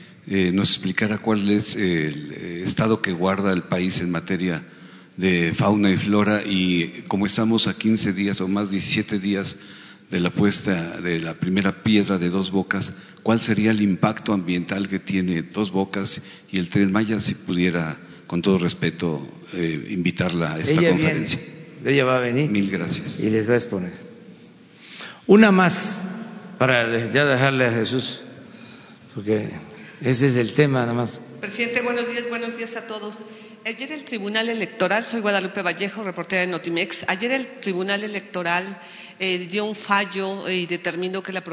nos 0.51 0.71
explicara 0.71 1.19
cuál 1.19 1.49
es 1.49 1.77
el 1.77 2.33
estado 2.67 3.01
que 3.01 3.13
guarda 3.13 3.53
el 3.53 3.63
país 3.63 4.01
en 4.01 4.11
materia 4.11 4.61
de 5.17 5.53
fauna 5.55 5.91
y 5.91 5.97
flora 5.97 6.43
y 6.45 7.03
como 7.07 7.25
estamos 7.25 7.67
a 7.67 7.77
15 7.77 8.13
días 8.13 8.39
o 8.39 8.47
más 8.47 8.71
17 8.71 9.19
días 9.19 9.57
de 10.09 10.19
la 10.19 10.29
puesta 10.29 11.01
de 11.01 11.19
la 11.19 11.33
primera 11.33 11.83
piedra 11.83 12.17
de 12.17 12.29
Dos 12.29 12.51
Bocas, 12.51 12.93
¿cuál 13.23 13.41
sería 13.41 13.71
el 13.71 13.81
impacto 13.81 14.31
ambiental 14.31 14.87
que 14.87 14.99
tiene 14.99 15.41
Dos 15.41 15.71
Bocas 15.71 16.21
y 16.49 16.59
el 16.59 16.69
Tren 16.69 16.91
Maya 16.91 17.19
si 17.19 17.33
pudiera, 17.33 17.99
con 18.25 18.41
todo 18.41 18.57
respeto, 18.57 19.27
invitarla 19.89 20.53
a 20.53 20.59
esta 20.59 20.75
conferencia? 20.75 21.39
ella 21.83 22.05
va 22.05 22.17
a 22.17 22.19
venir. 22.19 22.49
Mil 22.49 22.69
gracias. 22.69 23.19
Y 23.19 23.29
les 23.29 23.49
va 23.49 23.53
a 23.53 23.57
exponer. 23.57 23.93
Una 25.25 25.51
más, 25.51 26.03
para 26.57 27.11
ya 27.11 27.25
dejarle 27.25 27.65
a 27.65 27.71
Jesús, 27.71 28.23
porque 29.13 29.49
ese 30.01 30.27
es 30.27 30.37
el 30.37 30.53
tema 30.53 30.81
nada 30.81 30.93
más. 30.93 31.19
Presidente, 31.41 31.81
buenos 31.81 32.09
días, 32.09 32.25
buenos 32.29 32.57
días 32.57 32.75
a 32.77 32.87
todos. 32.87 33.17
Ayer 33.65 33.91
el 33.91 34.05
Tribunal 34.05 34.49
Electoral, 34.49 35.05
soy 35.05 35.21
Guadalupe 35.21 35.61
Vallejo, 35.61 36.03
reportera 36.03 36.41
de 36.41 36.47
Notimex, 36.47 37.05
ayer 37.07 37.31
el 37.31 37.47
Tribunal 37.59 38.03
Electoral 38.03 38.79
eh, 39.19 39.39
dio 39.49 39.65
un 39.65 39.75
fallo 39.75 40.49
y 40.49 40.65
determinó 40.67 41.21
que 41.21 41.33
la, 41.33 41.43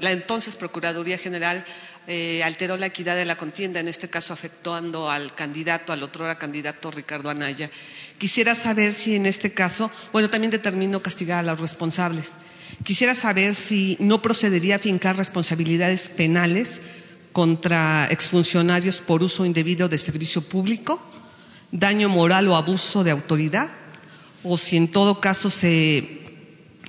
la 0.00 0.10
entonces 0.12 0.56
Procuraduría 0.56 1.18
General 1.18 1.64
eh, 2.06 2.42
alteró 2.42 2.76
la 2.76 2.86
equidad 2.86 3.14
de 3.14 3.24
la 3.24 3.36
contienda, 3.36 3.78
en 3.78 3.88
este 3.88 4.08
caso 4.08 4.32
afectando 4.32 5.10
al 5.10 5.34
candidato, 5.34 5.92
al 5.92 6.02
otro 6.02 6.26
candidato 6.38 6.90
Ricardo 6.90 7.30
Anaya. 7.30 7.70
Quisiera 8.18 8.54
saber 8.54 8.92
si 8.92 9.14
en 9.14 9.26
este 9.26 9.52
caso, 9.52 9.90
bueno, 10.12 10.28
también 10.30 10.50
determinó 10.50 11.02
castigar 11.02 11.40
a 11.40 11.50
los 11.52 11.60
responsables. 11.60 12.38
Quisiera 12.84 13.14
saber 13.14 13.54
si 13.54 13.96
no 14.00 14.22
procedería 14.22 14.76
a 14.76 14.78
fincar 14.80 15.16
responsabilidades 15.16 16.08
penales 16.08 16.80
contra 17.32 18.08
exfuncionarios 18.10 19.00
por 19.00 19.22
uso 19.22 19.44
indebido 19.44 19.88
de 19.88 19.98
servicio 19.98 20.42
público, 20.42 21.00
daño 21.72 22.08
moral 22.08 22.48
o 22.48 22.56
abuso 22.56 23.04
de 23.04 23.10
autoridad, 23.10 23.70
o 24.42 24.58
si 24.58 24.76
en 24.76 24.88
todo 24.88 25.20
caso 25.20 25.50
se 25.50 26.18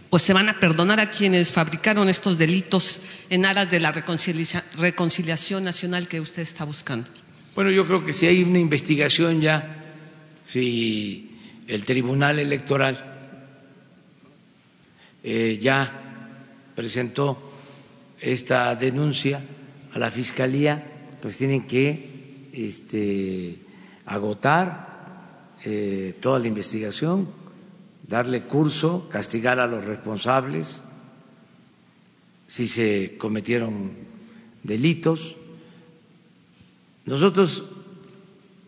pues 0.09 0.23
se 0.23 0.34
van 0.34 0.49
a 0.49 0.59
perdonar 0.59 0.99
a 0.99 1.09
quienes 1.09 1.53
fabricaron 1.53 2.09
estos 2.09 2.38
delitos 2.38 3.03
en 3.29 3.45
aras 3.45 3.71
de 3.71 3.79
la 3.79 3.93
reconciliación 3.93 5.63
nacional 5.63 6.09
que 6.09 6.19
usted 6.19 6.41
está 6.41 6.65
buscando. 6.65 7.09
Bueno, 7.55 7.71
yo 7.71 7.88
creo 7.88 8.03
que 8.03 8.11
si 8.11 8.27
hay 8.27 8.43
una 8.43 8.59
investigación 8.59 9.39
ya, 9.39 9.86
si 10.43 11.32
el 11.65 11.86
Tribunal 11.86 12.39
Electoral 12.39 13.11
eh, 15.23 15.57
ya 15.61 16.27
presentó 16.75 17.53
esta 18.19 18.75
denuncia 18.75 19.41
a 19.93 19.99
la 19.99 20.11
fiscalía, 20.11 20.84
pues 21.21 21.38
tienen 21.38 21.65
que 21.65 22.49
este, 22.51 23.59
agotar 24.06 25.49
eh, 25.64 26.18
toda 26.20 26.39
la 26.39 26.47
investigación, 26.47 27.30
darle 28.08 28.43
curso, 28.43 29.08
castigar 29.10 29.60
a 29.60 29.68
los 29.68 29.86
responsables 29.86 30.84
si 32.47 32.68
se 32.68 33.16
cometieron 33.18 33.91
delitos. 34.64 35.38
Nosotros 37.06 37.66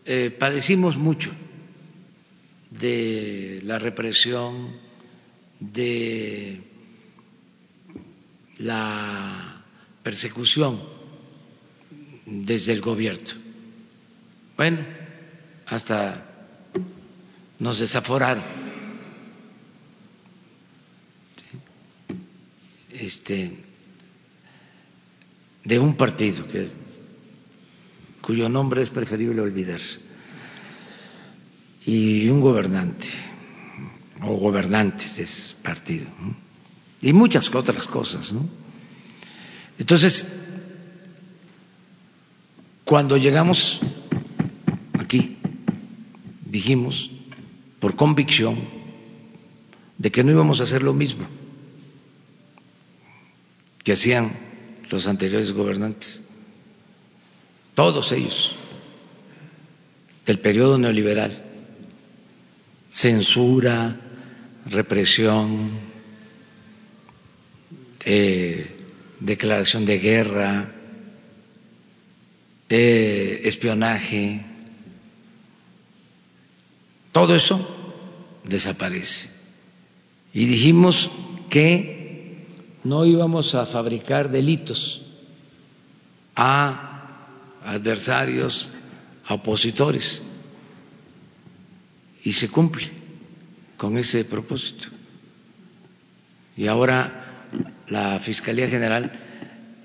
eh, 0.06 0.30
padecimos 0.30 0.96
mucho 0.96 1.30
de 2.70 3.60
la 3.62 3.78
represión, 3.78 4.76
de 5.60 6.60
la 8.58 9.62
persecución 10.02 10.80
desde 12.26 12.72
el 12.72 12.80
gobierno. 12.80 13.30
Bueno, 14.56 15.03
hasta 15.66 16.24
nos 17.58 17.78
desaforaron. 17.78 18.42
Este, 22.90 23.56
de 25.64 25.78
un 25.78 25.96
partido 25.96 26.44
cuyo 28.20 28.48
nombre 28.48 28.82
es 28.82 28.90
preferible 28.90 29.42
olvidar, 29.42 29.80
y 31.84 32.28
un 32.28 32.40
gobernante 32.40 33.08
o 34.22 34.36
gobernantes 34.36 35.16
de 35.16 35.24
ese 35.24 35.56
partido, 35.56 36.06
y 37.02 37.12
muchas 37.12 37.54
otras 37.54 37.86
cosas. 37.86 38.32
¿no? 38.32 38.48
Entonces, 39.78 40.40
cuando 42.84 43.16
llegamos 43.16 43.80
dijimos, 46.54 47.10
por 47.80 47.96
convicción, 47.96 48.56
de 49.98 50.12
que 50.12 50.22
no 50.22 50.30
íbamos 50.30 50.60
a 50.60 50.62
hacer 50.62 50.84
lo 50.84 50.92
mismo 50.94 51.26
que 53.82 53.92
hacían 53.92 54.32
los 54.88 55.08
anteriores 55.08 55.52
gobernantes, 55.52 56.22
todos 57.74 58.12
ellos, 58.12 58.52
del 60.26 60.38
periodo 60.38 60.78
neoliberal, 60.78 61.42
censura, 62.92 64.00
represión, 64.66 65.70
eh, 68.04 68.76
declaración 69.18 69.84
de 69.84 69.98
guerra, 69.98 70.72
eh, 72.68 73.40
espionaje, 73.44 74.53
todo 77.14 77.36
eso 77.36 77.64
desaparece. 78.42 79.30
Y 80.32 80.46
dijimos 80.46 81.12
que 81.48 82.44
no 82.82 83.06
íbamos 83.06 83.54
a 83.54 83.66
fabricar 83.66 84.30
delitos 84.30 85.02
a 86.34 87.28
adversarios, 87.64 88.68
a 89.26 89.34
opositores. 89.34 90.24
Y 92.24 92.32
se 92.32 92.48
cumple 92.48 92.90
con 93.76 93.96
ese 93.96 94.24
propósito. 94.24 94.88
Y 96.56 96.66
ahora 96.66 97.46
la 97.86 98.18
Fiscalía 98.18 98.68
General 98.68 99.12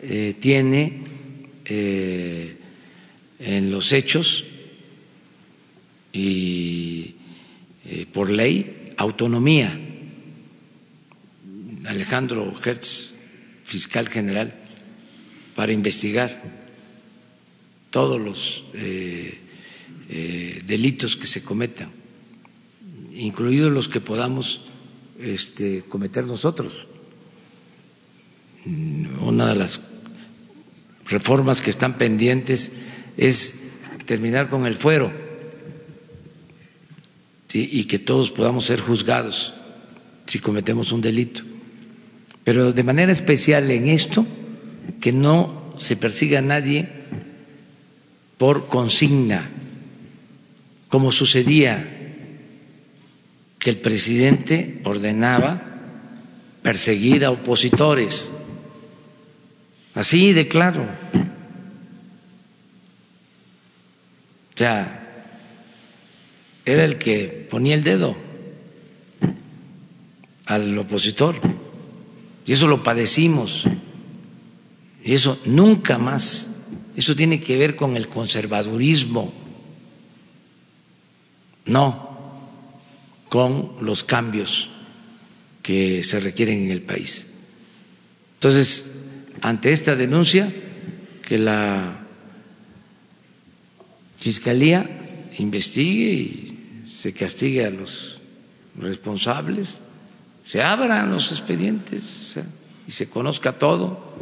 eh, 0.02 0.36
tiene 0.40 1.04
eh, 1.66 2.58
en 3.38 3.70
los 3.70 3.92
hechos 3.92 4.46
y 6.12 7.16
eh, 7.86 8.06
por 8.12 8.30
ley 8.30 8.94
autonomía. 8.98 9.78
Alejandro 11.86 12.54
Hertz, 12.64 13.16
fiscal 13.64 14.10
general, 14.10 14.54
para 15.56 15.72
investigar 15.72 16.42
todos 17.90 18.20
los 18.22 18.64
delitos 20.68 21.16
que 21.16 21.26
se 21.26 21.44
cometan 21.44 22.00
incluidos 23.20 23.72
los 23.72 23.88
que 23.88 24.00
podamos 24.02 24.62
este, 25.20 25.84
cometer 25.84 26.26
nosotros. 26.26 26.88
Una 29.22 29.48
de 29.48 29.56
las 29.56 29.82
reformas 31.06 31.62
que 31.62 31.70
están 31.70 31.98
pendientes 31.98 32.72
es 33.18 33.64
terminar 34.06 34.50
con 34.50 34.66
el 34.66 34.76
fuero 34.76 35.12
y 37.54 37.86
que 37.86 38.00
todos 38.00 38.32
podamos 38.32 38.66
ser 38.66 38.80
juzgados 38.80 39.54
si 40.26 40.40
cometemos 40.40 40.92
un 40.92 41.02
delito. 41.02 41.42
Pero 42.44 42.72
de 42.72 42.84
manera 42.84 43.12
especial 43.12 43.70
en 43.72 43.88
esto, 43.88 44.26
que 45.02 45.12
no 45.12 45.74
se 45.78 45.96
persiga 45.96 46.40
a 46.40 46.44
nadie 46.44 46.90
por 48.38 48.68
consigna, 48.68 49.50
como 50.90 51.12
sucedía 51.12 51.96
que 53.58 53.70
el 53.70 53.78
presidente 53.78 54.82
ordenaba 54.86 55.62
perseguir 56.62 57.26
a 57.26 57.32
opositores. 57.32 58.32
Así 59.96 60.34
de 60.34 60.48
claro. 60.48 60.84
O 64.54 64.58
sea, 64.58 64.99
era 66.70 66.86
el 66.86 66.98
que 66.98 67.48
ponía 67.50 67.76
el 67.76 67.84
dedo 67.84 68.16
al 70.46 70.78
opositor. 70.78 71.36
Y 72.46 72.54
eso 72.54 72.68
lo 72.68 72.84
padecimos. 72.84 73.66
Y 75.04 75.14
eso 75.14 75.40
nunca 75.46 75.98
más. 75.98 76.56
Eso 76.96 77.16
tiene 77.16 77.40
que 77.40 77.58
ver 77.58 77.76
con 77.76 77.96
el 77.96 78.08
conservadurismo. 78.08 79.34
No 81.66 82.10
con 83.30 83.76
los 83.82 84.04
cambios 84.04 84.70
que 85.62 86.04
se 86.04 86.20
requieren 86.20 86.64
en 86.64 86.72
el 86.72 86.82
país. 86.82 87.28
Entonces, 88.36 88.92
ante 89.42 89.72
esta 89.72 89.96
denuncia, 89.96 90.52
que 91.26 91.38
la 91.38 92.08
Fiscalía 94.18 95.30
investigue 95.38 96.12
y 96.12 96.49
se 97.00 97.14
castigue 97.14 97.66
a 97.66 97.70
los 97.70 98.20
responsables, 98.78 99.80
se 100.44 100.62
abran 100.62 101.10
los 101.10 101.32
expedientes 101.32 102.38
y 102.86 102.92
se 102.92 103.10
conozca 103.10 103.58
todo 103.58 104.16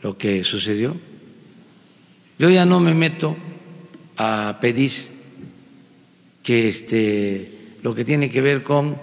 lo 0.00 0.16
que 0.16 0.44
sucedió. 0.44 0.96
Yo 2.38 2.48
ya 2.48 2.64
no 2.64 2.78
me 2.78 2.94
meto 2.94 3.36
a 4.16 4.58
pedir 4.60 4.92
que 6.44 6.68
este 6.68 7.78
lo 7.82 7.92
que 7.92 8.04
tiene 8.04 8.30
que 8.30 8.40
ver 8.40 8.62
con 8.62 8.96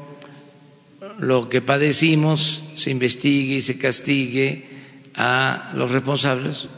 lo 1.20 1.50
que 1.50 1.62
padecimos 1.62 2.64
se 2.76 2.90
investigue 2.90 3.56
y 3.56 3.62
se 3.62 3.78
castigue 3.78 4.66
a 5.14 5.74
los 5.76 5.92
responsables, 5.92 6.70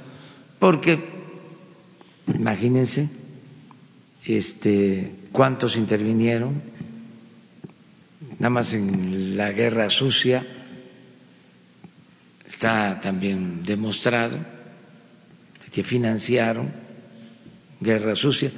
porque 0.57 0.97
imagínense 2.33 3.18
este, 4.37 5.11
cuántos 5.31 5.75
intervinieron, 5.75 6.61
nada 8.37 8.51
más 8.51 8.75
en 8.75 9.35
la 9.35 9.51
guerra 9.51 9.89
sucia 9.89 10.45
está 12.47 12.99
también 13.01 13.63
demostrado 13.63 14.37
que 15.71 15.83
financiaron 15.83 16.71
guerra 17.81 18.15
sucia. 18.15 18.51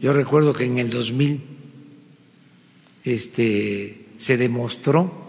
Yo 0.00 0.14
recuerdo 0.14 0.54
que 0.54 0.64
en 0.64 0.78
el 0.78 0.88
2000 0.90 1.42
este, 3.04 4.06
se 4.16 4.36
demostró, 4.38 5.28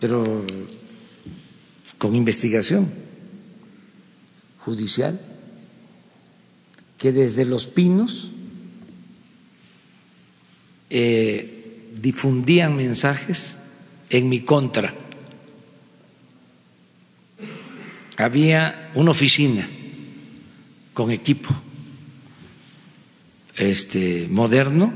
pero 0.00 0.42
con 1.98 2.14
investigación 2.16 2.90
judicial, 4.58 5.31
que 7.02 7.10
desde 7.10 7.44
los 7.44 7.66
pinos 7.66 8.30
eh, 10.88 11.88
difundían 12.00 12.76
mensajes 12.76 13.58
en 14.08 14.28
mi 14.28 14.42
contra. 14.42 14.94
Había 18.16 18.92
una 18.94 19.10
oficina 19.10 19.68
con 20.94 21.10
equipo 21.10 21.50
este 23.56 24.28
moderno 24.30 24.94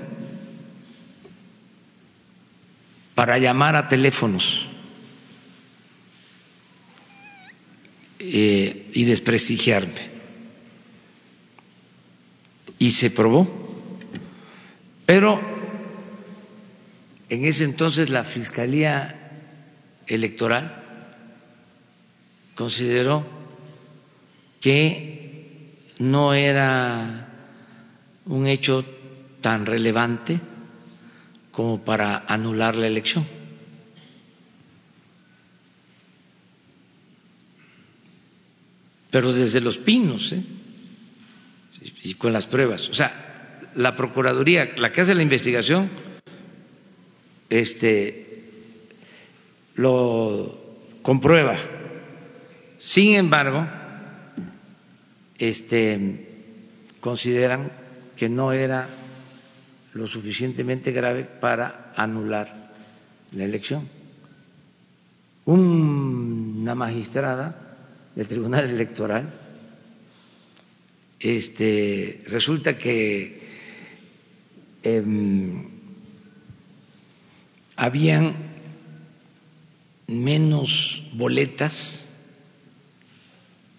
para 3.17 3.39
llamar 3.39 3.75
a 3.75 3.89
teléfonos 3.89 4.67
eh, 8.21 8.87
y 8.93 9.03
desprestigiarme. 9.03 10.16
Y 12.79 12.91
se 12.91 13.11
probó. 13.11 13.49
Pero 15.07 15.41
en 17.29 17.45
ese 17.45 17.64
entonces 17.64 18.11
la 18.11 18.24
Fiscalía 18.24 19.31
Electoral 20.07 20.85
consideró 22.55 23.24
que 24.61 25.74
no 25.99 26.35
era 26.35 27.29
un 28.27 28.47
hecho 28.47 28.85
tan 29.41 29.66
relevante 29.66 30.41
como 31.51 31.81
para 31.85 32.24
anular 32.27 32.74
la 32.77 32.87
elección. 32.87 33.27
Pero 39.11 39.33
desde 39.33 39.61
los 39.61 39.79
pinos, 39.79 40.33
¿eh? 40.33 40.43
Y 42.07 42.15
con 42.15 42.33
las 42.33 42.47
pruebas. 42.47 42.89
O 42.89 42.95
sea, 42.95 43.69
la 43.75 43.97
Procuraduría, 43.97 44.71
la 44.77 44.93
que 44.93 45.01
hace 45.01 45.15
la 45.15 45.23
investigación, 45.23 45.91
este, 47.51 48.45
lo 49.75 50.77
comprueba. 51.03 51.57
Sin 52.79 53.17
embargo, 53.17 53.67
este, 55.39 56.55
consideran 57.01 57.73
que 58.17 58.29
no 58.29 58.53
era 58.53 58.87
lo 59.95 60.07
suficientemente 60.07 60.93
grave 60.93 61.25
para 61.25 61.93
anular 61.97 62.71
la 63.33 63.45
elección. 63.45 63.89
Una 65.45 66.75
magistrada 66.75 67.77
del 68.15 68.27
Tribunal 68.27 68.65
Electoral 68.65 69.45
este, 71.21 72.23
resulta 72.27 72.79
que 72.79 73.43
em, 74.83 75.69
habían 77.77 78.37
menos 80.07 81.05
boletas 81.12 82.07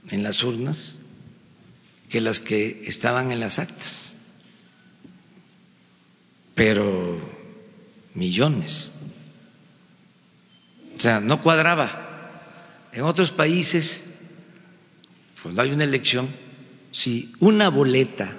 en 0.09 0.23
las 0.23 0.43
urnas 0.43 0.97
que 2.09 2.21
las 2.21 2.39
que 2.39 2.83
estaban 2.85 3.31
en 3.31 3.39
las 3.39 3.59
actas 3.59 4.07
pero 6.57 7.19
millones. 8.15 8.91
O 10.97 10.99
sea, 10.99 11.21
no 11.21 11.39
cuadraba. 11.39 12.89
En 12.91 13.03
otros 13.03 13.31
países, 13.31 14.05
cuando 15.43 15.61
hay 15.61 15.71
una 15.71 15.83
elección, 15.83 16.35
si 16.91 17.33
una 17.39 17.69
boleta 17.69 18.35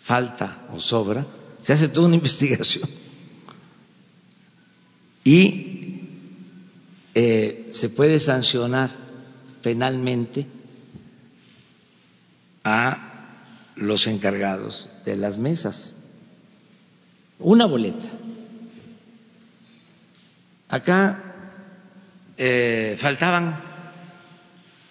falta 0.00 0.66
o 0.72 0.80
sobra, 0.80 1.26
se 1.60 1.72
hace 1.72 1.88
toda 1.88 2.06
una 2.06 2.16
investigación. 2.22 2.88
Y 5.24 6.00
eh, 7.14 7.70
se 7.72 7.88
puede 7.88 8.20
sancionar 8.20 8.90
penalmente 9.62 10.46
a 12.62 13.34
los 13.76 14.06
encargados 14.06 14.90
de 15.04 15.16
las 15.16 15.38
mesas 15.38 15.96
una 17.38 17.66
boleta. 17.66 18.08
Acá 20.68 21.22
eh, 22.36 22.96
faltaban 22.98 23.56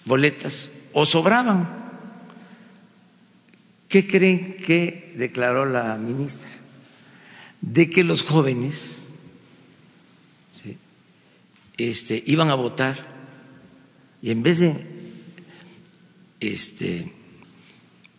boletas 0.06 0.70
o 0.94 1.06
sobraban. 1.06 1.85
¿Qué 3.96 4.06
creen 4.06 4.58
que 4.58 5.14
declaró 5.16 5.64
la 5.64 5.96
ministra? 5.96 6.60
De 7.62 7.90
que 7.90 8.04
los 8.04 8.24
jóvenes 8.24 8.92
este, 11.78 12.22
iban 12.26 12.50
a 12.50 12.56
votar 12.56 12.98
y 14.22 14.32
en 14.32 14.44
vez 14.44 14.60
de 14.60 14.76
este, 16.42 17.14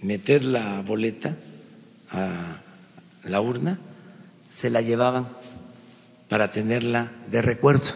meter 0.00 0.44
la 0.44 0.80
boleta 0.80 1.36
a 2.10 2.62
la 3.24 3.40
urna, 3.42 3.78
se 4.48 4.70
la 4.70 4.80
llevaban 4.80 5.28
para 6.30 6.50
tenerla 6.50 7.12
de 7.30 7.42
recuerdo. 7.42 7.92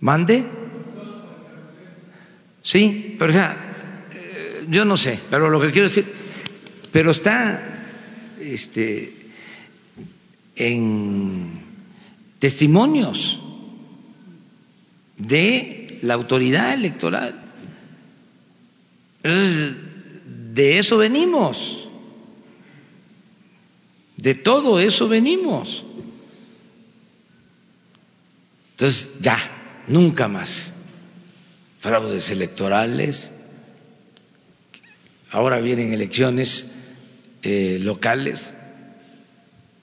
¿Mande? 0.00 0.59
Sí, 2.62 3.16
pero 3.18 3.30
o 3.30 3.34
sea, 3.34 4.06
eh, 4.12 4.66
yo 4.68 4.84
no 4.84 4.96
sé, 4.96 5.18
pero 5.30 5.48
lo 5.48 5.60
que 5.60 5.70
quiero 5.70 5.88
decir, 5.88 6.04
pero 6.92 7.10
está 7.10 7.84
este, 8.40 9.14
en 10.56 11.62
testimonios 12.38 13.40
de 15.16 15.98
la 16.02 16.14
autoridad 16.14 16.72
electoral. 16.74 17.36
De 19.22 20.78
eso 20.78 20.96
venimos. 20.96 21.88
De 24.16 24.34
todo 24.34 24.80
eso 24.80 25.08
venimos. 25.08 25.84
Entonces, 28.72 29.18
ya, 29.20 29.38
nunca 29.88 30.26
más. 30.28 30.74
Fraudes 31.80 32.30
electorales. 32.30 33.34
Ahora 35.30 35.60
vienen 35.60 35.92
elecciones 35.92 36.74
eh, 37.42 37.78
locales. 37.80 38.54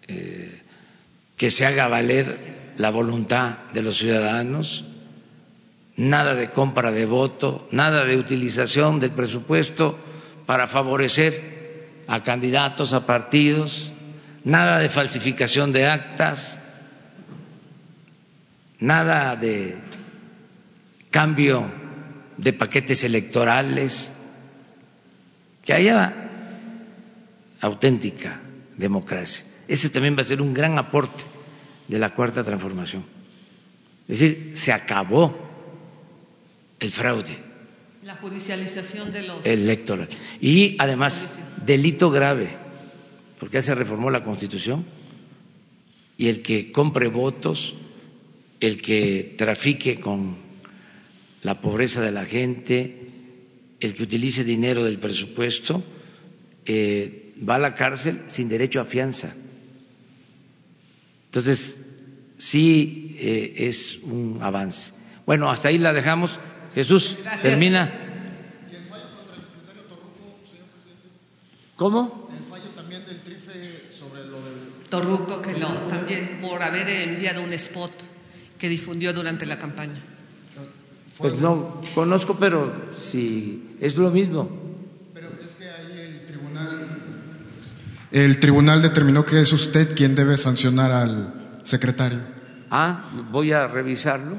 Eh, 0.08 0.62
que 1.38 1.52
se 1.52 1.66
haga 1.66 1.88
valer 1.88 2.74
la 2.78 2.90
voluntad 2.90 3.60
de 3.74 3.84
los 3.84 3.98
ciudadanos. 3.98 4.86
Nada 5.96 6.36
de 6.36 6.50
compra 6.50 6.92
de 6.92 7.06
voto, 7.06 7.68
nada 7.72 8.06
de 8.06 8.18
utilización 8.18 9.00
del 9.00 9.12
presupuesto 9.12 9.98
para 10.46 10.68
favorecer 10.68 12.04
a 12.08 12.22
candidatos, 12.24 12.94
a 12.94 13.06
partidos, 13.06 13.92
nada 14.44 14.80
de 14.80 14.90
falsificación 14.90 15.74
de 15.74 15.88
actas, 15.88 16.62
nada 18.80 19.36
de 19.36 19.78
cambio 21.10 21.87
de 22.38 22.54
paquetes 22.54 23.04
electorales, 23.04 24.14
que 25.66 25.74
haya 25.74 26.14
auténtica 27.62 28.42
democracia. 28.78 29.46
Ese 29.68 29.90
también 29.90 30.16
va 30.16 30.22
a 30.22 30.26
ser 30.26 30.42
un 30.42 30.54
gran 30.54 30.78
aporte 30.78 31.24
de 31.88 32.00
la 32.00 32.14
cuarta 32.14 32.44
transformación. 32.44 33.04
Es 34.08 34.20
decir, 34.20 34.52
se 34.56 34.72
acabó 34.72 35.36
el 36.80 36.92
fraude 36.92 37.48
la 38.08 38.16
judicialización 38.16 39.12
de 39.12 39.24
los 39.24 39.46
electoral. 39.46 40.08
Y 40.40 40.78
además, 40.80 41.40
delito 41.66 42.10
grave, 42.10 42.58
porque 43.38 43.56
ya 43.56 43.62
se 43.62 43.76
reformó 43.76 44.10
la 44.10 44.24
Constitución 44.24 44.86
y 46.18 46.28
el 46.28 46.42
que 46.42 46.72
compre 46.72 47.10
votos, 47.10 47.76
el 48.62 48.82
que 48.82 49.36
trafique 49.38 50.00
con 50.00 50.38
la 51.48 51.62
pobreza 51.62 52.02
de 52.02 52.12
la 52.12 52.26
gente, 52.26 53.08
el 53.80 53.94
que 53.94 54.04
utilice 54.04 54.44
dinero 54.44 54.84
del 54.84 55.00
presupuesto, 55.00 55.82
eh, 56.66 57.34
va 57.48 57.56
a 57.56 57.60
la 57.60 57.74
cárcel 57.74 58.24
sin 58.28 58.50
derecho 58.50 58.82
a 58.82 58.84
fianza. 58.84 59.34
Entonces, 61.28 61.78
sí 62.38 63.16
eh, 63.18 63.54
es 63.60 64.00
un 64.04 64.40
avance. 64.42 64.92
Bueno, 65.26 65.50
hasta 65.50 65.70
ahí 65.70 65.78
la 65.78 65.94
dejamos. 65.94 66.38
Jesús, 66.76 67.16
termina. 67.42 67.94
¿Y 68.70 68.76
el 68.76 68.84
fallo 68.84 69.06
contra 69.16 69.36
el 69.38 69.42
secretario 69.42 69.84
Torruco, 69.84 70.36
señor 70.52 70.68
presidente? 70.68 71.08
¿Cómo? 71.78 72.30
El 72.38 72.44
fallo 72.44 72.70
también 72.76 73.06
del 73.06 73.22
TRIFE 73.22 73.94
sobre 73.98 74.26
lo 74.26 74.42
del... 74.42 74.84
Torruco, 74.90 75.42
que 75.42 75.54
lo, 75.58 75.70
también 75.88 76.40
por 76.42 76.62
haber 76.62 76.90
enviado 76.90 77.42
un 77.42 77.54
spot 77.54 77.94
que 78.60 78.68
difundió 78.68 79.14
durante 79.14 79.46
la 79.46 79.58
campaña. 79.58 80.17
Pues 81.18 81.42
no 81.42 81.82
conozco, 81.96 82.38
pero 82.40 82.74
si 82.96 83.76
es 83.80 83.98
lo 83.98 84.12
mismo. 84.12 84.50
Pero 85.14 85.28
es 85.44 85.52
que 85.54 85.70
ahí 85.70 86.00
el 86.00 86.26
tribunal... 86.26 86.98
El 88.12 88.40
tribunal 88.40 88.82
determinó 88.82 89.26
que 89.26 89.42
es 89.42 89.52
usted 89.52 89.96
quien 89.96 90.16
debe 90.16 90.38
sancionar 90.38 90.92
al 90.92 91.62
secretario. 91.64 92.20
Ah, 92.70 93.10
voy 93.32 93.52
a 93.52 93.68
revisarlo 93.68 94.38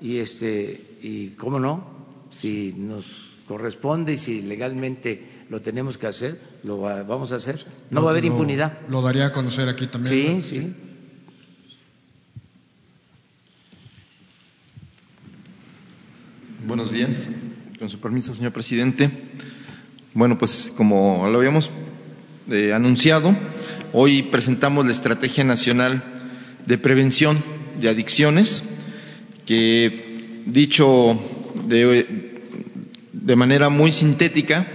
y 0.00 0.18
este 0.18 0.98
y 1.02 1.30
cómo 1.30 1.58
no, 1.60 2.28
si 2.30 2.74
nos 2.76 3.38
corresponde 3.46 4.14
y 4.14 4.16
si 4.16 4.42
legalmente 4.42 5.44
lo 5.48 5.60
tenemos 5.60 5.98
que 5.98 6.06
hacer, 6.06 6.40
lo 6.64 6.78
vamos 6.78 7.32
a 7.32 7.36
hacer. 7.36 7.64
No 7.90 8.02
va 8.02 8.08
a 8.08 8.12
haber 8.12 8.24
impunidad. 8.24 8.78
Lo 8.88 9.02
daría 9.02 9.26
a 9.26 9.32
conocer 9.32 9.68
aquí 9.68 9.86
también. 9.86 10.42
Sí, 10.42 10.56
sí. 10.56 10.74
Buenos 16.66 16.90
días. 16.90 17.28
Con 17.78 17.88
su 17.88 18.00
permiso, 18.00 18.34
señor 18.34 18.52
presidente. 18.52 19.08
Bueno, 20.14 20.36
pues 20.36 20.72
como 20.76 21.28
lo 21.28 21.38
habíamos 21.38 21.70
eh, 22.50 22.72
anunciado, 22.72 23.36
hoy 23.92 24.24
presentamos 24.24 24.84
la 24.84 24.90
Estrategia 24.92 25.44
Nacional 25.44 26.02
de 26.66 26.78
Prevención 26.78 27.38
de 27.80 27.88
Adicciones, 27.88 28.64
que 29.46 30.42
dicho 30.46 31.20
de, 31.68 32.40
de 33.12 33.36
manera 33.36 33.68
muy 33.68 33.92
sintética, 33.92 34.66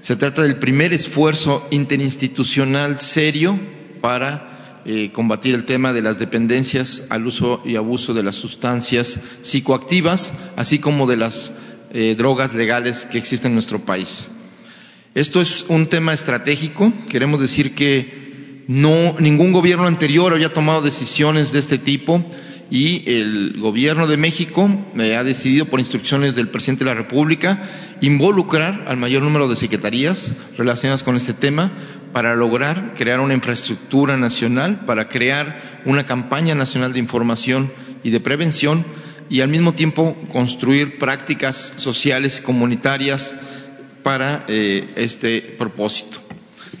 se 0.00 0.16
trata 0.16 0.42
del 0.42 0.56
primer 0.56 0.94
esfuerzo 0.94 1.66
interinstitucional 1.70 2.98
serio 2.98 3.60
para 4.00 4.47
eh, 4.90 5.12
combatir 5.12 5.54
el 5.54 5.66
tema 5.66 5.92
de 5.92 6.00
las 6.00 6.18
dependencias 6.18 7.08
al 7.10 7.26
uso 7.26 7.60
y 7.62 7.76
abuso 7.76 8.14
de 8.14 8.22
las 8.22 8.36
sustancias 8.36 9.20
psicoactivas, 9.42 10.32
así 10.56 10.78
como 10.78 11.06
de 11.06 11.18
las 11.18 11.52
eh, 11.90 12.14
drogas 12.16 12.54
legales 12.54 13.04
que 13.04 13.18
existen 13.18 13.50
en 13.50 13.56
nuestro 13.56 13.80
país. 13.80 14.30
Esto 15.14 15.42
es 15.42 15.66
un 15.68 15.88
tema 15.88 16.14
estratégico. 16.14 16.90
Queremos 17.10 17.38
decir 17.38 17.74
que 17.74 18.64
no, 18.66 19.14
ningún 19.18 19.52
gobierno 19.52 19.86
anterior 19.86 20.32
había 20.32 20.54
tomado 20.54 20.80
decisiones 20.80 21.52
de 21.52 21.58
este 21.58 21.76
tipo 21.76 22.24
y 22.70 23.02
el 23.10 23.56
gobierno 23.58 24.06
de 24.06 24.16
México 24.16 24.70
eh, 24.96 25.16
ha 25.16 25.22
decidido, 25.22 25.66
por 25.66 25.80
instrucciones 25.80 26.34
del 26.34 26.48
presidente 26.48 26.84
de 26.84 26.90
la 26.90 26.96
República, 26.96 27.62
involucrar 28.00 28.86
al 28.88 28.96
mayor 28.96 29.22
número 29.22 29.48
de 29.48 29.56
secretarías 29.56 30.34
relacionadas 30.56 31.02
con 31.02 31.14
este 31.14 31.34
tema 31.34 31.72
para 32.18 32.34
lograr 32.34 32.94
crear 32.96 33.20
una 33.20 33.32
infraestructura 33.32 34.16
nacional, 34.16 34.80
para 34.86 35.08
crear 35.08 35.60
una 35.84 36.04
campaña 36.04 36.52
nacional 36.56 36.92
de 36.92 36.98
información 36.98 37.72
y 38.02 38.10
de 38.10 38.18
prevención 38.18 38.84
y 39.30 39.40
al 39.40 39.48
mismo 39.48 39.72
tiempo 39.72 40.16
construir 40.32 40.98
prácticas 40.98 41.74
sociales 41.76 42.40
y 42.40 42.42
comunitarias 42.42 43.36
para 44.02 44.44
eh, 44.48 44.84
este 44.96 45.42
propósito. 45.42 46.18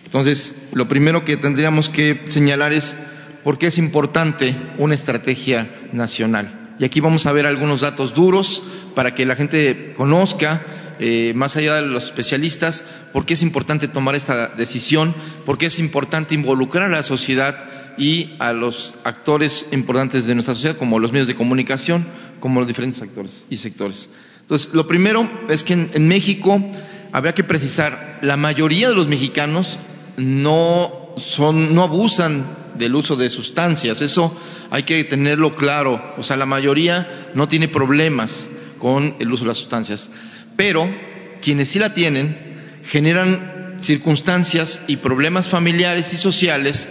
Entonces, 0.06 0.64
lo 0.72 0.88
primero 0.88 1.24
que 1.24 1.36
tendríamos 1.36 1.88
que 1.88 2.20
señalar 2.24 2.72
es 2.72 2.96
por 3.44 3.58
qué 3.58 3.68
es 3.68 3.78
importante 3.78 4.56
una 4.76 4.96
estrategia 4.96 5.70
nacional. 5.92 6.74
Y 6.80 6.84
aquí 6.84 6.98
vamos 6.98 7.26
a 7.26 7.32
ver 7.32 7.46
algunos 7.46 7.82
datos 7.82 8.12
duros 8.12 8.64
para 8.96 9.14
que 9.14 9.24
la 9.24 9.36
gente 9.36 9.94
conozca, 9.96 10.66
eh, 10.98 11.32
más 11.34 11.56
allá 11.56 11.76
de 11.76 11.82
los 11.82 12.06
especialistas, 12.06 12.84
por 13.12 13.26
qué 13.26 13.34
es 13.34 13.42
importante 13.42 13.88
tomar 13.88 14.14
esta 14.14 14.48
decisión, 14.48 15.14
por 15.44 15.58
qué 15.58 15.66
es 15.66 15.78
importante 15.78 16.34
involucrar 16.34 16.86
a 16.86 16.96
la 16.96 17.02
sociedad 17.02 17.64
y 17.96 18.34
a 18.38 18.52
los 18.52 18.94
actores 19.04 19.66
importantes 19.72 20.26
de 20.26 20.34
nuestra 20.34 20.54
sociedad, 20.54 20.76
como 20.76 20.98
los 20.98 21.12
medios 21.12 21.28
de 21.28 21.34
comunicación, 21.34 22.06
como 22.40 22.60
los 22.60 22.68
diferentes 22.68 23.02
actores 23.02 23.46
y 23.50 23.56
sectores. 23.56 24.10
Entonces, 24.42 24.72
lo 24.72 24.86
primero 24.86 25.28
es 25.48 25.64
que 25.64 25.74
en, 25.74 25.90
en 25.94 26.08
México 26.08 26.64
habría 27.12 27.34
que 27.34 27.44
precisar, 27.44 28.18
la 28.22 28.36
mayoría 28.36 28.88
de 28.88 28.94
los 28.94 29.08
mexicanos 29.08 29.78
no 30.16 31.14
son, 31.16 31.74
no 31.74 31.82
abusan 31.82 32.46
del 32.76 32.94
uso 32.94 33.16
de 33.16 33.28
sustancias. 33.30 34.00
Eso 34.00 34.36
hay 34.70 34.84
que 34.84 35.04
tenerlo 35.04 35.50
claro. 35.50 36.14
O 36.16 36.22
sea, 36.22 36.36
la 36.36 36.46
mayoría 36.46 37.30
no 37.34 37.48
tiene 37.48 37.68
problemas 37.68 38.48
con 38.78 39.16
el 39.18 39.32
uso 39.32 39.44
de 39.44 39.48
las 39.48 39.58
sustancias. 39.58 40.10
Pero 40.58 40.92
quienes 41.40 41.68
sí 41.68 41.78
la 41.78 41.94
tienen 41.94 42.36
generan 42.84 43.76
circunstancias 43.78 44.80
y 44.88 44.96
problemas 44.96 45.46
familiares 45.46 46.12
y 46.12 46.16
sociales 46.16 46.88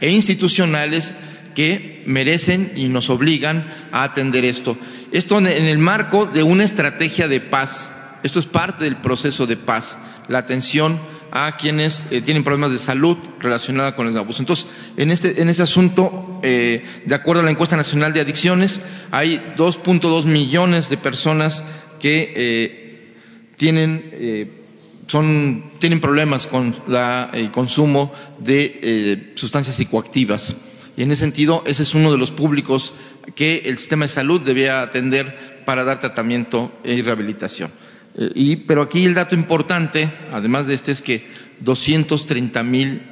e 0.00 0.08
institucionales 0.08 1.16
que 1.56 2.04
merecen 2.06 2.74
y 2.76 2.84
nos 2.84 3.10
obligan 3.10 3.66
a 3.90 4.04
atender 4.04 4.44
esto. 4.44 4.78
Esto 5.10 5.38
en 5.38 5.48
el 5.48 5.78
marco 5.78 6.26
de 6.26 6.44
una 6.44 6.62
estrategia 6.62 7.26
de 7.26 7.40
paz. 7.40 7.90
Esto 8.22 8.38
es 8.38 8.46
parte 8.46 8.84
del 8.84 8.98
proceso 8.98 9.48
de 9.48 9.56
paz. 9.56 9.98
La 10.28 10.38
atención 10.38 11.00
a 11.32 11.56
quienes 11.56 12.12
eh, 12.12 12.22
tienen 12.22 12.44
problemas 12.44 12.70
de 12.70 12.78
salud 12.78 13.18
relacionada 13.40 13.96
con 13.96 14.06
el 14.06 14.16
abuso. 14.16 14.42
Entonces, 14.42 14.68
en 14.96 15.10
este, 15.10 15.42
en 15.42 15.48
este 15.48 15.64
asunto, 15.64 16.38
eh, 16.44 17.02
de 17.04 17.14
acuerdo 17.16 17.42
a 17.42 17.44
la 17.44 17.50
encuesta 17.50 17.76
nacional 17.76 18.12
de 18.12 18.20
adicciones, 18.20 18.80
hay 19.10 19.54
2.2 19.56 20.24
millones 20.26 20.88
de 20.88 20.98
personas 20.98 21.64
que 21.98 22.32
eh, 22.36 22.87
tienen, 23.58 24.50
son, 25.06 25.72
tienen 25.78 26.00
problemas 26.00 26.46
con 26.46 26.74
la, 26.86 27.30
el 27.34 27.50
consumo 27.50 28.12
de 28.38 29.32
sustancias 29.34 29.76
psicoactivas. 29.76 30.56
Y 30.96 31.02
en 31.02 31.10
ese 31.10 31.24
sentido, 31.24 31.62
ese 31.66 31.82
es 31.82 31.94
uno 31.94 32.10
de 32.10 32.18
los 32.18 32.30
públicos 32.30 32.94
que 33.34 33.62
el 33.66 33.78
sistema 33.78 34.04
de 34.04 34.08
salud 34.08 34.40
debía 34.40 34.82
atender 34.82 35.62
para 35.64 35.84
dar 35.84 36.00
tratamiento 36.00 36.72
y 36.84 37.02
rehabilitación. 37.02 37.70
Eh, 38.16 38.30
y, 38.34 38.56
pero 38.56 38.82
aquí 38.82 39.04
el 39.04 39.14
dato 39.14 39.34
importante, 39.34 40.10
además 40.32 40.66
de 40.66 40.74
este, 40.74 40.92
es 40.92 41.02
que 41.02 41.26
230 41.60 42.62
mil 42.62 43.02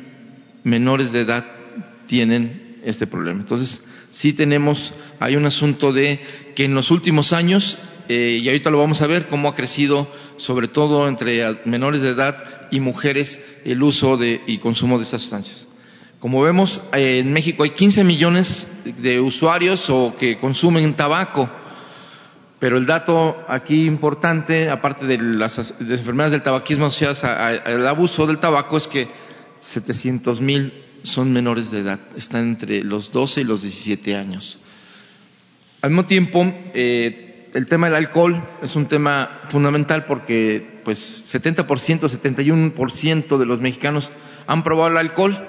menores 0.65 1.13
de 1.13 1.21
edad 1.21 1.45
tienen 2.07 2.79
este 2.85 3.07
problema. 3.07 3.41
Entonces, 3.41 3.83
sí 4.11 4.33
tenemos, 4.33 4.95
hay 5.21 5.37
un 5.37 5.47
asunto 5.47 5.93
de 5.93 6.21
que 6.55 6.65
en 6.65 6.75
los 6.75 6.91
últimos 6.91 7.33
años, 7.33 7.79
eh, 8.09 8.41
y 8.43 8.49
ahorita 8.49 8.71
lo 8.71 8.79
vamos 8.79 9.03
a 9.03 9.07
ver, 9.07 9.27
cómo 9.29 9.49
ha 9.49 9.55
crecido, 9.55 10.11
sobre 10.37 10.69
todo 10.69 11.09
entre 11.09 11.59
menores 11.65 12.03
de 12.03 12.11
edad 12.11 12.69
y 12.71 12.81
mujeres, 12.81 13.45
el 13.65 13.83
uso 13.83 14.17
de, 14.17 14.43
y 14.47 14.59
consumo 14.59 14.99
de 14.99 15.05
estas 15.05 15.23
sustancias. 15.23 15.67
Como 16.21 16.43
vemos, 16.43 16.83
eh, 16.93 17.19
en 17.19 17.33
México 17.33 17.63
hay 17.63 17.71
15 17.71 18.05
millones 18.05 18.67
de 18.85 19.21
usuarios 19.21 19.89
o 19.91 20.17
que 20.19 20.39
consumen 20.39 20.95
tabaco 20.95 21.51
pero 22.59 22.79
el 22.79 22.87
dato 22.87 23.45
aquí 23.49 23.85
importante, 23.85 24.71
aparte 24.71 25.07
de 25.07 25.19
las, 25.19 25.75
enfermedades 25.79 26.33
del 26.33 26.43
tabaquismo 26.43 26.87
asociadas 26.87 27.23
al 27.25 27.87
abuso 27.87 28.27
del 28.27 28.39
tabaco, 28.39 28.79
es 28.79 28.89
que 28.89 29.09
700 29.61 30.41
mil 30.41 30.73
son 31.03 31.33
menores 31.33 31.71
de 31.71 31.81
edad, 31.81 32.01
están 32.17 32.49
entre 32.49 32.83
los 32.83 33.13
12 33.13 33.43
y 33.43 33.45
los 33.45 33.63
17 33.63 34.17
años. 34.17 34.59
Al 35.83 35.91
mismo 35.91 36.07
tiempo, 36.07 36.45
eh, 36.73 37.26
el 37.55 37.67
tema 37.67 37.87
del 37.87 37.97
alcohol 37.97 38.43
es 38.63 38.77
un 38.77 38.87
tema 38.87 39.43
fundamental 39.49 40.05
porque 40.05 40.81
pues 40.85 41.25
70%, 41.33 41.67
71% 41.67 43.39
de 43.39 43.47
los 43.47 43.61
mexicanos 43.61 44.11
han 44.47 44.63
probado 44.63 44.91
el 44.91 44.99
alcohol. 44.99 45.49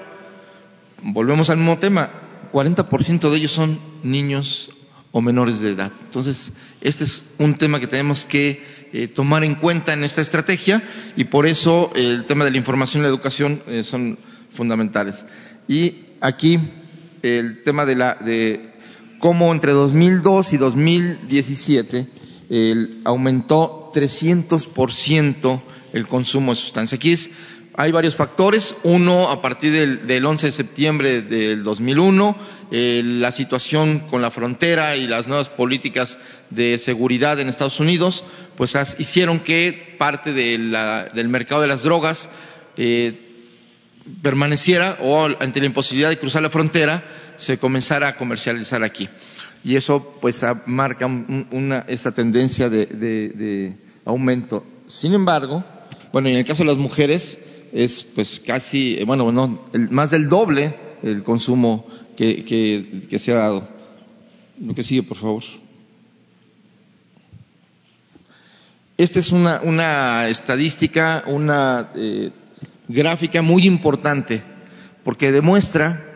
Volvemos 1.02 1.50
al 1.50 1.58
mismo 1.58 1.78
tema, 1.78 2.10
40% 2.52 3.30
de 3.30 3.36
ellos 3.36 3.52
son 3.52 3.80
niños 4.02 4.70
o 5.12 5.20
menores 5.20 5.60
de 5.60 5.70
edad. 5.70 5.92
Entonces, 6.04 6.52
este 6.80 7.04
es 7.04 7.24
un 7.38 7.54
tema 7.54 7.80
que 7.80 7.86
tenemos 7.86 8.24
que 8.24 8.62
eh, 8.92 9.08
tomar 9.08 9.44
en 9.44 9.54
cuenta 9.54 9.92
en 9.92 10.04
esta 10.04 10.20
estrategia 10.20 10.82
y 11.16 11.24
por 11.24 11.46
eso 11.46 11.92
el 11.94 12.24
tema 12.26 12.44
de 12.44 12.50
la 12.50 12.58
información 12.58 13.00
y 13.00 13.04
la 13.04 13.08
educación 13.08 13.62
eh, 13.66 13.84
son 13.84 14.18
fundamentales. 14.52 15.24
Y 15.66 16.00
aquí 16.20 16.58
el 17.22 17.62
tema 17.62 17.84
de, 17.84 17.96
la, 17.96 18.14
de 18.14 18.72
cómo 19.18 19.52
entre 19.52 19.72
2002 19.72 20.52
y 20.52 20.56
2017 20.56 22.06
el, 22.50 23.00
aumentó 23.04 23.90
300% 23.94 25.60
el 25.92 26.06
consumo 26.06 26.52
de 26.52 26.56
sustancias. 26.56 26.98
Aquí 26.98 27.12
es, 27.12 27.30
hay 27.74 27.92
varios 27.92 28.16
factores. 28.16 28.76
Uno, 28.82 29.28
a 29.28 29.40
partir 29.42 29.72
del, 29.72 30.06
del 30.06 30.24
11 30.24 30.46
de 30.46 30.52
septiembre 30.52 31.22
del 31.22 31.62
2001, 31.62 32.36
eh, 32.70 33.02
la 33.04 33.32
situación 33.32 34.00
con 34.00 34.20
la 34.20 34.30
frontera 34.30 34.96
y 34.96 35.06
las 35.06 35.26
nuevas 35.26 35.48
políticas 35.48 36.18
de 36.50 36.78
seguridad 36.78 37.40
en 37.40 37.48
Estados 37.48 37.80
Unidos, 37.80 38.24
pues 38.56 38.74
hicieron 38.98 39.40
que 39.40 39.94
parte 39.98 40.32
del 40.32 41.28
mercado 41.28 41.62
de 41.62 41.68
las 41.68 41.82
drogas 41.82 42.30
eh, 42.76 43.14
permaneciera 44.22 44.98
o 45.00 45.28
ante 45.40 45.60
la 45.60 45.66
imposibilidad 45.66 46.10
de 46.10 46.18
cruzar 46.18 46.42
la 46.42 46.50
frontera 46.50 47.04
se 47.38 47.58
comenzara 47.58 48.08
a 48.08 48.16
comercializar 48.16 48.82
aquí. 48.82 49.08
Y 49.64 49.76
eso 49.76 50.16
pues 50.20 50.44
marca 50.66 51.06
una, 51.06 51.84
esta 51.88 52.12
tendencia 52.12 52.68
de, 52.68 53.74
aumento. 54.04 54.64
Sin 54.86 55.14
embargo, 55.14 55.64
bueno, 56.12 56.28
en 56.28 56.36
el 56.36 56.44
caso 56.44 56.62
de 56.62 56.68
las 56.68 56.78
mujeres 56.78 57.44
es 57.72 58.02
pues 58.02 58.40
casi, 58.40 59.02
bueno, 59.04 59.30
no, 59.32 59.64
más 59.90 60.10
del 60.10 60.28
doble 60.28 60.74
el 61.02 61.22
consumo 61.22 61.86
que, 62.16 63.08
se 63.18 63.32
ha 63.32 63.36
dado. 63.36 63.68
Lo 64.60 64.74
que 64.74 64.82
sigue, 64.82 65.02
por 65.02 65.16
favor. 65.16 65.44
Esta 68.96 69.20
es 69.20 69.30
una, 69.30 70.28
estadística, 70.28 71.22
una 71.26 71.90
eh, 71.94 72.30
gráfica 72.88 73.42
muy 73.42 73.64
importante, 73.64 74.42
porque 75.04 75.30
demuestra 75.30 76.07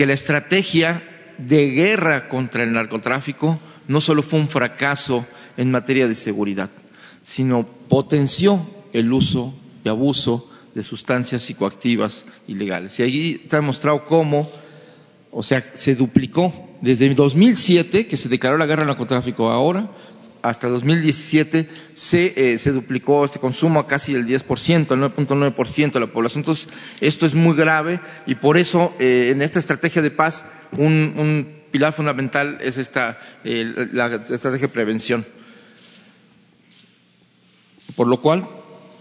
que 0.00 0.06
la 0.06 0.14
estrategia 0.14 1.02
de 1.36 1.72
guerra 1.72 2.26
contra 2.30 2.62
el 2.62 2.72
narcotráfico 2.72 3.60
no 3.86 4.00
solo 4.00 4.22
fue 4.22 4.40
un 4.40 4.48
fracaso 4.48 5.26
en 5.58 5.70
materia 5.70 6.08
de 6.08 6.14
seguridad, 6.14 6.70
sino 7.22 7.66
potenció 7.66 8.66
el 8.94 9.12
uso 9.12 9.54
y 9.84 9.90
abuso 9.90 10.50
de 10.74 10.82
sustancias 10.82 11.42
psicoactivas 11.42 12.24
ilegales. 12.48 12.98
Y 12.98 13.02
ahí 13.02 13.40
está 13.44 13.58
demostrado 13.58 14.06
cómo 14.06 14.50
o 15.32 15.42
sea, 15.42 15.62
se 15.74 15.94
duplicó 15.94 16.50
desde 16.80 17.14
2007, 17.14 18.06
que 18.06 18.16
se 18.16 18.30
declaró 18.30 18.56
la 18.56 18.64
guerra 18.64 18.84
al 18.84 18.88
narcotráfico, 18.88 19.50
ahora 19.50 19.90
hasta 20.42 20.68
2017 20.68 21.68
se, 21.94 22.34
eh, 22.36 22.58
se 22.58 22.72
duplicó 22.72 23.24
este 23.24 23.38
consumo 23.38 23.80
a 23.80 23.86
casi 23.86 24.14
el 24.14 24.26
10%, 24.26 24.92
el 24.94 25.00
9.9% 25.00 25.92
de 25.92 26.00
la 26.00 26.06
población. 26.12 26.40
Entonces, 26.40 26.68
esto 27.00 27.26
es 27.26 27.34
muy 27.34 27.56
grave 27.56 28.00
y 28.26 28.36
por 28.36 28.56
eso 28.58 28.94
eh, 28.98 29.30
en 29.32 29.42
esta 29.42 29.58
estrategia 29.58 30.02
de 30.02 30.10
paz 30.10 30.50
un, 30.72 31.14
un 31.16 31.60
pilar 31.70 31.92
fundamental 31.92 32.58
es 32.60 32.78
esta, 32.78 33.18
eh, 33.44 33.88
la 33.92 34.06
estrategia 34.16 34.66
de 34.66 34.72
prevención. 34.72 35.26
Por 37.96 38.06
lo 38.06 38.20
cual, 38.20 38.48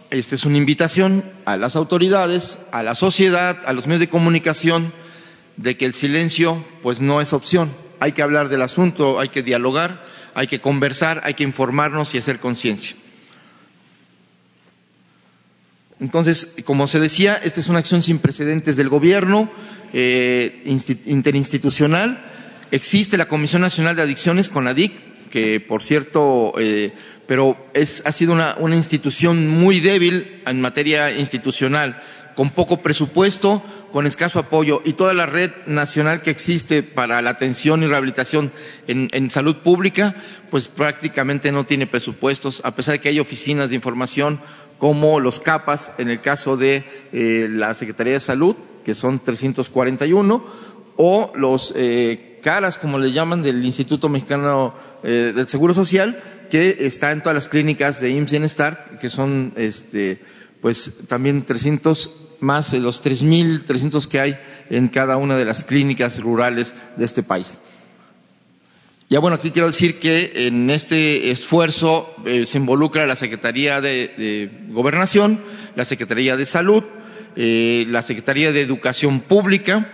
esta 0.10 0.36
es 0.36 0.46
una 0.46 0.58
invitación 0.58 1.24
a 1.46 1.58
las 1.58 1.76
autoridades, 1.76 2.66
a 2.72 2.84
la 2.84 2.96
sociedad, 2.96 3.60
a 3.66 3.74
los 3.74 3.86
medios 3.86 4.02
de 4.02 4.10
comunicación, 4.10 4.94
de 5.58 5.78
que 5.78 5.86
el 5.86 5.94
silencio 5.94 6.64
pues 6.82 7.00
no 7.02 7.22
es 7.22 7.34
opción. 7.34 7.72
Hay 8.00 8.14
que 8.14 8.22
hablar 8.22 8.50
del 8.50 8.62
asunto, 8.62 9.20
hay 9.20 9.30
que 9.30 9.44
dialogar, 9.44 10.09
hay 10.40 10.48
que 10.48 10.62
conversar, 10.62 11.20
hay 11.26 11.34
que 11.34 11.44
informarnos 11.44 12.16
y 12.16 12.18
hacer 12.18 12.40
conciencia. 12.40 12.96
Entonces, 16.00 16.56
como 16.64 16.88
se 16.88 17.02
decía, 17.02 17.38
esta 17.44 17.60
es 17.60 17.68
una 17.68 17.80
acción 17.80 18.02
sin 18.02 18.20
precedentes 18.20 18.78
del 18.78 18.88
gobierno 18.88 19.52
eh, 19.92 20.64
interinstitucional. 21.08 22.26
Existe 22.72 23.18
la 23.18 23.28
Comisión 23.28 23.62
Nacional 23.62 23.98
de 23.98 24.04
Adicciones, 24.04 24.48
CONADIC, 24.48 25.30
que 25.30 25.60
por 25.60 25.84
cierto, 25.84 26.54
eh, 26.58 26.94
pero 27.28 27.58
es, 27.74 28.02
ha 28.06 28.14
sido 28.14 28.32
una, 28.32 28.56
una 28.60 28.78
institución 28.78 29.46
muy 29.50 29.82
débil 29.82 30.42
en 30.48 30.62
materia 30.62 31.12
institucional, 31.12 32.02
con 32.36 32.52
poco 32.52 32.78
presupuesto, 32.78 33.64
con 33.92 34.08
escaso 34.08 34.40
apoyo. 34.40 34.82
Y 34.86 34.94
toda 34.94 35.14
la 35.14 35.26
red 35.26 35.52
nacional 35.66 36.22
que 36.22 36.32
existe 36.32 36.84
para 36.84 37.22
la 37.22 37.32
atención 37.32 37.84
y 37.84 37.88
rehabilitación 37.88 38.52
en, 38.88 39.32
salud 39.32 39.58
pública, 39.58 40.16
pues 40.50 40.68
prácticamente 40.68 41.52
no 41.52 41.66
tiene 41.66 41.88
presupuestos, 41.88 42.62
a 42.64 42.76
pesar 42.76 42.94
de 42.94 43.02
que 43.02 43.10
hay 43.10 43.20
oficinas 43.20 43.70
de 43.70 43.76
información 43.76 44.40
como 44.78 45.20
los 45.20 45.40
CAPAS, 45.40 45.96
en 45.98 46.10
el 46.10 46.22
caso 46.22 46.56
de 46.56 46.86
eh, 47.12 47.48
la 47.50 47.74
Secretaría 47.74 48.14
de 48.14 48.20
Salud, 48.20 48.56
que 48.86 48.96
son 48.96 49.20
341, 49.20 50.46
o 51.02 51.32
los 51.36 51.74
eh, 51.76 52.40
CARAS, 52.42 52.78
como 52.78 52.98
le 52.98 53.12
llaman, 53.12 53.42
del 53.44 53.64
Instituto 53.64 54.10
Mexicano 54.10 54.74
eh, 55.04 55.34
del 55.36 55.48
Seguro 55.48 55.74
Social, 55.74 56.22
que 56.50 56.78
está 56.82 57.12
en 57.12 57.22
todas 57.22 57.36
las 57.36 57.50
clínicas 57.50 58.02
de 58.02 58.10
IMSS 58.10 58.32
Bienestar, 58.32 58.90
que 59.00 59.10
son 59.10 59.54
este, 59.56 60.20
pues 60.62 61.00
también 61.08 61.44
300 61.44 62.22
más 62.40 62.72
de 62.72 62.80
los 62.80 63.04
3.300 63.04 64.08
que 64.08 64.20
hay 64.20 64.40
en 64.70 64.88
cada 64.88 65.18
una 65.18 65.36
de 65.38 65.46
las 65.46 65.64
clínicas 65.64 66.20
rurales 66.20 66.74
de 66.98 67.06
este 67.06 67.24
país. 67.24 67.58
Ya 69.10 69.20
bueno, 69.20 69.38
aquí 69.38 69.50
quiero 69.50 69.68
decir 69.68 70.00
que 70.00 70.48
en 70.48 70.70
este 70.70 71.32
esfuerzo 71.32 72.14
eh, 72.26 72.46
se 72.46 72.60
involucra 72.60 73.08
la 73.08 73.16
Secretaría 73.16 73.82
de, 73.82 74.52
Gobernación, 74.70 75.42
la 75.76 75.84
Secretaría 75.84 76.38
de 76.38 76.46
Salud, 76.46 76.84
eh, 77.36 77.86
la 77.88 78.04
Secretaría 78.04 78.52
de 78.52 78.62
Educación 78.62 79.22
Pública, 79.22 79.92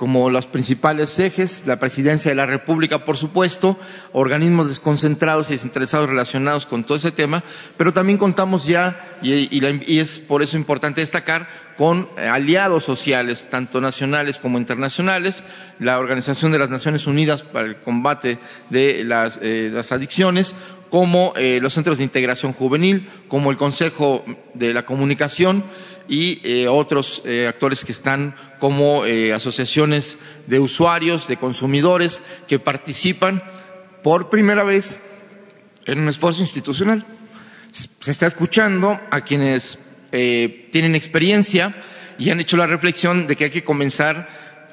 como 0.00 0.30
los 0.30 0.46
principales 0.46 1.18
ejes, 1.18 1.66
la 1.66 1.78
Presidencia 1.78 2.30
de 2.30 2.34
la 2.34 2.46
República, 2.46 3.04
por 3.04 3.18
supuesto, 3.18 3.78
organismos 4.14 4.66
desconcentrados 4.66 5.50
y 5.50 5.52
desinteresados 5.52 6.08
relacionados 6.08 6.64
con 6.64 6.84
todo 6.84 6.96
ese 6.96 7.12
tema, 7.12 7.44
pero 7.76 7.92
también 7.92 8.16
contamos 8.16 8.64
ya, 8.66 9.18
y, 9.20 9.62
es 9.98 10.18
por 10.18 10.42
eso 10.42 10.56
importante 10.56 11.02
destacar, 11.02 11.48
con 11.76 12.08
aliados 12.16 12.82
sociales, 12.82 13.48
tanto 13.50 13.82
nacionales 13.82 14.38
como 14.38 14.56
internacionales, 14.56 15.42
la 15.78 15.98
Organización 15.98 16.50
de 16.50 16.60
las 16.60 16.70
Naciones 16.70 17.06
Unidas 17.06 17.42
para 17.42 17.66
el 17.66 17.76
Combate 17.76 18.38
de 18.70 19.04
las, 19.04 19.38
eh, 19.42 19.70
Adicciones, 19.90 20.54
como 20.88 21.34
eh, 21.36 21.58
los 21.60 21.74
centros 21.74 21.98
de 21.98 22.04
integración 22.04 22.54
juvenil, 22.54 23.06
como 23.28 23.50
el 23.50 23.58
Consejo 23.58 24.24
de 24.54 24.72
la 24.72 24.86
Comunicación, 24.86 25.64
y 26.10 26.40
eh, 26.42 26.66
otros 26.66 27.22
eh, 27.24 27.46
actores 27.46 27.84
que 27.84 27.92
están 27.92 28.34
como 28.58 29.06
eh, 29.06 29.32
asociaciones 29.32 30.18
de 30.48 30.58
usuarios, 30.58 31.28
de 31.28 31.36
consumidores, 31.36 32.20
que 32.48 32.58
participan 32.58 33.40
por 34.02 34.28
primera 34.28 34.64
vez 34.64 35.06
en 35.86 36.00
un 36.00 36.08
esfuerzo 36.08 36.42
institucional. 36.42 37.06
Se 37.70 38.10
está 38.10 38.26
escuchando 38.26 39.00
a 39.10 39.20
quienes 39.20 39.78
tienen 40.10 40.96
experiencia 40.96 41.76
y 42.18 42.30
han 42.30 42.40
hecho 42.40 42.56
la 42.56 42.66
reflexión 42.66 43.28
de 43.28 43.36
que 43.36 43.44
hay 43.44 43.50
que 43.50 43.62
comenzar 43.62 44.28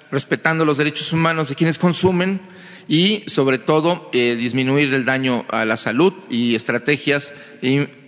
respetando 0.09 0.65
los 0.65 0.77
derechos 0.77 1.14
humanos 1.14 1.49
de 1.49 1.55
quienes 1.55 1.77
consumen 1.77 2.41
y, 2.88 3.23
sobre 3.27 3.59
todo, 3.59 4.09
disminuir 4.11 4.91
el 4.95 5.05
daño 5.05 5.45
a 5.49 5.64
la 5.65 5.77
salud 5.77 6.14
y 6.31 6.55
estrategias 6.55 7.34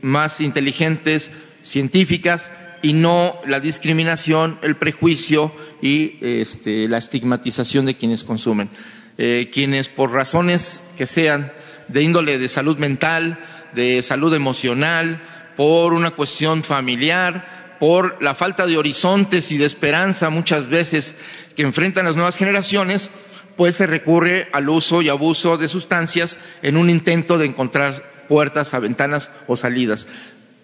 más 0.02 0.42
inteligentes, 0.42 1.30
científicas, 1.62 2.52
y 2.82 2.94
no 2.94 3.36
la 3.46 3.60
discriminación, 3.60 4.60
el 4.62 4.76
prejuicio 4.76 5.54
y 5.82 6.18
este, 6.22 6.88
la 6.88 6.98
estigmatización 6.98 7.86
de 7.86 7.98
quienes 7.98 8.24
consumen. 8.24 8.70
Eh, 9.18 9.50
quienes 9.52 9.90
por 9.90 10.14
razones 10.14 10.92
que 10.98 11.06
sean 11.06 11.52
de 11.90 12.04
índole 12.04 12.38
de 12.38 12.48
salud 12.48 12.78
mental, 12.78 13.38
de 13.74 14.02
salud 14.02 14.34
emocional, 14.34 15.22
por 15.58 15.94
una 15.94 16.12
cuestión 16.12 16.64
familiar, 16.64 17.76
por 17.82 18.22
la 18.24 18.34
falta 18.34 18.66
de 18.66 18.78
horizontes 18.78 19.52
y 19.52 19.58
de 19.58 19.66
esperanza 19.66 20.30
muchas 20.30 20.68
veces 20.68 21.18
que 21.56 21.64
enfrentan 21.64 22.06
las 22.06 22.16
nuevas 22.16 22.38
generaciones, 22.38 23.10
pues 23.58 23.76
se 23.76 23.88
recurre 23.88 24.48
al 24.54 24.70
uso 24.70 25.02
y 25.02 25.10
abuso 25.10 25.58
de 25.58 25.68
sustancias 25.68 26.40
en 26.62 26.78
un 26.78 26.90
intento 26.90 27.38
de 27.38 27.48
encontrar 27.48 28.26
puertas 28.30 28.74
a 28.74 28.80
ventanas 28.80 29.32
o 29.48 29.58
salidas. 29.58 30.08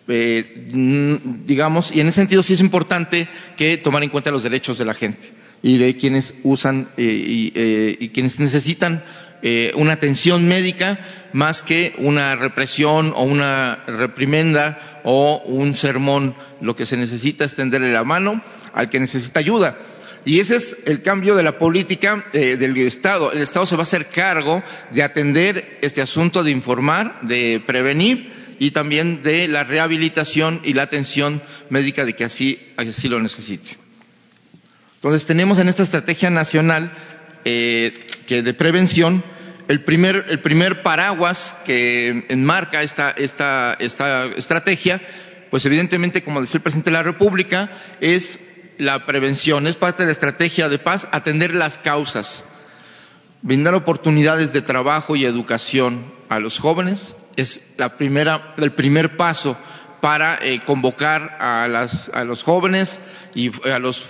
Eh, 0.08 0.68
digamos, 1.46 1.92
y 1.92 2.00
en 2.00 2.08
ese 2.08 2.22
sentido 2.22 2.44
sí 2.44 2.54
es 2.54 2.60
importante 2.60 3.28
que 3.58 3.78
tomar 3.78 4.04
en 4.04 4.12
cuenta 4.12 4.30
los 4.30 4.44
derechos 4.44 4.78
de 4.78 4.86
la 4.86 4.94
gente 4.94 5.32
y 5.64 5.80
de 5.80 5.98
quienes 5.98 6.42
usan 6.44 6.90
eh, 6.96 7.52
eh, 7.56 7.98
y, 8.00 8.10
quienes 8.10 8.40
necesitan 8.40 9.04
una 9.76 9.94
atención 9.94 10.48
médica 10.48 10.98
más 11.34 11.62
que 11.62 11.94
una 12.00 12.36
represión 12.36 13.14
o 13.16 13.24
una 13.26 13.84
reprimenda 13.86 15.02
o 15.04 15.44
un 15.46 15.76
sermón. 15.76 16.36
Lo 16.62 16.76
que 16.76 16.88
se 16.88 16.98
necesita 16.98 17.46
es 17.46 17.54
tenderle 17.54 17.94
la 17.94 18.04
mano 18.04 18.42
al 18.74 18.90
que 18.90 19.00
necesita 19.00 19.40
ayuda. 19.42 19.78
Y 20.24 20.40
ese 20.40 20.56
es 20.56 20.78
el 20.86 21.04
cambio 21.04 21.36
de 21.36 21.44
la 21.44 21.60
política 21.60 22.26
del 22.34 22.76
Estado. 22.78 23.32
El 23.34 23.42
Estado 23.44 23.68
se 23.68 23.76
va 23.76 23.82
a 23.82 23.84
hacer 23.84 24.08
cargo 24.08 24.64
de 24.90 25.04
atender 25.04 25.78
este 25.84 26.02
asunto, 26.02 26.44
de 26.44 26.50
informar, 26.50 27.20
de 27.22 27.62
prevenir 27.64 28.35
y 28.60 28.72
también 28.72 29.24
de 29.24 29.48
la 29.48 29.64
rehabilitación 29.64 30.62
y 30.64 30.74
la 30.74 30.84
atención 30.84 31.42
médica 31.70 32.06
de 32.06 32.14
que 32.14 32.24
así, 32.24 32.60
así 32.78 33.10
lo 33.10 33.20
necesite. 33.20 33.78
Entonces 34.96 35.26
tenemos 35.26 35.60
en 35.60 35.70
esta 35.70 35.84
estrategia 35.84 36.30
nacional 36.30 36.92
eh, 37.44 37.94
que 38.26 38.42
de 38.42 38.54
prevención 38.54 39.24
el 39.68 39.82
primer, 39.82 40.26
el 40.30 40.40
primer 40.40 40.84
paraguas 40.84 41.62
que 41.66 42.26
enmarca 42.30 42.82
esta, 42.82 43.12
esta, 43.12 43.76
esta 43.80 44.26
estrategia, 44.26 45.02
pues 45.50 45.66
evidentemente, 45.66 46.24
como 46.24 46.42
decía 46.42 46.58
el 46.58 46.64
presidente 46.64 46.92
de 46.92 46.98
la 46.98 47.04
República, 47.04 47.72
es 48.00 48.40
la 48.78 49.06
prevención, 49.06 49.68
es 49.68 49.76
parte 49.76 50.04
de 50.04 50.08
la 50.08 50.12
estrategia 50.12 50.70
de 50.70 50.80
paz, 50.80 51.08
atender 51.12 51.56
las 51.56 51.78
causas, 51.78 52.46
brindar 53.42 53.74
oportunidades 53.76 54.54
de 54.54 54.62
trabajo 54.62 55.16
y 55.16 55.26
educación 55.26 56.14
a 56.30 56.40
los 56.40 56.60
jóvenes, 56.60 57.16
es 57.36 57.74
la 57.78 57.98
primera, 57.98 58.54
el 58.58 58.72
primer 58.72 59.18
paso 59.18 59.58
para 60.02 60.38
eh, 60.42 60.62
convocar 60.66 61.38
a, 61.40 61.68
las, 61.68 62.10
a, 62.10 62.24
los 62.24 62.44
jóvenes 62.44 63.00
y 63.34 63.52
a 63.68 63.80
los 63.80 64.04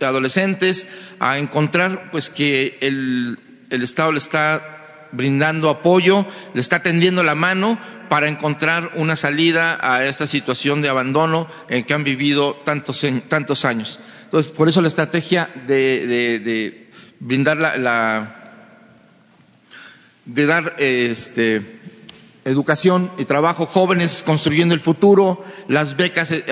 adolescentes 0.00 0.90
a 1.20 1.38
encontrar 1.38 2.10
pues 2.10 2.30
que 2.30 2.78
el, 2.80 3.38
el 3.70 3.82
Estado 3.82 4.12
le 4.12 4.18
está 4.18 5.08
brindando 5.12 5.68
apoyo, 5.68 6.26
le 6.54 6.60
está 6.60 6.82
tendiendo 6.82 7.22
la 7.22 7.34
mano 7.34 7.78
para 8.08 8.28
encontrar 8.28 8.92
una 8.94 9.14
salida 9.16 9.78
a 9.80 10.04
esta 10.04 10.26
situación 10.26 10.82
de 10.82 10.88
abandono 10.88 11.48
en 11.68 11.84
que 11.84 11.94
han 11.94 12.04
vivido 12.04 12.54
tantos, 12.64 13.04
tantos 13.28 13.64
años. 13.64 14.00
Entonces, 14.24 14.50
por 14.50 14.68
eso 14.68 14.80
la 14.80 14.88
estrategia 14.88 15.50
de, 15.66 16.06
de, 16.06 16.38
de 16.38 16.90
brindar 17.20 17.58
la, 17.58 17.76
la, 17.76 18.42
de 20.24 20.46
dar 20.46 20.74
este 20.78 21.81
educación 22.44 23.10
y 23.18 23.24
trabajo, 23.24 23.66
jóvenes 23.66 24.22
construyendo 24.24 24.74
el 24.74 24.80
futuro, 24.80 25.44
las 25.68 25.96
becas 25.96 26.32
eh, 26.32 26.44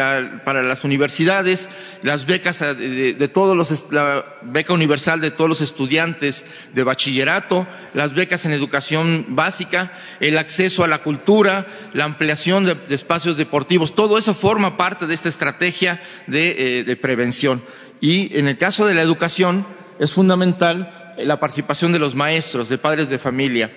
para 0.45 0.63
las 0.63 0.85
universidades, 0.85 1.69
las 2.03 2.27
becas 2.27 2.63
eh, 2.63 2.75
de, 2.75 3.29
todos 3.29 3.57
los, 3.57 3.93
la 3.93 4.25
beca 4.43 4.73
universal 4.73 5.21
de 5.21 5.33
todos 5.33 5.49
los 5.49 5.61
estudiantes 5.61 6.47
de 6.75 6.85
bachillerato, 6.85 7.67
las 7.93 8.15
becas 8.15 8.45
en 8.45 8.53
educación 8.53 9.27
básica, 9.31 9.93
el 10.21 10.39
acceso 10.39 10.85
a 10.85 10.89
la 10.89 11.03
cultura, 11.03 11.67
la 11.93 12.05
ampliación 12.05 12.67
de, 12.67 12.77
espacios 12.91 13.37
deportivos, 13.37 13.95
todo 13.95 14.17
eso 14.17 14.33
forma 14.33 14.77
parte 14.77 15.07
de 15.07 15.15
esta 15.15 15.29
estrategia 15.29 16.01
de, 16.29 16.81
eh, 16.81 16.85
de 16.85 16.97
prevención. 16.97 17.63
Y 18.01 18.37
en 18.39 18.47
el 18.47 18.59
caso 18.59 18.87
de 18.87 18.95
la 18.95 19.03
educación 19.03 19.67
es 19.99 20.13
fundamental 20.13 21.15
la 21.19 21.41
participación 21.41 21.93
de 21.93 21.99
los 21.99 22.15
maestros, 22.15 22.69
de 22.69 22.79
padres 22.79 23.11
de 23.11 23.19
familia 23.19 23.71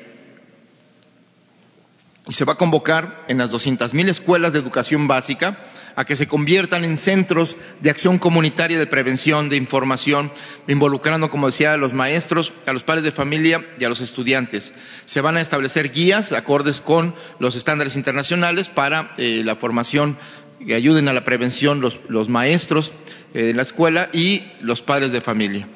y 2.28 2.32
se 2.32 2.45
va 2.45 2.54
a 2.54 2.58
convocar 2.58 3.26
en 3.28 3.38
las 3.38 3.52
200.000 3.52 4.08
escuelas 4.08 4.54
de 4.54 4.60
educación 4.60 5.08
básica 5.08 5.58
a 5.95 6.06
que 6.06 6.16
se 6.16 6.28
conviertan 6.28 6.86
en 6.86 6.98
centros 6.98 7.58
de 7.82 7.90
acción 7.90 8.18
comunitaria 8.18 8.80
de 8.80 8.88
prevención, 8.88 9.50
de 9.50 9.58
información, 9.58 10.32
involucrando, 10.68 11.30
como 11.30 11.48
decía, 11.48 11.74
a 11.74 11.78
los 11.78 11.94
maestros, 11.94 12.52
a 12.66 12.74
los 12.74 12.84
padres 12.84 13.04
de 13.04 13.12
familia 13.12 13.66
y 13.78 13.84
a 13.84 13.90
los 13.90 14.02
estudiantes. 14.02 14.74
Se 15.06 15.22
van 15.22 15.38
a 15.38 15.41
establecer 15.41 15.91
guías 15.91 16.32
acordes 16.32 16.80
con 16.80 17.14
los 17.40 17.56
estándares 17.56 17.95
internacionales 17.95 18.70
para 18.70 19.14
eh, 19.18 19.41
la 19.44 19.56
formación 19.56 20.18
que 20.66 20.76
ayuden 20.76 21.10
a 21.10 21.14
la 21.14 21.26
prevención 21.26 21.82
los, 21.82 22.30
maestros 22.30 22.94
eh, 23.34 23.44
de 23.45 23.54
la 23.54 23.64
escuela 23.64 24.10
y 24.14 24.44
los 24.62 24.82
padres 24.82 25.12
de 25.12 25.22
familia. 25.22 25.68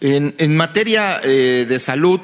En, 0.00 0.56
materia 0.56 1.20
eh, 1.24 1.64
de 1.66 1.80
salud, 1.80 2.20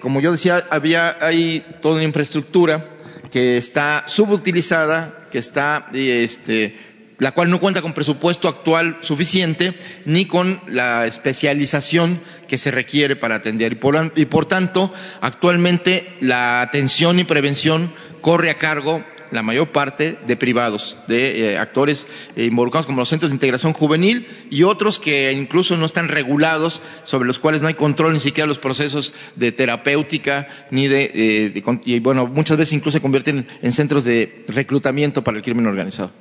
como 0.00 0.20
yo 0.20 0.32
decía, 0.32 0.66
había, 0.70 1.16
hay 1.20 1.64
toda 1.82 1.96
una 1.96 2.04
infraestructura 2.04 2.90
que 3.30 3.56
está 3.56 4.04
subutilizada, 4.06 5.26
que 5.30 5.38
está, 5.38 5.86
este, 5.92 6.76
la 7.18 7.32
cual 7.32 7.50
no 7.50 7.58
cuenta 7.58 7.82
con 7.82 7.92
presupuesto 7.92 8.48
actual 8.48 8.98
suficiente 9.00 9.74
ni 10.04 10.26
con 10.26 10.60
la 10.68 11.06
especialización 11.06 12.20
que 12.46 12.58
se 12.58 12.70
requiere 12.70 13.16
para 13.16 13.36
atender. 13.36 13.78
Y 14.14 14.26
por 14.26 14.46
tanto, 14.46 14.92
actualmente 15.20 16.16
la 16.20 16.60
atención 16.60 17.18
y 17.18 17.24
prevención 17.24 17.92
corre 18.20 18.50
a 18.50 18.58
cargo 18.58 19.04
la 19.34 19.42
mayor 19.42 19.68
parte 19.68 20.16
de 20.26 20.36
privados, 20.36 20.96
de 21.08 21.54
eh, 21.54 21.58
actores 21.58 22.06
eh, 22.36 22.44
involucrados 22.44 22.86
como 22.86 23.00
los 23.00 23.08
centros 23.08 23.30
de 23.30 23.34
integración 23.34 23.72
juvenil 23.72 24.28
y 24.48 24.62
otros 24.62 25.00
que 25.00 25.32
incluso 25.32 25.76
no 25.76 25.86
están 25.86 26.06
regulados, 26.06 26.82
sobre 27.02 27.26
los 27.26 27.40
cuales 27.40 27.60
no 27.60 27.66
hay 27.66 27.74
control 27.74 28.12
ni 28.12 28.20
siquiera 28.20 28.46
los 28.46 28.60
procesos 28.60 29.12
de 29.34 29.50
terapéutica, 29.50 30.46
ni 30.70 30.86
de, 30.86 31.10
eh, 31.12 31.62
y 31.84 31.98
bueno, 31.98 32.28
muchas 32.28 32.56
veces 32.56 32.74
incluso 32.74 32.98
se 32.98 33.02
convierten 33.02 33.48
en 33.60 33.72
centros 33.72 34.04
de 34.04 34.44
reclutamiento 34.46 35.24
para 35.24 35.36
el 35.36 35.42
crimen 35.42 35.66
organizado. 35.66 36.12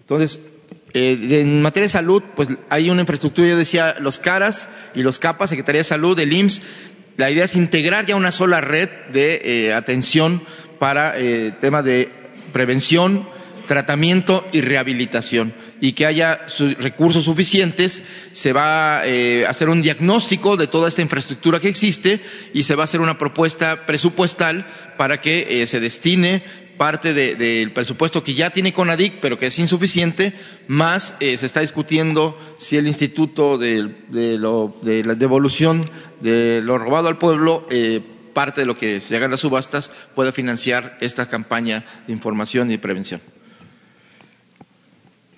Entonces, 0.00 0.40
en 0.94 1.60
materia 1.60 1.84
de 1.84 1.90
salud, 1.90 2.22
pues 2.34 2.48
hay 2.70 2.88
una 2.88 3.02
infraestructura, 3.02 3.48
yo 3.48 3.56
decía, 3.58 3.96
los 4.00 4.18
CARAS 4.18 4.72
y 4.94 5.02
los 5.02 5.18
CAPAS, 5.18 5.50
Secretaría 5.50 5.80
de 5.80 5.84
Salud, 5.84 6.18
el 6.18 6.32
IMSS, 6.32 6.62
la 7.16 7.30
idea 7.30 7.44
es 7.44 7.54
integrar 7.54 8.06
ya 8.06 8.16
una 8.16 8.32
sola 8.32 8.60
red 8.60 8.88
de 9.12 9.72
atención 9.74 10.42
para 10.78 11.18
eh, 11.18 11.52
temas 11.60 11.84
de 11.84 12.08
prevención, 12.52 13.28
tratamiento 13.66 14.46
y 14.52 14.60
rehabilitación. 14.60 15.54
Y 15.80 15.92
que 15.92 16.06
haya 16.06 16.40
recursos 16.78 17.24
suficientes, 17.24 18.02
se 18.32 18.52
va 18.52 19.02
eh, 19.04 19.44
a 19.46 19.50
hacer 19.50 19.68
un 19.68 19.82
diagnóstico 19.82 20.56
de 20.56 20.66
toda 20.66 20.88
esta 20.88 21.02
infraestructura 21.02 21.60
que 21.60 21.68
existe 21.68 22.20
y 22.52 22.62
se 22.62 22.74
va 22.74 22.82
a 22.82 22.84
hacer 22.84 23.00
una 23.00 23.18
propuesta 23.18 23.86
presupuestal 23.86 24.66
para 24.96 25.20
que 25.20 25.62
eh, 25.62 25.66
se 25.66 25.80
destine 25.80 26.42
parte 26.76 27.14
del 27.14 27.70
presupuesto 27.70 28.24
que 28.24 28.34
ya 28.34 28.50
tiene 28.50 28.72
CONADIC, 28.72 29.20
pero 29.20 29.38
que 29.38 29.46
es 29.46 29.58
insuficiente, 29.60 30.32
más 30.66 31.14
se 31.20 31.46
está 31.46 31.60
discutiendo 31.60 32.36
si 32.58 32.76
el 32.76 32.88
Instituto 32.88 33.58
de, 33.58 33.90
la 34.10 35.14
devolución 35.14 35.88
de 36.20 36.60
lo 36.64 36.76
robado 36.76 37.06
al 37.06 37.16
pueblo 37.16 37.64
parte 38.34 38.60
de 38.60 38.66
lo 38.66 38.76
que 38.76 39.00
se 39.00 39.16
haga 39.16 39.24
en 39.24 39.30
las 39.30 39.40
subastas 39.40 39.90
pueda 40.14 40.32
financiar 40.32 40.98
esta 41.00 41.26
campaña 41.26 41.84
de 42.06 42.12
información 42.12 42.70
y 42.70 42.76
prevención. 42.76 43.20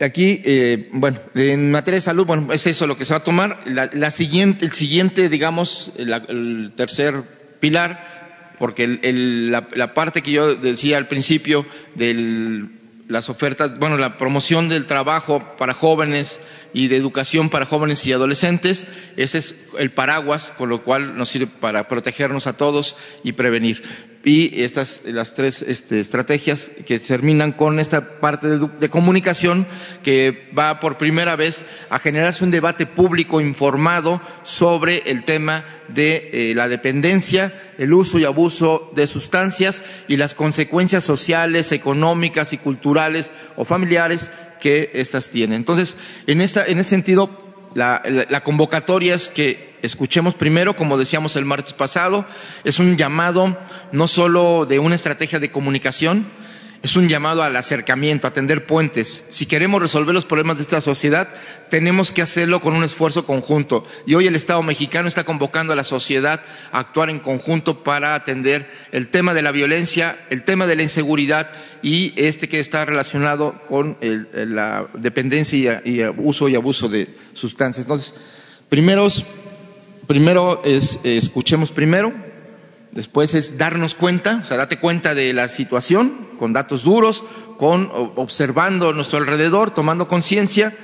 Aquí, 0.01 0.43
eh, 0.44 0.90
bueno, 0.93 1.18
en 1.35 1.70
materia 1.70 1.97
de 1.97 2.02
salud, 2.02 2.27
bueno, 2.27 2.52
es 2.52 2.66
eso 2.66 2.86
lo 2.86 2.98
que 2.98 3.06
se 3.06 3.14
va 3.14 3.18
a 3.18 3.24
tomar. 3.24 3.60
La, 3.66 4.10
siguiente, 4.10 4.66
el 4.66 4.73
siguiente, 4.73 5.28
digamos, 5.31 5.93
el 5.97 6.73
tercer 6.77 7.23
pilar, 7.60 8.55
porque 8.59 8.86
la, 9.02 9.94
parte 9.94 10.23
que 10.23 10.32
yo 10.32 10.55
decía 10.55 10.98
al 10.98 11.09
principio 11.09 11.66
de 11.94 12.68
las 13.09 13.28
ofertas, 13.28 13.78
bueno, 13.78 13.97
la 13.97 14.19
promoción 14.19 14.69
del 14.69 14.87
trabajo 14.87 15.57
para 15.57 15.74
jóvenes, 15.74 16.41
y 16.77 16.89
de 16.89 16.97
educación 16.97 17.49
para 17.49 17.65
jóvenes 17.65 18.05
y 18.07 18.12
adolescentes. 18.12 18.89
Ese 19.16 19.39
es 19.39 19.69
el 19.78 19.93
paraguas, 19.93 20.53
con 20.59 20.69
lo 20.69 20.83
cual 20.85 21.16
nos 21.16 21.31
sirve 21.31 21.47
para 21.47 21.89
protegernos 21.89 22.47
a 22.47 22.59
todos 22.59 22.99
y 23.24 23.33
prevenir. 23.33 23.83
Y 24.28 24.65
estas, 24.65 25.03
las 25.05 25.35
tres 25.35 25.62
este, 25.62 26.01
estrategias 26.01 26.69
que 26.85 26.98
terminan 26.98 27.53
con 27.53 27.78
esta 27.78 28.19
parte 28.19 28.59
de, 28.59 28.89
comunicación 28.89 29.69
que 30.03 30.51
va 30.59 30.81
por 30.81 30.98
primera 30.98 31.36
vez 31.36 31.65
a 31.90 32.01
generarse 32.01 32.43
un 32.43 32.51
debate 32.51 32.86
público 32.86 33.40
informado 33.40 34.20
sobre 34.43 35.09
el 35.12 35.23
tema 35.23 35.65
de 35.86 36.31
eh, 36.32 36.55
la 36.57 36.66
dependencia, 36.66 37.55
el 37.78 37.93
uso 37.93 38.19
y 38.19 38.24
abuso 38.24 38.90
de 38.97 39.07
sustancias 39.07 39.85
y 40.09 40.16
las 40.16 40.35
consecuencias 40.35 41.05
sociales, 41.05 41.70
económicas 41.70 42.53
y 42.53 42.59
culturales 42.59 43.31
o 43.55 43.65
familiares 43.65 44.32
que 44.61 44.90
éstas 44.94 45.28
tienen. 45.28 45.59
Entonces, 45.59 45.97
en, 46.27 46.40
esta, 46.40 46.66
en 46.66 46.81
ese 46.81 46.90
sentido, 46.90 47.70
la, 47.77 48.03
la, 48.28 48.43
convocatoria 48.43 49.15
es 49.15 49.28
que 49.28 49.76
escuchemos 49.87 50.35
primero, 50.35 50.77
como 50.77 50.99
decíamos 50.99 51.37
el 51.37 51.45
martes 51.45 51.73
pasado, 51.73 52.27
es 52.65 52.79
un 52.79 52.97
llamado 52.97 53.59
no 53.93 54.09
solo 54.09 54.67
de 54.67 54.79
una 54.79 54.95
estrategia 54.95 55.39
de 55.39 55.51
comunicación, 55.51 56.27
es 56.83 56.95
un 56.95 57.09
llamado 57.09 57.43
al 57.43 57.57
acercamiento, 57.57 58.29
a 58.29 58.33
tender 58.33 58.67
puentes. 58.67 59.27
Si 59.31 59.47
queremos 59.47 59.83
resolver 59.83 60.15
los 60.15 60.25
problemas 60.25 60.59
de 60.59 60.63
esta 60.63 60.81
sociedad, 60.81 61.29
tenemos 61.69 62.13
que 62.13 62.23
hacerlo 62.23 62.61
con 62.61 62.75
un 62.75 62.85
esfuerzo 62.85 63.27
conjunto. 63.27 63.85
Y 64.07 64.15
hoy 64.15 64.27
el 64.27 64.37
Estado 64.37 64.63
mexicano 64.63 65.09
está 65.09 65.25
convocando 65.25 65.73
a 65.73 65.77
la 65.77 65.85
sociedad 65.85 66.43
a 66.71 66.79
actuar 66.79 67.11
en 67.11 67.19
conjunto 67.19 67.83
para 67.83 68.15
atender 68.15 68.71
el 68.93 69.09
tema 69.09 69.35
de 69.35 69.43
la 69.43 69.51
violencia, 69.51 70.19
el 70.31 70.45
tema 70.45 70.67
de 70.67 70.77
la 70.77 70.83
inseguridad 70.83 71.51
y 71.83 72.13
este 72.17 72.49
que 72.49 72.61
está 72.61 72.85
relacionado 72.85 73.61
con 73.69 73.99
la 74.01 74.87
dependencia 74.95 75.83
y, 75.85 76.03
uso 76.05 76.49
y 76.49 76.55
abuso 76.55 76.89
de 76.89 77.09
sustancias. 77.35 77.85
Entonces, 77.85 78.15
primero 80.07 80.62
es, 80.65 81.01
escuchemos 81.05 81.73
primero, 81.73 82.12
después 82.93 83.35
es 83.35 83.59
darnos 83.59 83.95
cuenta, 83.95 84.41
o 84.43 84.45
sea, 84.45 84.57
date 84.57 84.78
cuenta 84.78 85.15
de 85.15 85.33
la 85.33 85.49
situación, 85.49 86.28
con 86.39 86.53
datos 86.53 86.83
duros, 86.83 87.23
con 87.59 87.91
observando 87.93 88.93
nuestro 88.93 89.19
alrededor, 89.19 89.70
tomando 89.70 90.09
conciencia, 90.09 90.77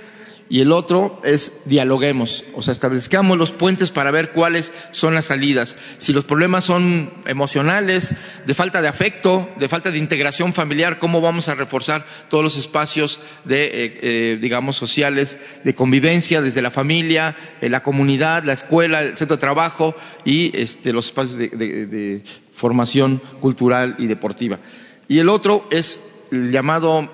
y 0.52 0.60
el 0.60 0.70
otro 0.70 1.18
es 1.24 1.62
dialoguemos, 1.64 2.44
o 2.54 2.60
sea, 2.60 2.72
establezcamos 2.72 3.38
los 3.38 3.52
puentes 3.52 3.90
para 3.90 4.10
ver 4.10 4.32
cuáles 4.32 4.74
son 4.90 5.14
las 5.14 5.24
salidas. 5.24 5.78
Si 5.96 6.12
los 6.12 6.26
problemas 6.26 6.64
son 6.64 7.10
emocionales, 7.24 8.12
de 8.44 8.54
falta 8.54 8.82
de 8.82 8.88
afecto, 8.88 9.48
de 9.58 9.70
falta 9.70 9.90
de 9.90 9.96
integración 9.96 10.52
familiar, 10.52 10.98
cómo 10.98 11.22
vamos 11.22 11.48
a 11.48 11.54
reforzar 11.54 12.04
todos 12.28 12.44
los 12.44 12.58
espacios 12.58 13.20
de, 13.46 13.64
eh, 13.64 13.98
eh, 14.02 14.38
digamos, 14.42 14.76
sociales, 14.76 15.40
de 15.64 15.74
convivencia, 15.74 16.42
desde 16.42 16.60
la 16.60 16.70
familia, 16.70 17.34
eh, 17.62 17.70
la 17.70 17.82
comunidad, 17.82 18.44
la 18.44 18.52
escuela, 18.52 19.00
el 19.00 19.16
centro 19.16 19.38
de 19.38 19.40
trabajo 19.40 19.96
y 20.22 20.54
este, 20.54 20.92
los 20.92 21.06
espacios 21.06 21.38
de 21.38 22.22
formación 22.52 23.22
cultural 23.40 23.96
y 23.98 24.06
deportiva. 24.06 24.58
Y 25.08 25.18
el 25.18 25.30
otro 25.30 25.66
es 25.70 26.10
el 26.30 26.52
llamado, 26.52 27.10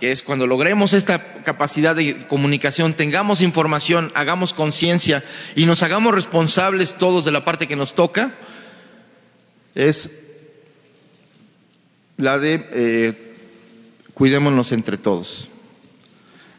que 0.00 0.10
es 0.10 0.22
cuando 0.22 0.46
logremos 0.46 0.94
esta 0.94 1.42
capacidad 1.42 1.94
de 1.94 2.26
comunicación, 2.26 2.94
tengamos 2.94 3.42
información, 3.42 4.10
hagamos 4.14 4.54
conciencia 4.54 5.22
y 5.54 5.66
nos 5.66 5.82
hagamos 5.82 6.14
responsables 6.14 6.94
todos 6.94 7.26
de 7.26 7.32
la 7.32 7.44
parte 7.44 7.68
que 7.68 7.76
nos 7.76 7.94
toca, 7.94 8.34
es 9.74 10.22
la 12.16 12.38
de 12.38 12.66
eh, 12.72 13.34
cuidémonos 14.14 14.72
entre 14.72 14.96
todos. 14.96 15.50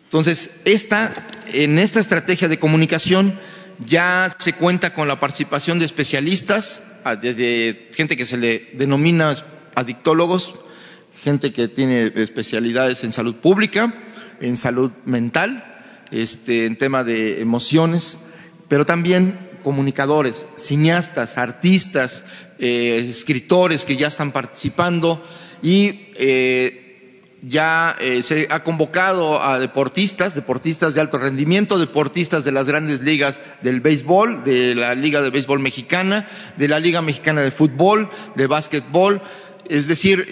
Entonces, 0.03 0.61
esta, 0.65 1.27
en 1.51 1.79
esta 1.79 1.99
estrategia 1.99 2.47
de 2.47 2.59
comunicación 2.59 3.39
ya 3.79 4.35
se 4.37 4.53
cuenta 4.53 4.93
con 4.93 5.07
la 5.07 5.19
participación 5.19 5.79
de 5.79 5.85
especialistas, 5.85 6.85
desde 7.21 7.89
gente 7.95 8.15
que 8.15 8.25
se 8.25 8.37
le 8.37 8.69
denomina 8.73 9.35
adictólogos, 9.73 10.53
gente 11.13 11.51
que 11.53 11.67
tiene 11.67 12.11
especialidades 12.15 13.03
en 13.03 13.13
salud 13.13 13.35
pública, 13.35 13.93
en 14.39 14.57
salud 14.57 14.91
mental, 15.05 15.71
este, 16.11 16.65
en 16.65 16.77
tema 16.77 17.03
de 17.03 17.41
emociones, 17.41 18.23
pero 18.67 18.85
también 18.85 19.51
comunicadores, 19.63 20.47
cineastas, 20.55 21.37
artistas, 21.37 22.25
eh, 22.59 23.05
escritores 23.07 23.85
que 23.85 23.95
ya 23.95 24.07
están 24.07 24.31
participando 24.31 25.23
y 25.61 26.07
eh, 26.15 27.21
ya 27.43 27.95
eh, 27.99 28.21
se 28.23 28.47
ha 28.49 28.63
convocado 28.63 29.41
a 29.41 29.59
deportistas, 29.59 30.35
deportistas 30.35 30.93
de 30.93 31.01
alto 31.01 31.17
rendimiento, 31.17 31.79
deportistas 31.79 32.43
de 32.43 32.51
las 32.51 32.67
grandes 32.67 33.01
ligas 33.01 33.41
del 33.61 33.81
béisbol, 33.81 34.43
de 34.43 34.75
la 34.75 34.93
Liga 34.95 35.21
de 35.21 35.29
Béisbol 35.29 35.59
Mexicana, 35.59 36.27
de 36.57 36.67
la 36.67 36.79
Liga 36.79 37.01
Mexicana 37.01 37.41
de 37.41 37.51
Fútbol, 37.51 38.09
de 38.35 38.47
básquetbol, 38.47 39.21
es 39.67 39.87
decir, 39.87 40.27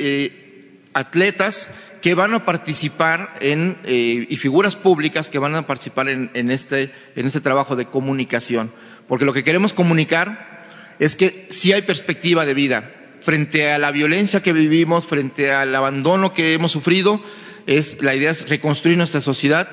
atletas 1.00 1.74
que 2.02 2.14
van 2.14 2.34
a 2.34 2.46
participar 2.46 3.38
en, 3.42 3.78
eh, 3.84 4.28
y 4.30 4.38
figuras 4.38 4.76
públicas 4.76 5.30
que 5.30 5.40
van 5.40 5.56
a 5.56 5.68
participar 5.68 6.10
en, 6.10 6.52
este, 6.52 6.92
en 7.16 7.26
este 7.26 7.42
trabajo 7.42 7.76
de 7.76 7.86
comunicación. 7.86 8.72
Porque 9.08 9.26
lo 9.26 9.34
que 9.34 9.44
queremos 9.44 9.74
comunicar 9.74 10.64
es 11.00 11.16
que 11.16 11.48
sí 11.50 11.74
hay 11.74 11.82
perspectiva 11.82 12.46
de 12.46 12.54
vida, 12.54 12.92
frente 13.22 13.72
a 13.72 13.80
la 13.80 13.92
violencia 13.92 14.42
que 14.42 14.54
vivimos, 14.54 15.06
frente 15.06 15.52
al 15.52 15.76
abandono 15.76 16.34
que 16.34 16.54
hemos 16.54 16.72
sufrido, 16.72 17.22
es, 17.68 18.02
la 18.02 18.16
idea 18.16 18.32
es 18.32 18.50
reconstruir 18.50 18.98
nuestra 18.98 19.22
sociedad 19.22 19.70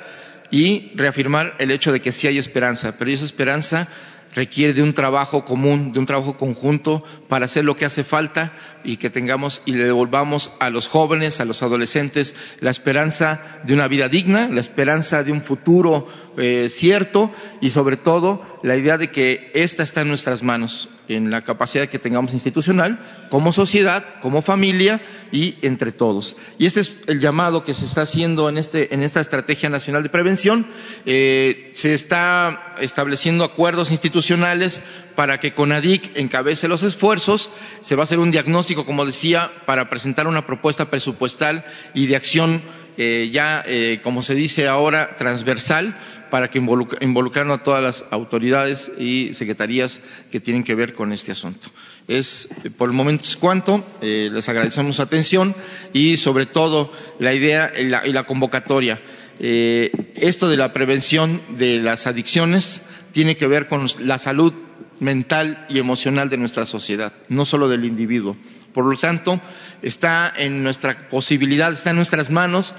y 0.50 0.92
reafirmar 0.94 1.54
el 1.58 1.70
hecho 1.70 1.92
de 1.92 2.00
que 2.00 2.12
sí 2.12 2.26
hay 2.26 2.38
esperanza, 2.38 2.96
pero 2.98 3.10
esa 3.10 3.24
esperanza 3.24 3.88
requiere 4.36 4.74
de 4.74 4.82
un 4.82 4.92
trabajo 4.92 5.44
común, 5.44 5.92
de 5.92 5.98
un 5.98 6.06
trabajo 6.06 6.36
conjunto 6.36 7.02
para 7.26 7.46
hacer 7.46 7.64
lo 7.64 7.74
que 7.74 7.86
hace 7.86 8.04
falta 8.04 8.52
y 8.84 8.98
que 8.98 9.10
tengamos 9.10 9.62
y 9.64 9.72
le 9.72 9.84
devolvamos 9.84 10.52
a 10.60 10.70
los 10.70 10.86
jóvenes, 10.86 11.40
a 11.40 11.46
los 11.46 11.62
adolescentes, 11.62 12.36
la 12.60 12.70
esperanza 12.70 13.60
de 13.64 13.74
una 13.74 13.88
vida 13.88 14.08
digna, 14.08 14.48
la 14.48 14.60
esperanza 14.60 15.24
de 15.24 15.32
un 15.32 15.40
futuro 15.40 16.06
eh, 16.36 16.68
cierto 16.70 17.32
y 17.62 17.70
sobre 17.70 17.96
todo 17.96 18.60
la 18.62 18.76
idea 18.76 18.98
de 18.98 19.10
que 19.10 19.50
esta 19.54 19.82
está 19.82 20.02
en 20.02 20.08
nuestras 20.08 20.42
manos 20.42 20.90
en 21.08 21.30
la 21.30 21.42
capacidad 21.42 21.88
que 21.88 21.98
tengamos 21.98 22.32
institucional, 22.32 23.26
como 23.30 23.52
sociedad, 23.52 24.04
como 24.20 24.42
familia 24.42 25.00
y 25.32 25.56
entre 25.62 25.92
todos. 25.92 26.36
Y 26.58 26.66
este 26.66 26.80
es 26.80 26.96
el 27.06 27.20
llamado 27.20 27.64
que 27.64 27.74
se 27.74 27.84
está 27.84 28.02
haciendo 28.02 28.48
en, 28.48 28.58
este, 28.58 28.94
en 28.94 29.02
esta 29.02 29.20
Estrategia 29.20 29.68
Nacional 29.68 30.02
de 30.02 30.08
Prevención. 30.08 30.66
Eh, 31.04 31.72
se 31.74 31.94
está 31.94 32.74
estableciendo 32.80 33.44
acuerdos 33.44 33.90
institucionales 33.90 34.82
para 35.14 35.40
que 35.40 35.54
CONADIC 35.54 36.16
encabece 36.16 36.68
los 36.68 36.82
esfuerzos. 36.82 37.50
Se 37.80 37.96
va 37.96 38.02
a 38.02 38.04
hacer 38.04 38.18
un 38.18 38.30
diagnóstico, 38.30 38.84
como 38.84 39.04
decía, 39.04 39.50
para 39.66 39.88
presentar 39.88 40.26
una 40.26 40.46
propuesta 40.46 40.90
presupuestal 40.90 41.64
y 41.94 42.06
de 42.06 42.16
acción 42.16 42.62
eh, 42.98 43.28
ya, 43.30 43.62
eh, 43.66 44.00
como 44.02 44.22
se 44.22 44.34
dice 44.34 44.68
ahora, 44.68 45.16
transversal 45.16 45.98
para 46.30 46.50
que 46.50 46.58
involucrando 46.58 47.54
a 47.54 47.62
todas 47.62 47.82
las 47.82 48.04
autoridades 48.10 48.90
y 48.98 49.34
secretarías 49.34 50.00
que 50.30 50.40
tienen 50.40 50.64
que 50.64 50.74
ver 50.74 50.92
con 50.92 51.12
este 51.12 51.32
asunto. 51.32 51.68
Es 52.08 52.48
por 52.76 52.88
el 52.88 52.94
momento 52.94 53.24
es 53.24 53.36
cuanto. 53.36 53.84
Eh, 54.00 54.30
les 54.32 54.48
agradecemos 54.48 54.96
su 54.96 55.02
atención 55.02 55.54
y 55.92 56.16
sobre 56.16 56.46
todo 56.46 56.92
la 57.18 57.34
idea 57.34 57.72
y 57.76 58.12
la, 58.12 58.24
convocatoria. 58.24 59.00
esto 59.38 60.48
de 60.48 60.56
la 60.56 60.72
prevención 60.72 61.42
de 61.50 61.80
las 61.80 62.06
adicciones 62.06 62.86
tiene 63.12 63.36
que 63.36 63.46
ver 63.46 63.66
con 63.66 63.86
la 64.00 64.18
salud 64.18 64.52
mental 65.00 65.66
y 65.68 65.78
emocional 65.78 66.28
de 66.30 66.36
nuestra 66.36 66.66
sociedad, 66.66 67.12
no 67.28 67.44
solo 67.44 67.68
del 67.68 67.84
individuo. 67.84 68.36
Por 68.72 68.84
lo 68.86 68.96
tanto, 68.98 69.40
está 69.82 70.32
en 70.36 70.62
nuestra 70.62 71.08
posibilidad, 71.08 71.72
está 71.72 71.90
en 71.90 71.96
nuestras 71.96 72.30
manos, 72.30 72.74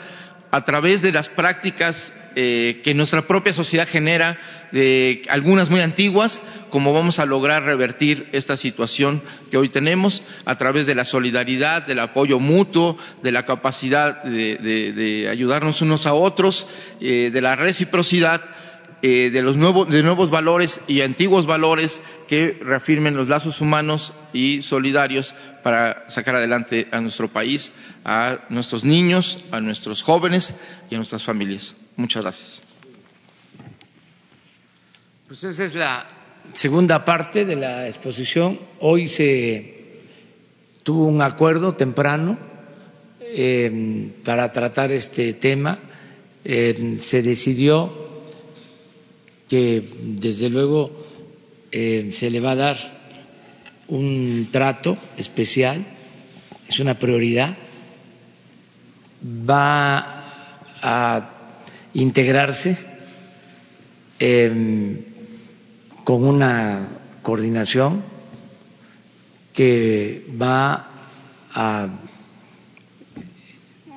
a 0.51 0.63
través 0.63 1.01
de 1.01 1.11
las 1.11 1.29
prácticas 1.29 2.13
eh, 2.39 2.81
que 2.83 2.93
nuestra 2.93 3.23
propia 3.23 3.51
sociedad 3.51 3.87
genera, 3.87 4.37
de 4.71 5.23
algunas 5.27 5.71
muy 5.71 5.81
antiguas, 5.81 6.43
cómo 6.69 6.93
vamos 6.93 7.17
a 7.17 7.25
lograr 7.25 7.63
revertir 7.63 8.29
esta 8.31 8.55
situación 8.57 9.23
que 9.49 9.57
hoy 9.57 9.69
tenemos 9.69 10.21
a 10.45 10.55
través 10.55 10.85
de 10.85 10.93
la 10.93 11.03
solidaridad, 11.03 11.87
del 11.87 11.97
apoyo 11.97 12.39
mutuo, 12.39 12.95
de 13.23 13.31
la 13.31 13.43
capacidad 13.43 14.21
de, 14.23 15.27
ayudarnos 15.31 15.81
unos 15.81 16.05
a 16.05 16.13
otros, 16.13 16.67
eh, 17.01 17.31
de 17.33 17.41
la 17.41 17.55
reciprocidad 17.55 18.43
eh, 19.01 19.31
de 19.33 19.41
los 19.41 19.57
nuevos, 19.57 19.89
de 19.89 20.03
nuevos 20.03 20.29
valores 20.29 20.81
y 20.87 21.01
antiguos 21.01 21.47
valores 21.47 22.03
que 22.27 22.59
reafirmen 22.61 23.17
los 23.17 23.29
lazos 23.29 23.61
humanos 23.61 24.13
y 24.31 24.61
solidarios 24.61 25.33
para 25.63 26.07
sacar 26.07 26.35
adelante 26.35 26.87
a 26.91 27.01
nuestro 27.01 27.29
país, 27.29 27.73
a 28.05 28.41
nuestros 28.49 28.83
niños, 28.83 29.43
a 29.49 29.59
nuestros 29.59 30.03
jóvenes 30.03 30.61
y 30.91 30.93
a 30.93 30.97
nuestras 30.99 31.23
familias. 31.23 31.86
Muchas 31.97 32.21
gracias. 32.23 32.61
Pues 35.27 35.43
esa 35.43 35.65
es 35.65 35.73
la 35.73 36.07
segunda 36.53 37.03
parte 37.03 37.43
de 37.43 37.55
la 37.55 37.87
exposición. 37.87 38.59
Hoy 38.79 39.07
se 39.07 39.97
tuvo 40.83 41.07
un 41.07 41.23
acuerdo 41.23 41.73
temprano 41.73 42.37
eh, 43.19 44.11
para 44.23 44.51
tratar 44.51 44.91
este 44.91 45.33
tema. 45.33 45.79
Eh, 46.45 46.97
se 47.01 47.23
decidió 47.23 47.91
que 49.49 49.83
desde 50.01 50.49
luego 50.51 50.91
eh, 51.71 52.09
se 52.11 52.29
le 52.29 52.39
va 52.39 52.51
a 52.51 52.55
dar 52.55 52.97
un 53.87 54.49
trato 54.51 54.97
especial, 55.17 55.83
es 56.67 56.79
una 56.79 56.99
prioridad, 56.99 57.57
va 59.49 60.23
a 60.81 61.36
integrarse 61.97 62.77
em, 64.19 65.01
con 66.03 66.23
una 66.23 66.87
coordinación 67.23 68.03
que 69.53 70.23
va 70.39 70.87
a 71.53 71.87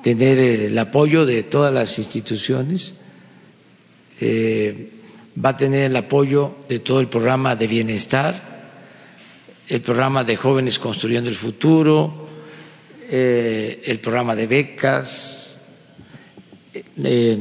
tener 0.01 0.39
el 0.39 0.77
apoyo 0.79 1.25
de 1.27 1.43
todas 1.43 1.71
las 1.71 1.99
instituciones. 1.99 2.95
Eh, 4.19 4.89
va 5.37 5.49
a 5.49 5.57
tener 5.57 5.83
el 5.91 5.95
apoyo 5.95 6.55
de 6.67 6.79
todo 6.79 6.99
el 7.01 7.07
programa 7.07 7.55
de 7.55 7.67
bienestar, 7.67 8.41
el 9.69 9.81
programa 9.81 10.23
de 10.23 10.35
jóvenes 10.35 10.79
construyendo 10.79 11.29
el 11.29 11.35
futuro, 11.35 12.27
eh, 13.11 13.81
el 13.85 13.99
programa 13.99 14.35
de 14.35 14.47
becas, 14.47 15.59
eh, 16.73 17.37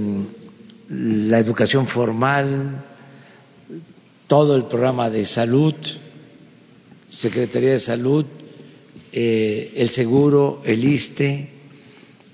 la 0.90 1.38
educación 1.38 1.86
formal, 1.86 2.84
todo 4.26 4.56
el 4.56 4.64
programa 4.64 5.08
de 5.08 5.24
salud, 5.24 5.74
Secretaría 7.08 7.70
de 7.70 7.78
Salud, 7.80 8.26
eh, 9.12 9.72
el 9.76 9.88
seguro, 9.90 10.62
el 10.64 10.84
ISTE, 10.84 11.50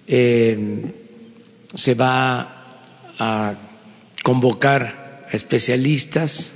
se 0.07 1.95
va 1.95 2.81
a 3.19 3.55
convocar 4.23 5.27
especialistas 5.33 6.55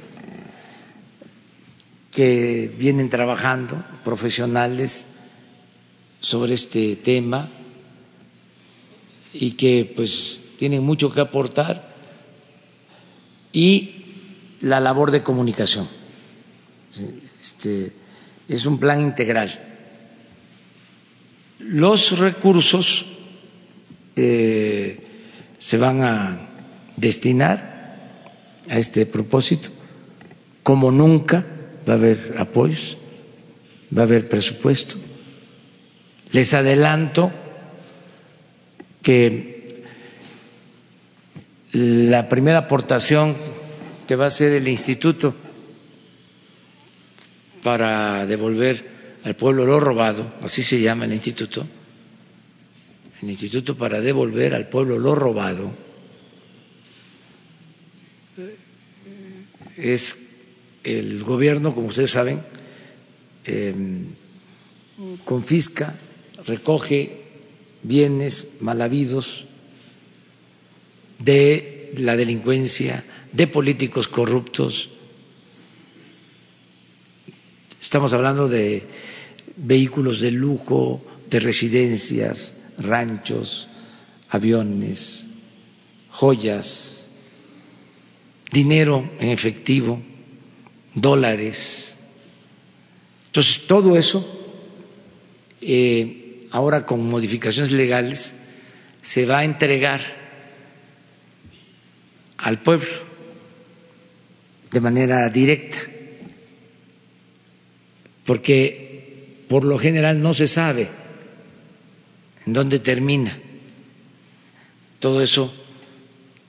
que 2.11 2.73
vienen 2.79 3.09
trabajando, 3.09 3.83
profesionales, 4.05 5.09
sobre 6.21 6.55
este 6.55 6.97
tema 6.97 7.49
y 9.33 9.53
que 9.53 9.91
pues 9.97 10.41
tienen 10.59 10.83
mucho 10.85 11.11
que 11.13 11.21
aportar 11.21 11.90
y 13.53 13.91
la 14.61 14.81
labor 14.81 15.11
de 15.11 15.23
comunicación. 15.23 15.89
Este, 17.41 17.93
es 18.49 18.67
un 18.67 18.79
plan 18.79 19.01
integral. 19.01 19.67
Los 21.59 22.19
recursos 22.19 23.07
eh, 24.17 25.07
se 25.59 25.77
van 25.77 26.03
a 26.03 26.49
destinar 26.97 27.71
a 28.69 28.79
este 28.79 29.07
propósito. 29.07 29.71
Como 30.63 30.91
nunca 30.91 31.45
va 31.89 31.95
a 31.95 31.97
haber 31.97 32.35
apoyos, 32.39 32.97
va 33.97 34.03
a 34.03 34.05
haber 34.05 34.29
presupuesto. 34.29 34.97
Les 36.33 36.55
adelanto 36.55 37.33
que 39.03 39.60
la 41.73 42.29
primera 42.29 42.59
aportación 42.59 43.37
que 44.07 44.17
va 44.17 44.25
a 44.25 44.29
hacer 44.29 44.53
el 44.53 44.67
instituto 44.67 45.35
para 47.63 48.27
devolver 48.27 49.19
al 49.25 49.37
pueblo 49.37 49.65
lo 49.65 49.79
robado, 49.79 50.33
así 50.43 50.63
se 50.63 50.81
llama 50.81 51.05
el 51.05 51.13
instituto, 51.13 51.67
el 53.23 53.31
instituto 53.31 53.77
para 53.77 54.01
devolver 54.01 54.55
al 54.55 54.69
pueblo 54.69 54.99
lo 54.99 55.15
robado, 55.15 55.73
es 59.77 60.29
el 60.83 61.23
gobierno, 61.23 61.75
como 61.75 61.89
ustedes 61.89 62.11
saben, 62.11 62.43
em, 63.45 64.07
confisca, 65.25 65.95
recoge 66.47 67.23
bienes 67.83 68.57
mal 68.61 68.81
habidos 68.83 69.47
de 71.21 71.93
la 71.97 72.17
delincuencia, 72.17 73.05
de 73.33 73.47
políticos 73.47 74.09
corruptos. 74.09 74.91
Estamos 77.81 78.13
hablando 78.13 78.49
de 78.49 78.85
vehículos 79.57 80.21
de 80.21 80.33
lujo, 80.33 81.05
de 81.31 81.39
residencias, 81.41 82.57
ranchos, 82.79 83.69
aviones, 84.31 85.27
joyas 86.11 87.01
dinero 88.51 89.09
en 89.19 89.31
efectivo, 89.31 90.03
dólares. 90.95 91.97
Entonces, 93.27 93.67
todo 93.67 93.97
eso, 93.97 94.27
eh, 95.61 96.47
ahora 96.51 96.85
con 96.85 97.07
modificaciones 97.09 97.73
legales, 97.73 98.37
se 99.03 99.25
va 99.25 99.39
a 99.39 99.45
entregar 99.45 100.20
al 102.43 102.61
pueblo 102.61 102.89
de 104.71 104.81
manera 104.81 105.29
directa, 105.29 105.79
porque 108.25 109.45
por 109.49 109.65
lo 109.65 109.79
general 109.79 110.23
no 110.23 110.33
se 110.33 110.47
sabe 110.47 110.89
en 112.47 112.53
dónde 112.53 112.79
termina 112.79 113.37
todo 115.01 115.23
eso 115.23 115.53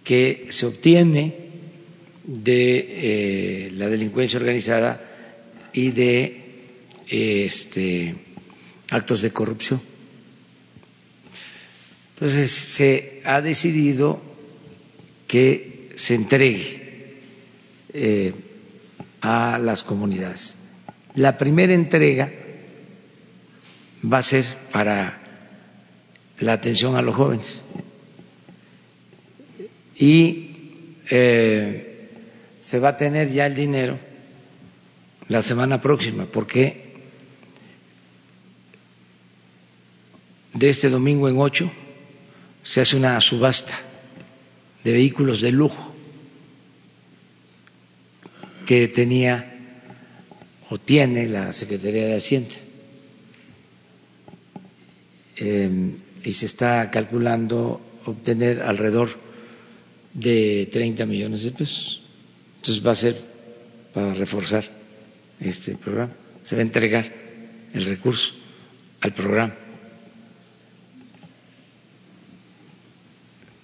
que 0.03 0.47
se 0.49 0.65
obtiene 0.65 1.35
de 2.23 3.65
eh, 3.67 3.71
la 3.73 3.87
delincuencia 3.87 4.39
organizada 4.39 5.01
y 5.73 5.91
de 5.91 6.41
este, 7.07 8.15
actos 8.89 9.21
de 9.21 9.31
corrupción. 9.31 9.81
Entonces 12.15 12.51
se 12.51 13.21
ha 13.25 13.41
decidido 13.41 14.21
que 15.27 15.70
se 16.01 16.15
entregue 16.15 17.19
eh, 17.93 18.33
a 19.21 19.59
las 19.61 19.83
comunidades. 19.83 20.57
La 21.13 21.37
primera 21.37 21.75
entrega 21.75 22.31
va 24.11 24.17
a 24.17 24.23
ser 24.23 24.43
para 24.71 25.21
la 26.39 26.53
atención 26.53 26.95
a 26.95 27.03
los 27.03 27.15
jóvenes 27.15 27.65
y 29.95 30.49
eh, 31.11 32.09
se 32.59 32.79
va 32.79 32.89
a 32.89 32.97
tener 32.97 33.29
ya 33.29 33.45
el 33.45 33.53
dinero 33.53 33.99
la 35.27 35.43
semana 35.43 35.79
próxima, 35.79 36.25
porque 36.25 36.95
de 40.55 40.67
este 40.67 40.89
domingo 40.89 41.29
en 41.29 41.37
ocho 41.37 41.71
se 42.63 42.81
hace 42.81 42.97
una 42.97 43.21
subasta 43.21 43.79
de 44.83 44.93
vehículos 44.93 45.41
de 45.41 45.51
lujo 45.51 45.90
que 48.71 48.87
tenía 48.87 49.35
o 50.69 50.77
tiene 50.77 51.27
la 51.27 51.51
Secretaría 51.51 52.05
de 52.05 52.15
Hacienda. 52.15 52.55
Eh, 55.35 55.91
y 56.23 56.31
se 56.31 56.45
está 56.45 56.89
calculando 56.89 57.81
obtener 58.05 58.61
alrededor 58.61 59.09
de 60.13 60.69
30 60.71 61.05
millones 61.05 61.43
de 61.43 61.51
pesos. 61.51 62.01
Entonces 62.61 62.87
va 62.87 62.91
a 62.93 62.95
ser 62.95 63.19
para 63.93 64.13
reforzar 64.13 64.63
este 65.41 65.75
programa. 65.75 66.13
Se 66.41 66.55
va 66.55 66.61
a 66.61 66.63
entregar 66.63 67.11
el 67.73 67.83
recurso 67.83 68.31
al 69.01 69.11
programa. 69.13 69.53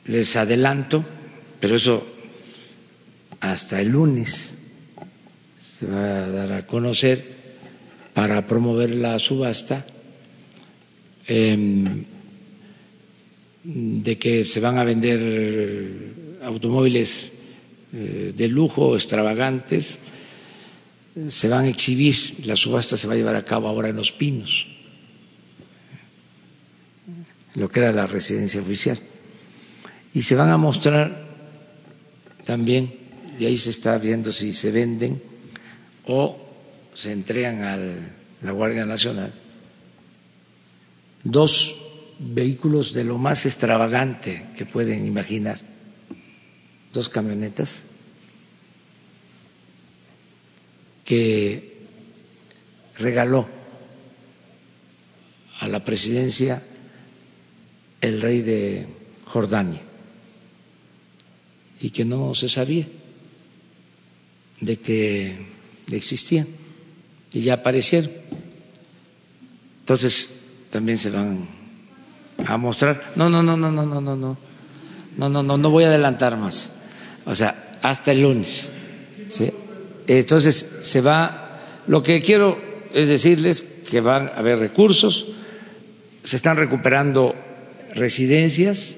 Les 0.08 0.36
adelanto, 0.36 1.06
pero 1.62 1.78
eso 1.78 2.06
hasta 3.40 3.80
el 3.80 3.88
lunes 3.88 4.57
se 5.78 5.86
va 5.86 6.26
a 6.26 6.32
dar 6.32 6.52
a 6.54 6.66
conocer 6.66 7.22
para 8.16 8.48
promover 8.48 8.95
la 8.98 9.20
subasta 9.22 9.86
em, 11.28 12.02
de 13.62 14.18
que 14.18 14.41
se 14.41 14.58
van 14.60 14.82
a 14.82 14.84
vender 14.84 15.22
automóviles 16.41 17.30
eh, 17.94 18.34
de 18.34 18.48
lujo, 18.48 18.98
extravagantes, 18.98 20.02
se 21.30 21.48
van 21.48 21.66
a 21.66 21.70
exhibir, 21.70 22.41
la 22.41 22.56
subasta 22.56 22.98
se 22.98 23.06
va 23.06 23.14
a 23.14 23.18
llevar 23.18 23.36
a 23.36 23.45
cabo 23.45 23.70
ahora 23.70 23.90
en 23.90 23.98
Los 23.98 24.12
Pinos, 24.12 24.66
lo 27.54 27.70
que 27.70 27.82
era 27.82 27.91
la 27.91 28.08
residencia 28.08 28.62
oficial. 28.62 28.98
Y 30.12 30.24
se 30.24 30.34
van 30.34 30.49
a 30.49 30.58
mostrar 30.58 31.22
también, 32.45 32.95
y 33.38 33.45
ahí 33.45 33.58
se 33.58 33.70
está 33.70 33.99
viendo 33.99 34.32
si 34.32 34.54
se 34.54 34.72
venden 34.72 35.37
o 36.08 36.38
se 36.96 37.12
entregan 37.12 37.64
a 37.64 37.78
la 38.42 38.52
Guardia 38.52 38.86
Nacional, 38.86 39.34
dos 41.24 41.76
vehículos 42.20 42.94
de 42.94 43.04
lo 43.04 43.18
más 43.18 43.46
extravagante 43.46 44.46
que 44.58 44.66
pueden 44.66 45.06
imaginar, 45.06 45.60
dos 46.94 47.10
camionetas 47.10 47.84
que 51.04 51.78
regaló 52.98 53.48
a 55.60 55.68
la 55.68 55.84
presidencia 55.84 56.64
el 58.02 58.22
rey 58.22 58.42
de 58.42 58.88
Jordania 59.26 59.82
y 61.80 61.90
que 61.92 62.06
no 62.06 62.34
se 62.34 62.50
sabía 62.50 62.88
de 64.62 64.78
que 64.78 65.57
existían 65.96 66.48
y 67.32 67.42
ya 67.42 67.56
aparecieron. 67.56 68.12
Entonces 69.80 70.42
también 70.70 70.98
se 70.98 71.10
van 71.10 71.48
a 72.46 72.58
mostrar. 72.58 73.14
No, 73.16 73.30
no, 73.30 73.42
no, 73.42 73.56
no, 73.56 73.72
no, 73.72 73.86
no, 73.86 74.02
no, 74.02 74.16
no. 74.16 74.38
No, 75.18 75.30
no, 75.30 75.42
no, 75.42 75.58
no 75.58 75.70
voy 75.70 75.86
a 75.86 75.88
adelantar 75.88 76.38
más. 76.38 76.74
O 77.26 77.34
sea, 77.34 77.80
hasta 77.82 78.12
el 78.12 78.22
lunes. 78.22 78.72
¿sí? 79.30 79.52
Entonces 80.08 80.80
se 80.82 81.02
va. 81.02 81.60
Lo 81.88 82.04
que 82.04 82.22
quiero 82.22 82.60
es 82.94 83.08
decirles 83.08 83.62
que 83.90 84.02
van 84.02 84.28
a 84.28 84.40
haber 84.40 84.60
recursos, 84.60 85.28
se 86.24 86.36
están 86.36 86.58
recuperando 86.58 87.34
residencias 87.96 88.98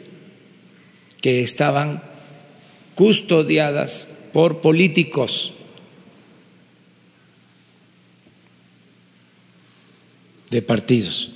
que 1.21 1.43
estaban 1.43 2.01
custodiadas 2.95 4.07
por 4.33 4.61
políticos 4.61 5.53
de 10.49 10.61
partidos. 10.61 11.31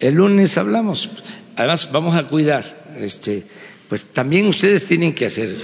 El 0.00 0.14
lunes 0.14 0.58
hablamos. 0.58 1.10
Además, 1.56 1.90
vamos 1.92 2.14
a 2.14 2.26
cuidar. 2.28 2.84
Este, 2.98 3.46
pues 3.88 4.06
también 4.06 4.46
ustedes 4.46 4.86
tienen 4.86 5.14
que 5.14 5.26
hacer 5.26 5.54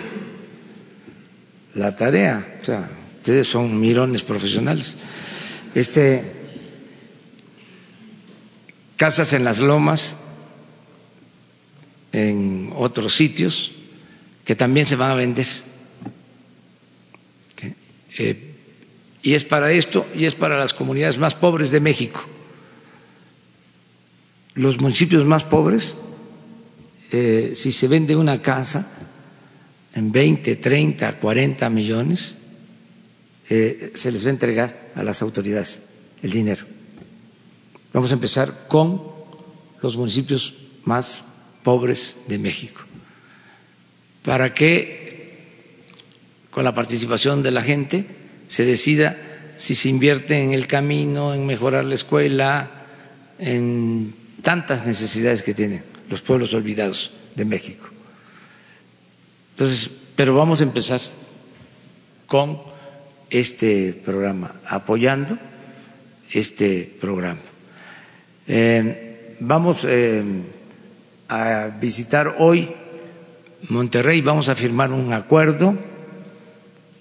la 1.75 1.95
tarea. 1.95 2.59
O 2.61 2.65
sea, 2.65 2.91
ustedes 3.17 3.49
son 3.49 3.79
mirones 3.79 4.23
profesionales. 4.23 4.97
Este, 5.75 6.25
casas 8.97 9.33
en 9.33 9.45
las 9.45 9.61
lomas 9.61 10.17
en 12.13 12.73
otros 12.75 13.15
sitios 13.15 13.73
que 14.45 14.57
también 14.57 14.87
se 14.87 14.97
van 14.97 15.11
a 15.11 15.15
vender. 15.15 15.47
Eh, 18.19 18.50
y 19.23 19.35
es 19.35 19.45
para 19.45 19.73
esto 19.73 20.07
y 20.15 20.25
es 20.25 20.35
para 20.35 20.59
las 20.59 20.73
comunidades 20.73 21.19
más 21.19 21.35
pobres 21.35 21.71
de 21.71 21.81
México. 21.81 22.25
Los 24.55 24.81
municipios 24.81 25.25
más 25.25 25.45
pobres, 25.45 25.97
eh, 27.13 27.53
si 27.55 27.73
se 27.73 27.89
vende 27.89 28.17
una 28.17 28.43
casa 28.43 28.91
en 29.95 30.13
20, 30.13 30.57
30, 30.57 31.19
40 31.19 31.71
millones, 31.71 32.37
eh, 33.49 33.93
se 33.95 34.13
les 34.13 34.25
va 34.25 34.29
a 34.29 34.31
entregar 34.31 34.93
a 34.95 35.03
las 35.03 35.23
autoridades 35.23 35.87
el 36.23 36.31
dinero. 36.31 36.65
Vamos 37.93 38.11
a 38.11 38.15
empezar 38.15 38.67
con 38.69 39.03
los 39.83 39.97
municipios 39.97 40.55
más 40.85 41.27
pobres 41.63 42.17
de 42.29 42.39
México, 42.39 42.83
para 44.23 44.55
que 44.55 45.01
con 46.51 46.65
la 46.65 46.75
participación 46.75 47.43
de 47.43 47.51
la 47.51 47.63
gente 47.63 48.20
se 48.51 48.65
decida 48.65 49.17
si 49.59 49.77
se 49.77 49.89
invierte 49.89 50.43
en 50.43 50.53
el 50.53 50.67
camino, 50.67 51.35
en 51.35 51.47
mejorar 51.47 51.85
la 51.85 51.95
escuela, 51.95 52.69
en 53.39 54.13
tantas 54.43 54.85
necesidades 54.85 55.45
que 55.45 55.55
tienen 55.55 55.85
los 56.09 56.21
pueblos 56.21 56.53
olvidados 56.53 57.13
de 57.37 57.45
México. 57.45 57.89
Entonces, 59.53 59.89
pero 60.17 60.35
vamos 60.35 60.61
a 60.61 60.65
empezar 60.65 61.01
con 62.27 62.61
este 63.31 63.93
programa, 64.05 64.57
apoyando 64.67 65.39
este 66.33 66.93
programa. 67.01 67.43
Eh, 68.49 69.37
vamos 69.39 69.87
eh, 69.89 70.25
a 71.29 71.69
visitar 71.81 72.35
hoy 72.39 72.75
Monterrey. 73.69 74.23
Vamos 74.23 74.49
a 74.49 74.57
firmar 74.57 74.91
un 74.91 75.13
acuerdo 75.13 75.79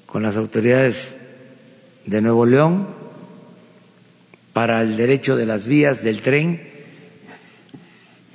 con 0.05 0.21
las 0.21 0.37
autoridades 0.37 1.18
de 2.05 2.21
Nuevo 2.21 2.45
León 2.45 2.87
para 4.53 4.81
el 4.81 4.97
derecho 4.97 5.35
de 5.35 5.45
las 5.45 5.67
vías 5.67 6.03
del 6.03 6.21
tren 6.21 6.61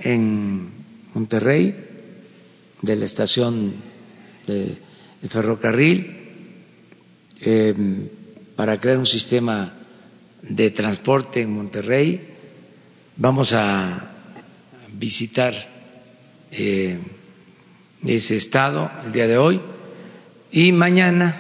en 0.00 0.70
Monterrey, 1.14 1.76
de 2.82 2.96
la 2.96 3.04
estación 3.04 3.72
de, 4.46 4.76
ferrocarril, 5.28 6.16
eh, 7.40 7.74
para 8.56 8.80
crear 8.80 8.98
un 8.98 9.06
sistema 9.06 9.72
de 10.42 10.70
transporte 10.70 11.40
en 11.40 11.52
Monterrey. 11.52 12.28
Vamos 13.16 13.52
a 13.52 14.10
visitar 14.92 15.54
eh, 16.50 16.98
ese 18.06 18.36
estado 18.36 18.90
el 19.04 19.12
día 19.12 19.26
de 19.26 19.38
hoy 19.38 19.60
y 20.52 20.72
mañana 20.72 21.34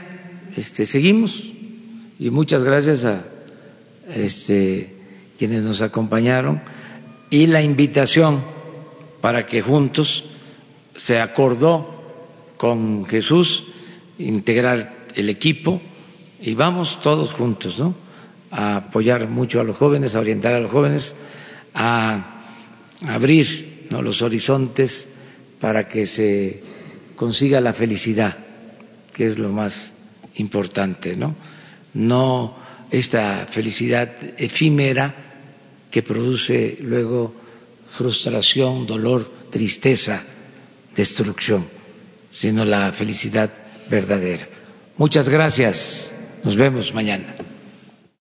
este, 0.56 0.86
seguimos 0.86 1.53
y 2.18 2.30
muchas 2.30 2.62
gracias 2.62 3.04
a 3.04 3.24
este, 4.08 4.94
quienes 5.36 5.62
nos 5.62 5.82
acompañaron 5.82 6.62
y 7.30 7.46
la 7.46 7.62
invitación 7.62 8.42
para 9.20 9.46
que 9.46 9.62
juntos 9.62 10.24
se 10.96 11.20
acordó 11.20 11.90
con 12.56 13.06
Jesús 13.06 13.64
integrar 14.18 15.06
el 15.14 15.28
equipo 15.28 15.80
y 16.40 16.54
vamos 16.54 17.00
todos 17.00 17.32
juntos, 17.32 17.78
¿no? 17.78 17.94
A 18.50 18.76
apoyar 18.76 19.28
mucho 19.28 19.60
a 19.60 19.64
los 19.64 19.76
jóvenes, 19.76 20.14
a 20.14 20.20
orientar 20.20 20.54
a 20.54 20.60
los 20.60 20.70
jóvenes, 20.70 21.16
a 21.74 22.42
abrir 23.08 23.86
los 23.90 24.22
horizontes 24.22 25.14
para 25.60 25.88
que 25.88 26.06
se 26.06 26.62
consiga 27.16 27.60
la 27.60 27.72
felicidad, 27.72 28.36
que 29.12 29.24
es 29.24 29.38
lo 29.38 29.50
más 29.50 29.92
importante, 30.34 31.16
¿no? 31.16 31.34
No 31.94 32.56
esta 32.90 33.46
felicidad 33.50 34.10
efímera 34.36 35.14
que 35.90 36.02
produce 36.02 36.76
luego 36.80 37.34
frustración, 37.88 38.86
dolor, 38.86 39.30
tristeza, 39.50 40.22
destrucción, 40.94 41.66
sino 42.32 42.64
la 42.64 42.92
felicidad 42.92 43.50
verdadera. 43.88 44.48
Muchas 44.96 45.28
gracias. 45.28 46.16
Nos 46.42 46.56
vemos 46.56 46.92
mañana. 46.92 47.34